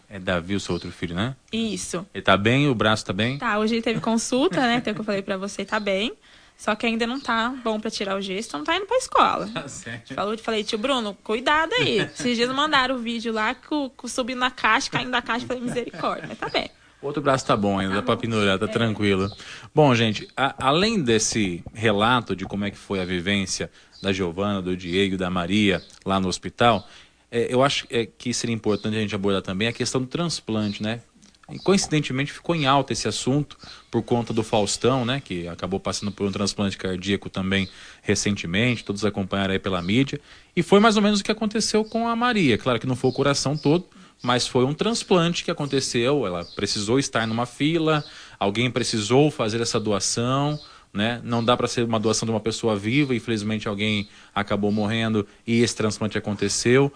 É 0.09 0.17
Davi, 0.17 0.55
o 0.55 0.59
seu 0.59 0.73
outro 0.73 0.89
filho, 0.91 1.15
né? 1.15 1.35
Isso. 1.51 2.07
Ele 2.13 2.21
tá 2.21 2.37
bem? 2.37 2.69
O 2.69 2.73
braço 2.73 3.05
tá 3.05 3.11
bem? 3.11 3.37
Tá, 3.37 3.59
hoje 3.59 3.75
ele 3.75 3.81
teve 3.81 3.99
consulta, 3.99 4.61
né? 4.61 4.77
Então, 4.77 4.93
que 4.93 5.01
eu 5.01 5.03
falei 5.03 5.21
pra 5.21 5.35
você, 5.35 5.65
tá 5.65 5.79
bem. 5.79 6.13
Só 6.57 6.73
que 6.73 6.85
ainda 6.85 7.05
não 7.05 7.19
tá 7.19 7.53
bom 7.63 7.79
para 7.79 7.91
tirar 7.91 8.15
o 8.15 8.21
gesso, 8.21 8.47
então 8.47 8.59
não 8.59 8.65
tá 8.65 8.77
indo 8.77 8.85
pra 8.85 8.97
escola. 8.97 9.49
Tá 9.53 9.67
certo. 9.67 10.13
Falou, 10.13 10.37
falei, 10.37 10.63
tio 10.63 10.77
Bruno, 10.77 11.13
cuidado 11.21 11.73
aí. 11.73 11.97
Esses 11.99 12.37
dias 12.37 12.49
mandaram 12.53 12.95
o 12.95 12.97
vídeo 12.97 13.33
lá, 13.33 13.53
com, 13.53 13.89
com 13.89 14.07
subindo 14.07 14.39
na 14.39 14.49
caixa, 14.49 14.89
caindo 14.89 15.11
da 15.11 15.21
caixa, 15.21 15.45
falei, 15.45 15.61
misericórdia, 15.61 16.25
mas 16.29 16.37
tá 16.37 16.47
bem. 16.47 16.69
O 17.01 17.07
outro 17.07 17.21
braço 17.21 17.45
tá 17.45 17.57
bom 17.57 17.77
ainda, 17.77 17.95
tá 17.95 17.99
dá 17.99 18.05
pra 18.05 18.17
pendurar, 18.17 18.57
tá 18.57 18.65
é. 18.65 18.69
tranquilo. 18.69 19.29
Bom, 19.73 19.93
gente, 19.93 20.27
a, 20.35 20.55
além 20.67 21.03
desse 21.03 21.61
relato 21.73 22.35
de 22.35 22.45
como 22.45 22.63
é 22.63 22.71
que 22.71 22.77
foi 22.77 23.01
a 23.01 23.05
vivência 23.05 23.69
da 24.01 24.13
Giovana, 24.13 24.61
do 24.61 24.77
Diego, 24.77 25.17
da 25.17 25.29
Maria 25.29 25.83
lá 26.05 26.19
no 26.19 26.27
hospital, 26.27 26.87
é, 27.31 27.53
eu 27.53 27.63
acho 27.63 27.85
é, 27.89 28.05
que 28.05 28.33
seria 28.33 28.55
importante 28.55 28.97
a 28.97 29.01
gente 29.01 29.15
abordar 29.15 29.41
também 29.41 29.67
a 29.67 29.73
questão 29.73 30.01
do 30.01 30.07
transplante, 30.07 30.81
né? 30.81 31.01
Coincidentemente 31.63 32.33
ficou 32.33 32.55
em 32.55 32.65
alta 32.65 32.91
esse 32.91 33.07
assunto 33.07 33.55
por 33.91 34.01
conta 34.01 34.33
do 34.33 34.41
Faustão, 34.41 35.05
né? 35.05 35.21
Que 35.23 35.47
acabou 35.47 35.79
passando 35.79 36.11
por 36.11 36.25
um 36.25 36.31
transplante 36.31 36.75
cardíaco 36.75 37.29
também 37.29 37.69
recentemente, 38.01 38.83
todos 38.83 39.05
acompanharam 39.05 39.53
aí 39.53 39.59
pela 39.59 39.81
mídia. 39.81 40.19
E 40.55 40.63
foi 40.63 40.79
mais 40.79 40.95
ou 40.95 41.03
menos 41.03 41.19
o 41.19 41.23
que 41.23 41.31
aconteceu 41.31 41.85
com 41.85 42.07
a 42.07 42.15
Maria. 42.15 42.57
Claro 42.57 42.79
que 42.79 42.87
não 42.87 42.95
foi 42.95 43.11
o 43.11 43.13
coração 43.13 43.55
todo, 43.55 43.85
mas 44.23 44.47
foi 44.47 44.65
um 44.65 44.73
transplante 44.73 45.43
que 45.43 45.51
aconteceu. 45.51 46.25
Ela 46.25 46.43
precisou 46.55 46.97
estar 46.97 47.27
numa 47.27 47.45
fila, 47.45 48.03
alguém 48.39 48.71
precisou 48.71 49.29
fazer 49.29 49.61
essa 49.61 49.79
doação. 49.79 50.59
Né? 50.95 51.19
Não 51.25 51.43
dá 51.43 51.57
para 51.57 51.67
ser 51.67 51.83
uma 51.83 51.99
doação 51.99 52.25
de 52.25 52.31
uma 52.31 52.39
pessoa 52.39 52.73
viva, 52.73 53.13
infelizmente 53.13 53.67
alguém 53.67 54.07
acabou 54.33 54.71
morrendo 54.71 55.27
e 55.45 55.61
esse 55.61 55.75
transplante 55.75 56.17
aconteceu 56.17 56.89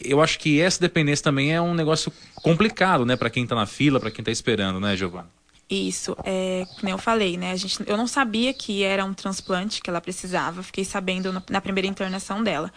eu 0.00 0.20
acho 0.20 0.38
que 0.38 0.60
essa 0.60 0.80
dependência 0.80 1.22
também 1.22 1.54
é 1.54 1.60
um 1.60 1.74
negócio 1.74 2.12
complicado, 2.36 3.06
né, 3.06 3.16
para 3.16 3.30
quem 3.30 3.44
está 3.44 3.54
na 3.54 3.66
fila, 3.66 4.00
para 4.00 4.10
quem 4.10 4.22
está 4.22 4.30
esperando, 4.30 4.80
né, 4.80 4.96
Giovana? 4.96 5.28
Isso, 5.68 6.16
é, 6.24 6.64
como 6.78 6.90
eu 6.90 6.98
falei, 6.98 7.38
né? 7.38 7.52
A 7.52 7.56
gente, 7.56 7.78
eu 7.86 7.96
não 7.96 8.06
sabia 8.06 8.52
que 8.52 8.82
era 8.82 9.04
um 9.04 9.14
transplante 9.14 9.80
que 9.80 9.88
ela 9.88 10.00
precisava, 10.00 10.62
fiquei 10.62 10.84
sabendo 10.84 11.32
na, 11.32 11.42
na 11.48 11.60
primeira 11.60 11.88
internação 11.88 12.42
dela. 12.42 12.70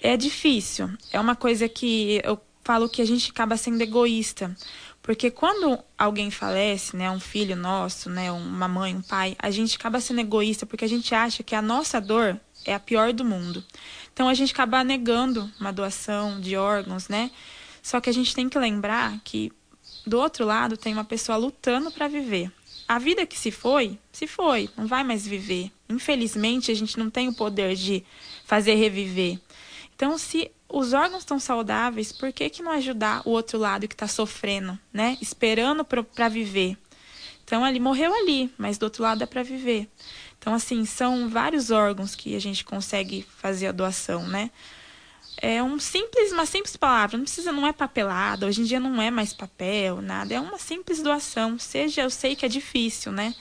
É 0.00 0.16
difícil, 0.16 0.88
é 1.12 1.18
uma 1.18 1.34
coisa 1.34 1.68
que 1.68 2.20
eu 2.22 2.38
falo 2.62 2.88
que 2.88 3.02
a 3.02 3.04
gente 3.04 3.30
acaba 3.30 3.56
sendo 3.56 3.80
egoísta, 3.80 4.54
porque 5.06 5.30
quando 5.30 5.78
alguém 5.96 6.32
falece, 6.32 6.96
né, 6.96 7.08
um 7.08 7.20
filho 7.20 7.54
nosso, 7.54 8.10
né, 8.10 8.32
uma 8.32 8.66
mãe, 8.66 8.96
um 8.96 9.00
pai, 9.00 9.36
a 9.38 9.52
gente 9.52 9.76
acaba 9.76 10.00
sendo 10.00 10.20
egoísta 10.20 10.66
porque 10.66 10.84
a 10.84 10.88
gente 10.88 11.14
acha 11.14 11.44
que 11.44 11.54
a 11.54 11.62
nossa 11.62 12.00
dor 12.00 12.38
é 12.64 12.74
a 12.74 12.80
pior 12.80 13.12
do 13.12 13.24
mundo. 13.24 13.64
Então 14.12 14.28
a 14.28 14.34
gente 14.34 14.52
acaba 14.52 14.82
negando 14.82 15.48
uma 15.60 15.72
doação 15.72 16.40
de 16.40 16.56
órgãos, 16.56 17.08
né? 17.08 17.30
Só 17.80 18.00
que 18.00 18.10
a 18.10 18.12
gente 18.12 18.34
tem 18.34 18.48
que 18.48 18.58
lembrar 18.58 19.16
que 19.22 19.52
do 20.04 20.18
outro 20.18 20.44
lado 20.44 20.76
tem 20.76 20.92
uma 20.92 21.04
pessoa 21.04 21.38
lutando 21.38 21.92
para 21.92 22.08
viver. 22.08 22.50
A 22.88 22.98
vida 22.98 23.24
que 23.24 23.38
se 23.38 23.52
foi, 23.52 23.96
se 24.10 24.26
foi, 24.26 24.68
não 24.76 24.88
vai 24.88 25.04
mais 25.04 25.24
viver. 25.24 25.70
Infelizmente, 25.88 26.72
a 26.72 26.74
gente 26.74 26.98
não 26.98 27.10
tem 27.10 27.28
o 27.28 27.32
poder 27.32 27.76
de 27.76 28.04
fazer 28.44 28.74
reviver. 28.74 29.38
Então, 29.94 30.18
se 30.18 30.50
os 30.68 30.92
órgãos 30.92 31.22
estão 31.22 31.38
saudáveis, 31.38 32.12
por 32.12 32.32
que, 32.32 32.50
que 32.50 32.62
não 32.62 32.72
ajudar 32.72 33.22
o 33.24 33.30
outro 33.30 33.58
lado 33.58 33.86
que 33.86 33.94
está 33.94 34.08
sofrendo, 34.08 34.78
né? 34.92 35.16
Esperando 35.20 35.84
para 35.84 36.28
viver. 36.28 36.76
Então, 37.44 37.66
ele 37.66 37.78
morreu 37.78 38.12
ali, 38.12 38.52
mas 38.58 38.76
do 38.76 38.82
outro 38.82 39.02
lado 39.04 39.22
é 39.22 39.26
para 39.26 39.42
viver. 39.42 39.88
Então, 40.38 40.52
assim, 40.54 40.84
são 40.84 41.28
vários 41.28 41.70
órgãos 41.70 42.14
que 42.14 42.34
a 42.34 42.40
gente 42.40 42.64
consegue 42.64 43.24
fazer 43.38 43.68
a 43.68 43.72
doação, 43.72 44.26
né? 44.26 44.50
É 45.38 45.62
um 45.62 45.78
simples, 45.78 46.32
uma 46.32 46.46
simples 46.46 46.76
palavra, 46.76 47.16
não 47.16 47.24
precisa, 47.24 47.52
não 47.52 47.66
é 47.66 47.72
papelada, 47.72 48.46
hoje 48.46 48.62
em 48.62 48.64
dia 48.64 48.80
não 48.80 49.00
é 49.00 49.10
mais 49.10 49.34
papel, 49.34 50.00
nada, 50.00 50.34
é 50.34 50.40
uma 50.40 50.58
simples 50.58 51.02
doação. 51.02 51.58
Seja, 51.58 52.02
eu 52.02 52.10
sei 52.10 52.34
que 52.34 52.46
é 52.46 52.48
difícil, 52.48 53.12
né? 53.12 53.34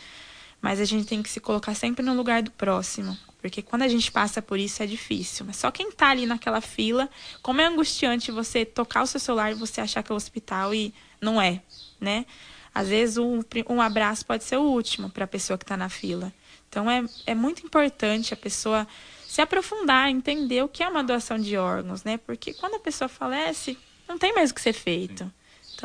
Mas 0.62 0.80
a 0.80 0.86
gente 0.86 1.08
tem 1.08 1.24
que 1.24 1.30
se 1.30 1.40
colocar 1.40 1.74
sempre 1.74 2.04
no 2.04 2.14
lugar 2.14 2.42
do 2.44 2.52
próximo. 2.52 3.18
Porque 3.46 3.62
quando 3.62 3.84
a 3.84 3.88
gente 3.88 4.12
passa 4.12 4.42
por 4.42 4.58
isso 4.58 4.82
é 4.82 4.88
difícil. 4.88 5.46
Mas 5.46 5.58
só 5.58 5.70
quem 5.70 5.92
tá 5.92 6.10
ali 6.10 6.26
naquela 6.26 6.62
fila, 6.62 7.08
como 7.44 7.62
é 7.62 7.66
angustiante 7.68 8.32
você 8.32 8.66
tocar 8.66 9.04
o 9.04 9.06
seu 9.06 9.20
celular 9.20 9.52
e 9.52 9.54
você 9.54 9.80
achar 9.80 10.02
que 10.02 10.12
é 10.12 10.14
o 10.14 10.16
hospital 10.16 10.74
e 10.74 10.92
não 11.22 11.40
é, 11.40 11.62
né? 12.02 12.26
Às 12.74 12.88
vezes 12.88 13.18
um, 13.18 13.44
um 13.70 13.80
abraço 13.80 14.26
pode 14.26 14.44
ser 14.44 14.58
o 14.58 14.64
último 14.64 15.12
para 15.12 15.26
a 15.26 15.28
pessoa 15.28 15.60
que 15.60 15.64
está 15.64 15.78
na 15.78 15.90
fila. 15.90 16.34
Então 16.68 16.90
é, 16.90 17.06
é 17.28 17.36
muito 17.36 17.64
importante 17.64 18.34
a 18.34 18.38
pessoa 18.38 18.88
se 19.28 19.40
aprofundar, 19.42 20.10
entender 20.10 20.64
o 20.64 20.68
que 20.68 20.82
é 20.82 20.90
uma 20.90 21.04
doação 21.04 21.38
de 21.38 21.56
órgãos, 21.56 22.04
né? 22.04 22.18
Porque 22.18 22.52
quando 22.52 22.78
a 22.78 22.80
pessoa 22.80 23.08
falece, 23.08 23.78
não 24.08 24.18
tem 24.18 24.34
mais 24.34 24.50
o 24.50 24.56
que 24.56 24.62
ser 24.62 24.74
feito. 24.74 25.32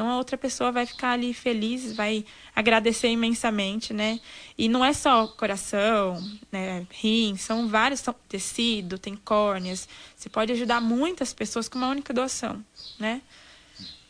Então 0.00 0.10
a 0.10 0.16
outra 0.16 0.38
pessoa 0.38 0.72
vai 0.72 0.86
ficar 0.86 1.10
ali 1.10 1.34
feliz, 1.34 1.92
vai 1.92 2.24
agradecer 2.56 3.08
imensamente, 3.08 3.92
né? 3.92 4.18
E 4.56 4.66
não 4.66 4.82
é 4.82 4.94
só 4.94 5.26
coração, 5.26 6.18
né, 6.50 6.86
rim, 6.90 7.36
são 7.36 7.68
vários, 7.68 8.00
são 8.00 8.14
tecido, 8.26 8.98
tem 8.98 9.14
córneas. 9.14 9.86
Você 10.16 10.30
pode 10.30 10.52
ajudar 10.52 10.80
muitas 10.80 11.34
pessoas 11.34 11.68
com 11.68 11.76
uma 11.76 11.88
única 11.88 12.14
doação, 12.14 12.64
né? 12.98 13.20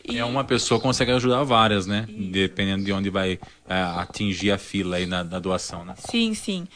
E... 0.05 0.17
É 0.17 0.25
uma 0.25 0.45
pessoa 0.45 0.79
consegue 0.79 1.11
ajudar 1.11 1.43
várias, 1.43 1.89
né? 1.89 2.07
Isso. 2.09 2.31
Dependendo 2.31 2.85
de 2.85 2.93
onde 2.93 3.11
vai 3.11 3.41
é, 3.69 3.83
atingir 3.97 4.53
a 4.53 4.59
fila 4.59 4.95
aí 4.95 5.07
na, 5.07 5.25
na 5.25 5.41
doação, 5.41 5.85
né? 5.85 5.95
Sim, 6.09 6.35
sim 6.35 6.69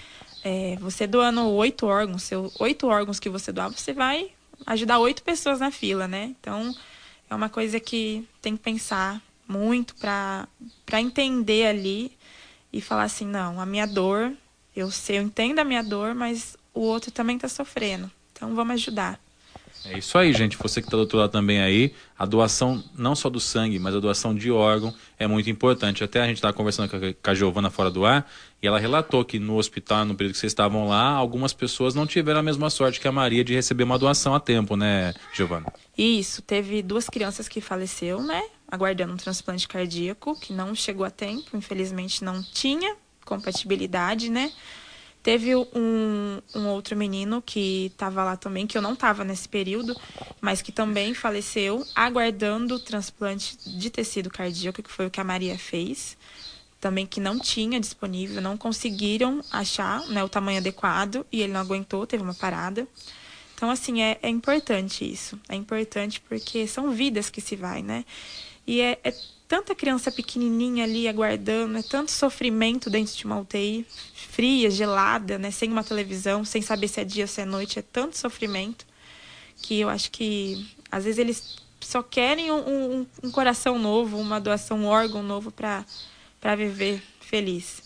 é, 0.42 0.76
você 0.80 1.06
doando 1.06 1.48
oito 1.50 1.86
órgãos, 1.86 2.24
seu, 2.24 2.52
oito 2.58 2.88
órgãos 2.88 3.20
que 3.20 3.28
você 3.28 3.52
doar, 3.52 3.70
você 3.70 3.92
vai 3.92 4.32
ajudar 4.66 4.98
oito 4.98 5.22
pessoas 5.22 5.60
na 5.60 5.70
fila, 5.70 6.08
né? 6.08 6.34
Então, 6.40 6.74
é 7.28 7.34
uma 7.34 7.48
coisa 7.48 7.80
que 7.80 8.26
tem 8.40 8.56
que 8.56 8.62
pensar 8.62 9.22
muito 9.46 9.94
para 9.96 10.48
entender 11.00 11.66
ali 11.66 12.16
e 12.72 12.80
falar 12.80 13.04
assim, 13.04 13.26
não, 13.26 13.60
a 13.60 13.66
minha 13.66 13.86
dor, 13.86 14.32
eu 14.74 14.90
sei, 14.90 15.18
eu 15.18 15.22
entendo 15.22 15.58
a 15.58 15.64
minha 15.64 15.82
dor, 15.82 16.14
mas 16.14 16.56
o 16.72 16.80
outro 16.80 17.10
também 17.10 17.36
está 17.36 17.48
sofrendo. 17.48 18.10
Então, 18.32 18.54
vamos 18.54 18.74
ajudar. 18.74 19.20
É 19.86 19.98
isso 19.98 20.16
aí, 20.16 20.32
gente. 20.32 20.56
Você 20.56 20.80
que 20.80 20.86
está 20.86 20.96
do 20.96 21.00
outro 21.00 21.18
lado 21.18 21.30
também 21.30 21.60
aí, 21.60 21.92
a 22.18 22.24
doação 22.24 22.82
não 22.96 23.14
só 23.14 23.28
do 23.28 23.38
sangue, 23.38 23.78
mas 23.78 23.94
a 23.94 24.00
doação 24.00 24.34
de 24.34 24.50
órgão 24.50 24.94
é 25.18 25.26
muito 25.26 25.50
importante. 25.50 26.02
Até 26.02 26.22
a 26.22 26.26
gente 26.26 26.36
estava 26.36 26.54
conversando 26.54 26.88
com 26.88 27.30
a, 27.30 27.34
Giovana 27.34 27.70
fora 27.70 27.90
do 27.90 28.06
ar 28.06 28.30
e 28.62 28.66
ela 28.66 28.78
relatou 28.78 29.24
que 29.24 29.38
no 29.38 29.56
hospital, 29.56 30.04
no 30.06 30.14
período 30.14 30.32
que 30.32 30.38
vocês 30.38 30.52
estavam 30.52 30.88
lá, 30.88 31.08
algumas 31.08 31.52
pessoas 31.52 31.94
não 31.94 32.06
tiveram 32.06 32.40
a 32.40 32.42
mesma 32.42 32.70
sorte 32.70 32.98
que 32.98 33.06
a 33.06 33.12
Maria 33.12 33.44
de 33.44 33.54
receber 33.54 33.84
uma 33.84 33.98
doação 33.98 34.34
a 34.34 34.40
tempo, 34.40 34.74
né, 34.74 35.12
Giovana? 35.34 35.70
Isso. 35.96 36.40
Teve 36.40 36.82
duas 36.82 37.08
crianças 37.08 37.46
que 37.46 37.60
faleceram, 37.60 38.22
né? 38.22 38.42
Aguardando 38.66 39.12
um 39.12 39.18
transplante 39.18 39.68
cardíaco, 39.68 40.38
que 40.40 40.52
não 40.52 40.74
chegou 40.74 41.04
a 41.04 41.10
tempo. 41.10 41.56
Infelizmente 41.56 42.24
não 42.24 42.42
tinha 42.42 42.96
compatibilidade, 43.24 44.30
né? 44.30 44.50
Teve 45.24 45.56
um, 45.56 46.38
um 46.54 46.66
outro 46.68 46.94
menino 46.94 47.40
que 47.40 47.86
estava 47.86 48.22
lá 48.22 48.36
também, 48.36 48.66
que 48.66 48.76
eu 48.76 48.82
não 48.82 48.92
estava 48.92 49.24
nesse 49.24 49.48
período, 49.48 49.98
mas 50.38 50.60
que 50.60 50.70
também 50.70 51.14
faleceu, 51.14 51.82
aguardando 51.94 52.74
o 52.74 52.78
transplante 52.78 53.56
de 53.66 53.88
tecido 53.88 54.28
cardíaco, 54.28 54.82
que 54.82 54.90
foi 54.90 55.06
o 55.06 55.10
que 55.10 55.18
a 55.18 55.24
Maria 55.24 55.56
fez. 55.56 56.14
Também 56.78 57.06
que 57.06 57.20
não 57.20 57.38
tinha 57.38 57.80
disponível, 57.80 58.42
não 58.42 58.58
conseguiram 58.58 59.40
achar 59.50 60.06
né, 60.08 60.22
o 60.22 60.28
tamanho 60.28 60.58
adequado 60.58 61.24
e 61.32 61.40
ele 61.40 61.54
não 61.54 61.60
aguentou, 61.62 62.06
teve 62.06 62.22
uma 62.22 62.34
parada. 62.34 62.86
Então, 63.54 63.70
assim, 63.70 64.02
é, 64.02 64.18
é 64.20 64.28
importante 64.28 65.10
isso. 65.10 65.40
É 65.48 65.56
importante 65.56 66.20
porque 66.20 66.66
são 66.66 66.90
vidas 66.90 67.30
que 67.30 67.40
se 67.40 67.56
vai, 67.56 67.82
né? 67.82 68.04
E 68.66 68.82
é, 68.82 68.98
é 69.02 69.14
tanta 69.46 69.74
criança 69.74 70.10
pequenininha 70.10 70.84
ali 70.84 71.06
aguardando, 71.06 71.78
é 71.78 71.82
tanto 71.82 72.10
sofrimento 72.10 72.88
dentro 72.88 73.14
de 73.14 73.24
uma 73.24 73.38
UTI 73.40 73.86
fria, 74.14 74.70
gelada, 74.70 75.38
né, 75.38 75.50
sem 75.50 75.70
uma 75.70 75.84
televisão, 75.84 76.44
sem 76.44 76.62
saber 76.62 76.88
se 76.88 77.00
é 77.00 77.04
dia 77.04 77.24
ou 77.24 77.28
se 77.28 77.40
é 77.40 77.44
noite, 77.44 77.78
é 77.78 77.82
tanto 77.82 78.16
sofrimento 78.16 78.86
que 79.56 79.80
eu 79.80 79.88
acho 79.88 80.10
que 80.10 80.66
às 80.90 81.04
vezes 81.04 81.18
eles 81.18 81.56
só 81.80 82.02
querem 82.02 82.50
um, 82.50 82.58
um, 83.00 83.06
um 83.22 83.30
coração 83.30 83.78
novo, 83.78 84.18
uma 84.18 84.40
doação, 84.40 84.78
um 84.78 84.86
órgão 84.86 85.22
novo 85.22 85.50
para 85.50 85.84
viver 86.56 87.02
feliz. 87.20 87.83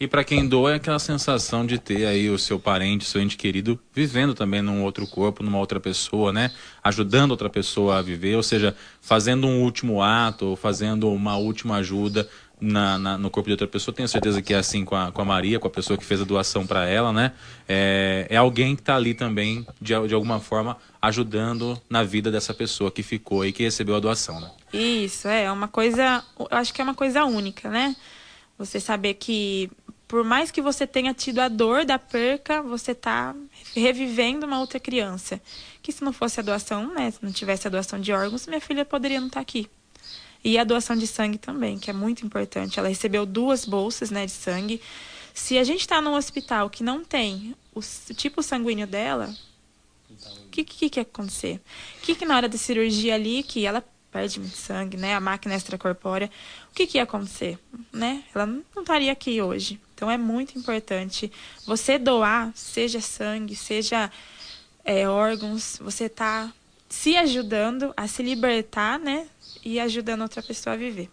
E 0.00 0.06
para 0.06 0.22
quem 0.22 0.46
doa 0.46 0.72
é 0.72 0.74
aquela 0.76 0.98
sensação 1.00 1.66
de 1.66 1.76
ter 1.76 2.06
aí 2.06 2.30
o 2.30 2.38
seu 2.38 2.58
parente, 2.58 3.04
seu 3.04 3.20
ente 3.20 3.36
querido 3.36 3.78
vivendo 3.92 4.32
também 4.32 4.62
num 4.62 4.84
outro 4.84 5.04
corpo, 5.08 5.42
numa 5.42 5.58
outra 5.58 5.80
pessoa, 5.80 6.32
né? 6.32 6.52
Ajudando 6.84 7.32
outra 7.32 7.50
pessoa 7.50 7.98
a 7.98 8.02
viver, 8.02 8.36
ou 8.36 8.42
seja, 8.42 8.76
fazendo 9.00 9.48
um 9.48 9.62
último 9.62 10.00
ato, 10.00 10.46
ou 10.46 10.56
fazendo 10.56 11.10
uma 11.10 11.36
última 11.36 11.76
ajuda 11.76 12.28
na, 12.60 12.96
na, 12.96 13.18
no 13.18 13.28
corpo 13.28 13.48
de 13.48 13.54
outra 13.54 13.66
pessoa. 13.66 13.92
Tenho 13.92 14.08
certeza 14.08 14.40
que 14.40 14.54
é 14.54 14.58
assim 14.58 14.84
com 14.84 14.94
a, 14.94 15.10
com 15.10 15.20
a 15.20 15.24
Maria, 15.24 15.58
com 15.58 15.66
a 15.66 15.70
pessoa 15.70 15.96
que 15.96 16.04
fez 16.04 16.20
a 16.20 16.24
doação 16.24 16.64
para 16.64 16.86
ela, 16.86 17.12
né? 17.12 17.32
É, 17.68 18.26
é 18.30 18.36
alguém 18.36 18.76
que 18.76 18.82
está 18.82 18.94
ali 18.94 19.14
também, 19.14 19.66
de, 19.80 19.94
de 20.06 20.14
alguma 20.14 20.38
forma, 20.38 20.76
ajudando 21.02 21.80
na 21.90 22.04
vida 22.04 22.30
dessa 22.30 22.54
pessoa 22.54 22.90
que 22.90 23.02
ficou 23.02 23.44
e 23.44 23.52
que 23.52 23.64
recebeu 23.64 23.96
a 23.96 24.00
doação, 24.00 24.40
né? 24.40 24.50
Isso, 24.72 25.26
é 25.26 25.50
uma 25.50 25.66
coisa, 25.66 26.22
eu 26.38 26.46
acho 26.52 26.72
que 26.72 26.80
é 26.80 26.84
uma 26.84 26.94
coisa 26.94 27.24
única, 27.24 27.68
né? 27.68 27.96
Você 28.58 28.80
saber 28.80 29.14
que 29.14 29.70
por 30.08 30.24
mais 30.24 30.50
que 30.50 30.62
você 30.62 30.86
tenha 30.86 31.12
tido 31.12 31.38
a 31.38 31.48
dor 31.48 31.84
da 31.84 31.98
perca, 31.98 32.62
você 32.62 32.92
está 32.92 33.36
revivendo 33.76 34.46
uma 34.46 34.58
outra 34.58 34.80
criança. 34.80 35.40
Que 35.82 35.92
se 35.92 36.02
não 36.02 36.14
fosse 36.14 36.40
a 36.40 36.42
doação, 36.42 36.94
né, 36.94 37.10
se 37.10 37.22
não 37.22 37.30
tivesse 37.30 37.66
a 37.66 37.70
doação 37.70 38.00
de 38.00 38.10
órgãos, 38.10 38.46
minha 38.46 38.60
filha 38.60 38.86
poderia 38.86 39.20
não 39.20 39.26
estar 39.26 39.40
tá 39.40 39.42
aqui. 39.42 39.68
E 40.42 40.58
a 40.58 40.64
doação 40.64 40.96
de 40.96 41.06
sangue 41.06 41.36
também, 41.36 41.78
que 41.78 41.90
é 41.90 41.92
muito 41.92 42.24
importante. 42.24 42.78
Ela 42.78 42.88
recebeu 42.88 43.26
duas 43.26 43.66
bolsas, 43.66 44.10
né, 44.10 44.24
de 44.24 44.32
sangue. 44.32 44.80
Se 45.34 45.58
a 45.58 45.64
gente 45.64 45.80
está 45.80 46.00
num 46.00 46.14
hospital 46.14 46.70
que 46.70 46.82
não 46.82 47.04
tem 47.04 47.54
o, 47.74 47.80
tipo 48.14 48.42
sanguíneo 48.42 48.86
dela, 48.86 49.34
o 50.10 50.48
que, 50.48 50.64
que, 50.64 50.88
que 50.88 51.00
ia 51.00 51.02
acontecer? 51.02 51.60
O 51.98 52.00
que, 52.00 52.14
que 52.14 52.24
na 52.24 52.34
hora 52.34 52.48
da 52.48 52.56
cirurgia 52.56 53.14
ali, 53.14 53.42
que 53.42 53.66
ela 53.66 53.84
perde 54.10 54.40
muito 54.40 54.56
sangue, 54.56 54.96
né? 54.96 55.14
A 55.14 55.20
máquina 55.20 55.54
extracorpórea, 55.54 56.30
o 56.70 56.74
que, 56.74 56.86
que 56.86 56.98
ia 56.98 57.04
acontecer, 57.04 57.58
né? 57.92 58.22
Ela 58.34 58.46
não 58.46 58.62
estaria 58.78 59.12
aqui 59.12 59.40
hoje. 59.40 59.80
Então 59.94 60.10
é 60.10 60.16
muito 60.16 60.58
importante 60.58 61.30
você 61.66 61.98
doar, 61.98 62.52
seja 62.54 63.00
sangue, 63.00 63.54
seja 63.56 64.10
é, 64.84 65.08
órgãos, 65.08 65.78
você 65.80 66.04
está 66.04 66.52
se 66.88 67.16
ajudando 67.16 67.92
a 67.96 68.08
se 68.08 68.22
libertar, 68.22 68.98
né? 68.98 69.26
E 69.64 69.78
ajudando 69.78 70.22
outra 70.22 70.42
pessoa 70.42 70.74
a 70.74 70.76
viver. 70.76 71.10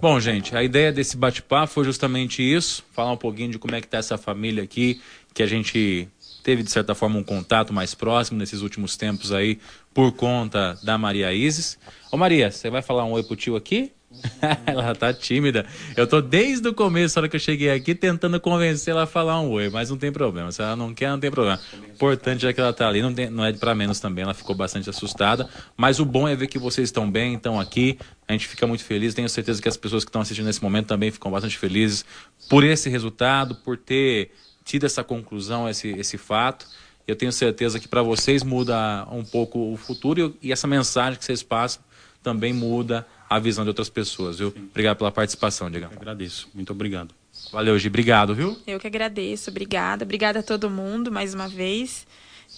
Bom, 0.00 0.18
gente, 0.18 0.56
a 0.56 0.62
ideia 0.62 0.92
desse 0.92 1.16
bate-papo 1.16 1.72
foi 1.72 1.84
justamente 1.84 2.42
isso, 2.42 2.84
falar 2.92 3.12
um 3.12 3.16
pouquinho 3.16 3.50
de 3.50 3.58
como 3.58 3.74
é 3.74 3.80
que 3.80 3.86
tá 3.86 3.98
essa 3.98 4.16
família 4.16 4.62
aqui, 4.62 5.00
que 5.34 5.42
a 5.42 5.46
gente 5.46 6.08
teve 6.42 6.62
de 6.62 6.70
certa 6.70 6.94
forma 6.94 7.18
um 7.18 7.22
contato 7.22 7.72
mais 7.72 7.94
próximo 7.94 8.38
nesses 8.38 8.60
últimos 8.60 8.96
tempos 8.96 9.32
aí 9.32 9.58
por 9.94 10.12
conta 10.12 10.78
da 10.82 10.98
Maria 10.98 11.32
Isis. 11.32 11.78
Ô 12.10 12.16
Maria, 12.16 12.50
você 12.50 12.70
vai 12.70 12.82
falar 12.82 13.04
um 13.04 13.12
oi 13.12 13.22
pro 13.22 13.36
tio 13.36 13.56
aqui? 13.56 13.92
ela 14.66 14.94
tá 14.94 15.12
tímida. 15.12 15.66
Eu 15.96 16.06
tô 16.06 16.20
desde 16.20 16.68
o 16.68 16.74
começo, 16.74 17.18
a 17.18 17.22
hora 17.22 17.28
que 17.28 17.36
eu 17.36 17.40
cheguei 17.40 17.70
aqui, 17.70 17.94
tentando 17.94 18.38
convencer 18.40 18.92
ela 18.92 19.04
a 19.04 19.06
falar 19.06 19.40
um 19.40 19.50
oi, 19.50 19.70
mas 19.70 19.90
não 19.90 19.96
tem 19.96 20.12
problema. 20.12 20.52
Se 20.52 20.62
ela 20.62 20.76
não 20.76 20.94
quer, 20.94 21.08
não 21.10 21.18
tem 21.18 21.30
problema. 21.30 21.60
O 21.72 21.90
importante 21.92 22.46
é 22.46 22.52
que 22.52 22.60
ela 22.60 22.72
tá 22.72 22.88
ali, 22.88 23.02
não, 23.02 23.12
tem, 23.12 23.30
não 23.30 23.44
é 23.44 23.52
para 23.52 23.74
menos 23.74 24.00
também, 24.00 24.22
ela 24.24 24.34
ficou 24.34 24.54
bastante 24.54 24.88
assustada. 24.88 25.48
Mas 25.76 25.98
o 25.98 26.04
bom 26.04 26.28
é 26.28 26.36
ver 26.36 26.46
que 26.46 26.58
vocês 26.58 26.88
estão 26.88 27.10
bem, 27.10 27.34
estão 27.34 27.58
aqui. 27.58 27.98
A 28.28 28.32
gente 28.32 28.46
fica 28.46 28.66
muito 28.66 28.84
feliz. 28.84 29.14
Tenho 29.14 29.28
certeza 29.28 29.60
que 29.60 29.68
as 29.68 29.76
pessoas 29.76 30.04
que 30.04 30.08
estão 30.08 30.22
assistindo 30.22 30.46
nesse 30.46 30.62
momento 30.62 30.86
também 30.86 31.10
ficam 31.10 31.30
bastante 31.30 31.56
felizes 31.58 32.04
por 32.48 32.64
esse 32.64 32.88
resultado, 32.88 33.54
por 33.56 33.76
ter 33.76 34.30
tido 34.64 34.86
essa 34.86 35.02
conclusão, 35.02 35.68
esse, 35.68 35.88
esse 35.88 36.18
fato. 36.18 36.66
Eu 37.06 37.16
tenho 37.16 37.32
certeza 37.32 37.80
que 37.80 37.88
para 37.88 38.02
vocês 38.02 38.42
muda 38.42 39.06
um 39.10 39.24
pouco 39.24 39.72
o 39.72 39.76
futuro 39.76 40.36
e, 40.42 40.48
e 40.48 40.52
essa 40.52 40.66
mensagem 40.66 41.18
que 41.18 41.24
vocês 41.24 41.42
passam 41.42 41.82
também 42.22 42.52
muda 42.52 43.06
a 43.28 43.38
visão 43.38 43.64
de 43.64 43.70
outras 43.70 43.88
pessoas, 43.88 44.38
viu? 44.38 44.50
Sim. 44.52 44.68
Obrigado 44.70 44.98
pela 44.98 45.10
participação, 45.10 45.70
Diego. 45.70 45.86
Agradeço. 45.96 46.48
Muito 46.54 46.72
obrigado. 46.72 47.14
Valeu, 47.50 47.78
Gi. 47.78 47.88
Obrigado, 47.88 48.34
viu? 48.34 48.56
Eu 48.66 48.78
que 48.78 48.86
agradeço. 48.86 49.50
Obrigada. 49.50 50.04
Obrigada 50.04 50.40
a 50.40 50.42
todo 50.42 50.70
mundo 50.70 51.10
mais 51.10 51.34
uma 51.34 51.48
vez. 51.48 52.06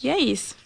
E 0.03 0.09
é 0.09 0.19
isso. 0.19 0.57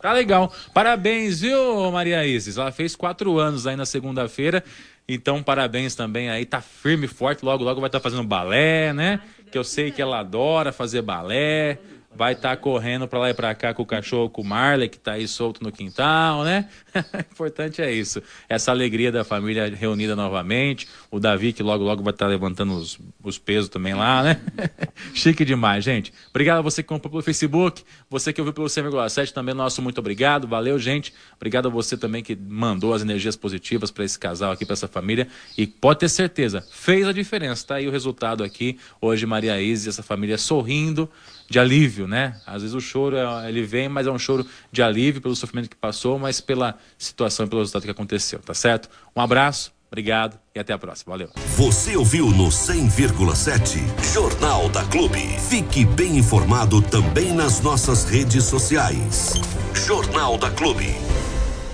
Tá 0.00 0.12
legal. 0.12 0.52
Parabéns, 0.72 1.40
viu, 1.40 1.90
Maria 1.90 2.24
Isis? 2.24 2.56
Ela 2.56 2.72
fez 2.72 2.96
quatro 2.96 3.38
anos 3.38 3.66
aí 3.66 3.76
na 3.76 3.84
segunda-feira. 3.84 4.64
Então, 5.06 5.42
parabéns 5.42 5.94
também 5.94 6.30
aí. 6.30 6.46
Tá 6.46 6.60
firme 6.60 7.04
e 7.04 7.08
forte. 7.08 7.44
Logo, 7.44 7.64
logo 7.64 7.80
vai 7.80 7.88
estar 7.88 7.98
tá 7.98 8.02
fazendo 8.02 8.22
balé, 8.22 8.92
né? 8.92 9.20
Que 9.50 9.58
eu 9.58 9.64
sei 9.64 9.90
que 9.90 10.00
ela 10.00 10.20
adora 10.20 10.72
fazer 10.72 11.02
balé 11.02 11.78
vai 12.14 12.32
estar 12.32 12.50
tá 12.50 12.56
correndo 12.56 13.06
para 13.06 13.18
lá 13.18 13.30
e 13.30 13.34
para 13.34 13.54
cá 13.54 13.72
com 13.72 13.82
o 13.82 13.86
cachorro, 13.86 14.28
com 14.28 14.42
o 14.42 14.44
Marley, 14.44 14.88
que 14.88 14.96
está 14.96 15.12
aí 15.12 15.28
solto 15.28 15.62
no 15.62 15.70
quintal, 15.70 16.42
né? 16.42 16.68
importante 17.32 17.82
é 17.82 17.92
isso. 17.92 18.22
Essa 18.48 18.70
alegria 18.70 19.10
da 19.12 19.24
família 19.24 19.72
reunida 19.74 20.16
novamente. 20.16 20.88
O 21.10 21.18
Davi, 21.18 21.52
que 21.52 21.62
logo, 21.62 21.84
logo 21.84 22.02
vai 22.02 22.12
estar 22.12 22.26
levantando 22.26 22.74
os, 22.74 22.98
os 23.22 23.38
pesos 23.38 23.68
também 23.68 23.94
lá, 23.94 24.22
né? 24.22 24.40
Chique 25.14 25.44
demais, 25.44 25.84
gente. 25.84 26.12
Obrigado 26.30 26.58
a 26.58 26.62
você 26.62 26.82
que 26.82 26.88
comprou 26.88 27.10
pelo 27.10 27.22
Facebook, 27.22 27.82
você 28.08 28.32
que 28.32 28.40
ouviu 28.40 28.52
pelo 28.52 28.66
100,7 28.66 29.32
também, 29.32 29.54
nosso 29.54 29.82
muito 29.82 29.98
obrigado. 29.98 30.46
Valeu, 30.46 30.78
gente. 30.78 31.12
Obrigado 31.36 31.66
a 31.66 31.70
você 31.70 31.96
também 31.96 32.22
que 32.22 32.36
mandou 32.36 32.94
as 32.94 33.02
energias 33.02 33.36
positivas 33.36 33.90
para 33.90 34.04
esse 34.04 34.18
casal 34.18 34.52
aqui, 34.52 34.64
para 34.64 34.74
essa 34.74 34.88
família. 34.88 35.28
E 35.56 35.66
pode 35.66 36.00
ter 36.00 36.08
certeza, 36.08 36.64
fez 36.70 37.06
a 37.06 37.12
diferença. 37.12 37.66
Tá 37.66 37.74
aí 37.76 37.88
o 37.88 37.90
resultado 37.90 38.42
aqui. 38.44 38.78
Hoje, 39.00 39.26
Maria 39.26 39.60
Isis 39.60 39.86
e 39.86 39.88
essa 39.88 40.02
família 40.02 40.38
sorrindo 40.38 41.08
de 41.50 41.58
alívio, 41.58 42.06
né? 42.06 42.40
Às 42.46 42.62
vezes 42.62 42.74
o 42.76 42.80
choro 42.80 43.16
é, 43.16 43.48
ele 43.48 43.62
vem, 43.62 43.88
mas 43.88 44.06
é 44.06 44.10
um 44.10 44.18
choro 44.18 44.46
de 44.70 44.82
alívio 44.82 45.20
pelo 45.20 45.34
sofrimento 45.34 45.68
que 45.68 45.74
passou, 45.76 46.16
mas 46.16 46.40
pela 46.40 46.78
situação 46.98 47.46
e 47.46 47.48
pelo 47.48 47.60
resultado 47.60 47.84
que 47.84 47.90
aconteceu, 47.90 48.38
tá 48.40 48.54
certo? 48.54 48.88
Um 49.14 49.20
abraço, 49.20 49.72
obrigado 49.88 50.38
e 50.54 50.60
até 50.60 50.72
a 50.72 50.78
próxima. 50.78 51.12
Valeu. 51.12 51.30
Você 51.56 51.96
ouviu 51.96 52.30
no 52.30 52.48
100,7 52.48 54.12
Jornal 54.12 54.68
da 54.68 54.84
Clube. 54.84 55.20
Fique 55.48 55.84
bem 55.84 56.18
informado 56.18 56.82
também 56.82 57.32
nas 57.32 57.60
nossas 57.60 58.04
redes 58.04 58.44
sociais. 58.44 59.34
Jornal 59.74 60.36
da 60.36 60.50
Clube. 60.50 60.94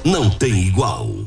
Não 0.05 0.31
tem 0.31 0.67
igual. 0.67 1.26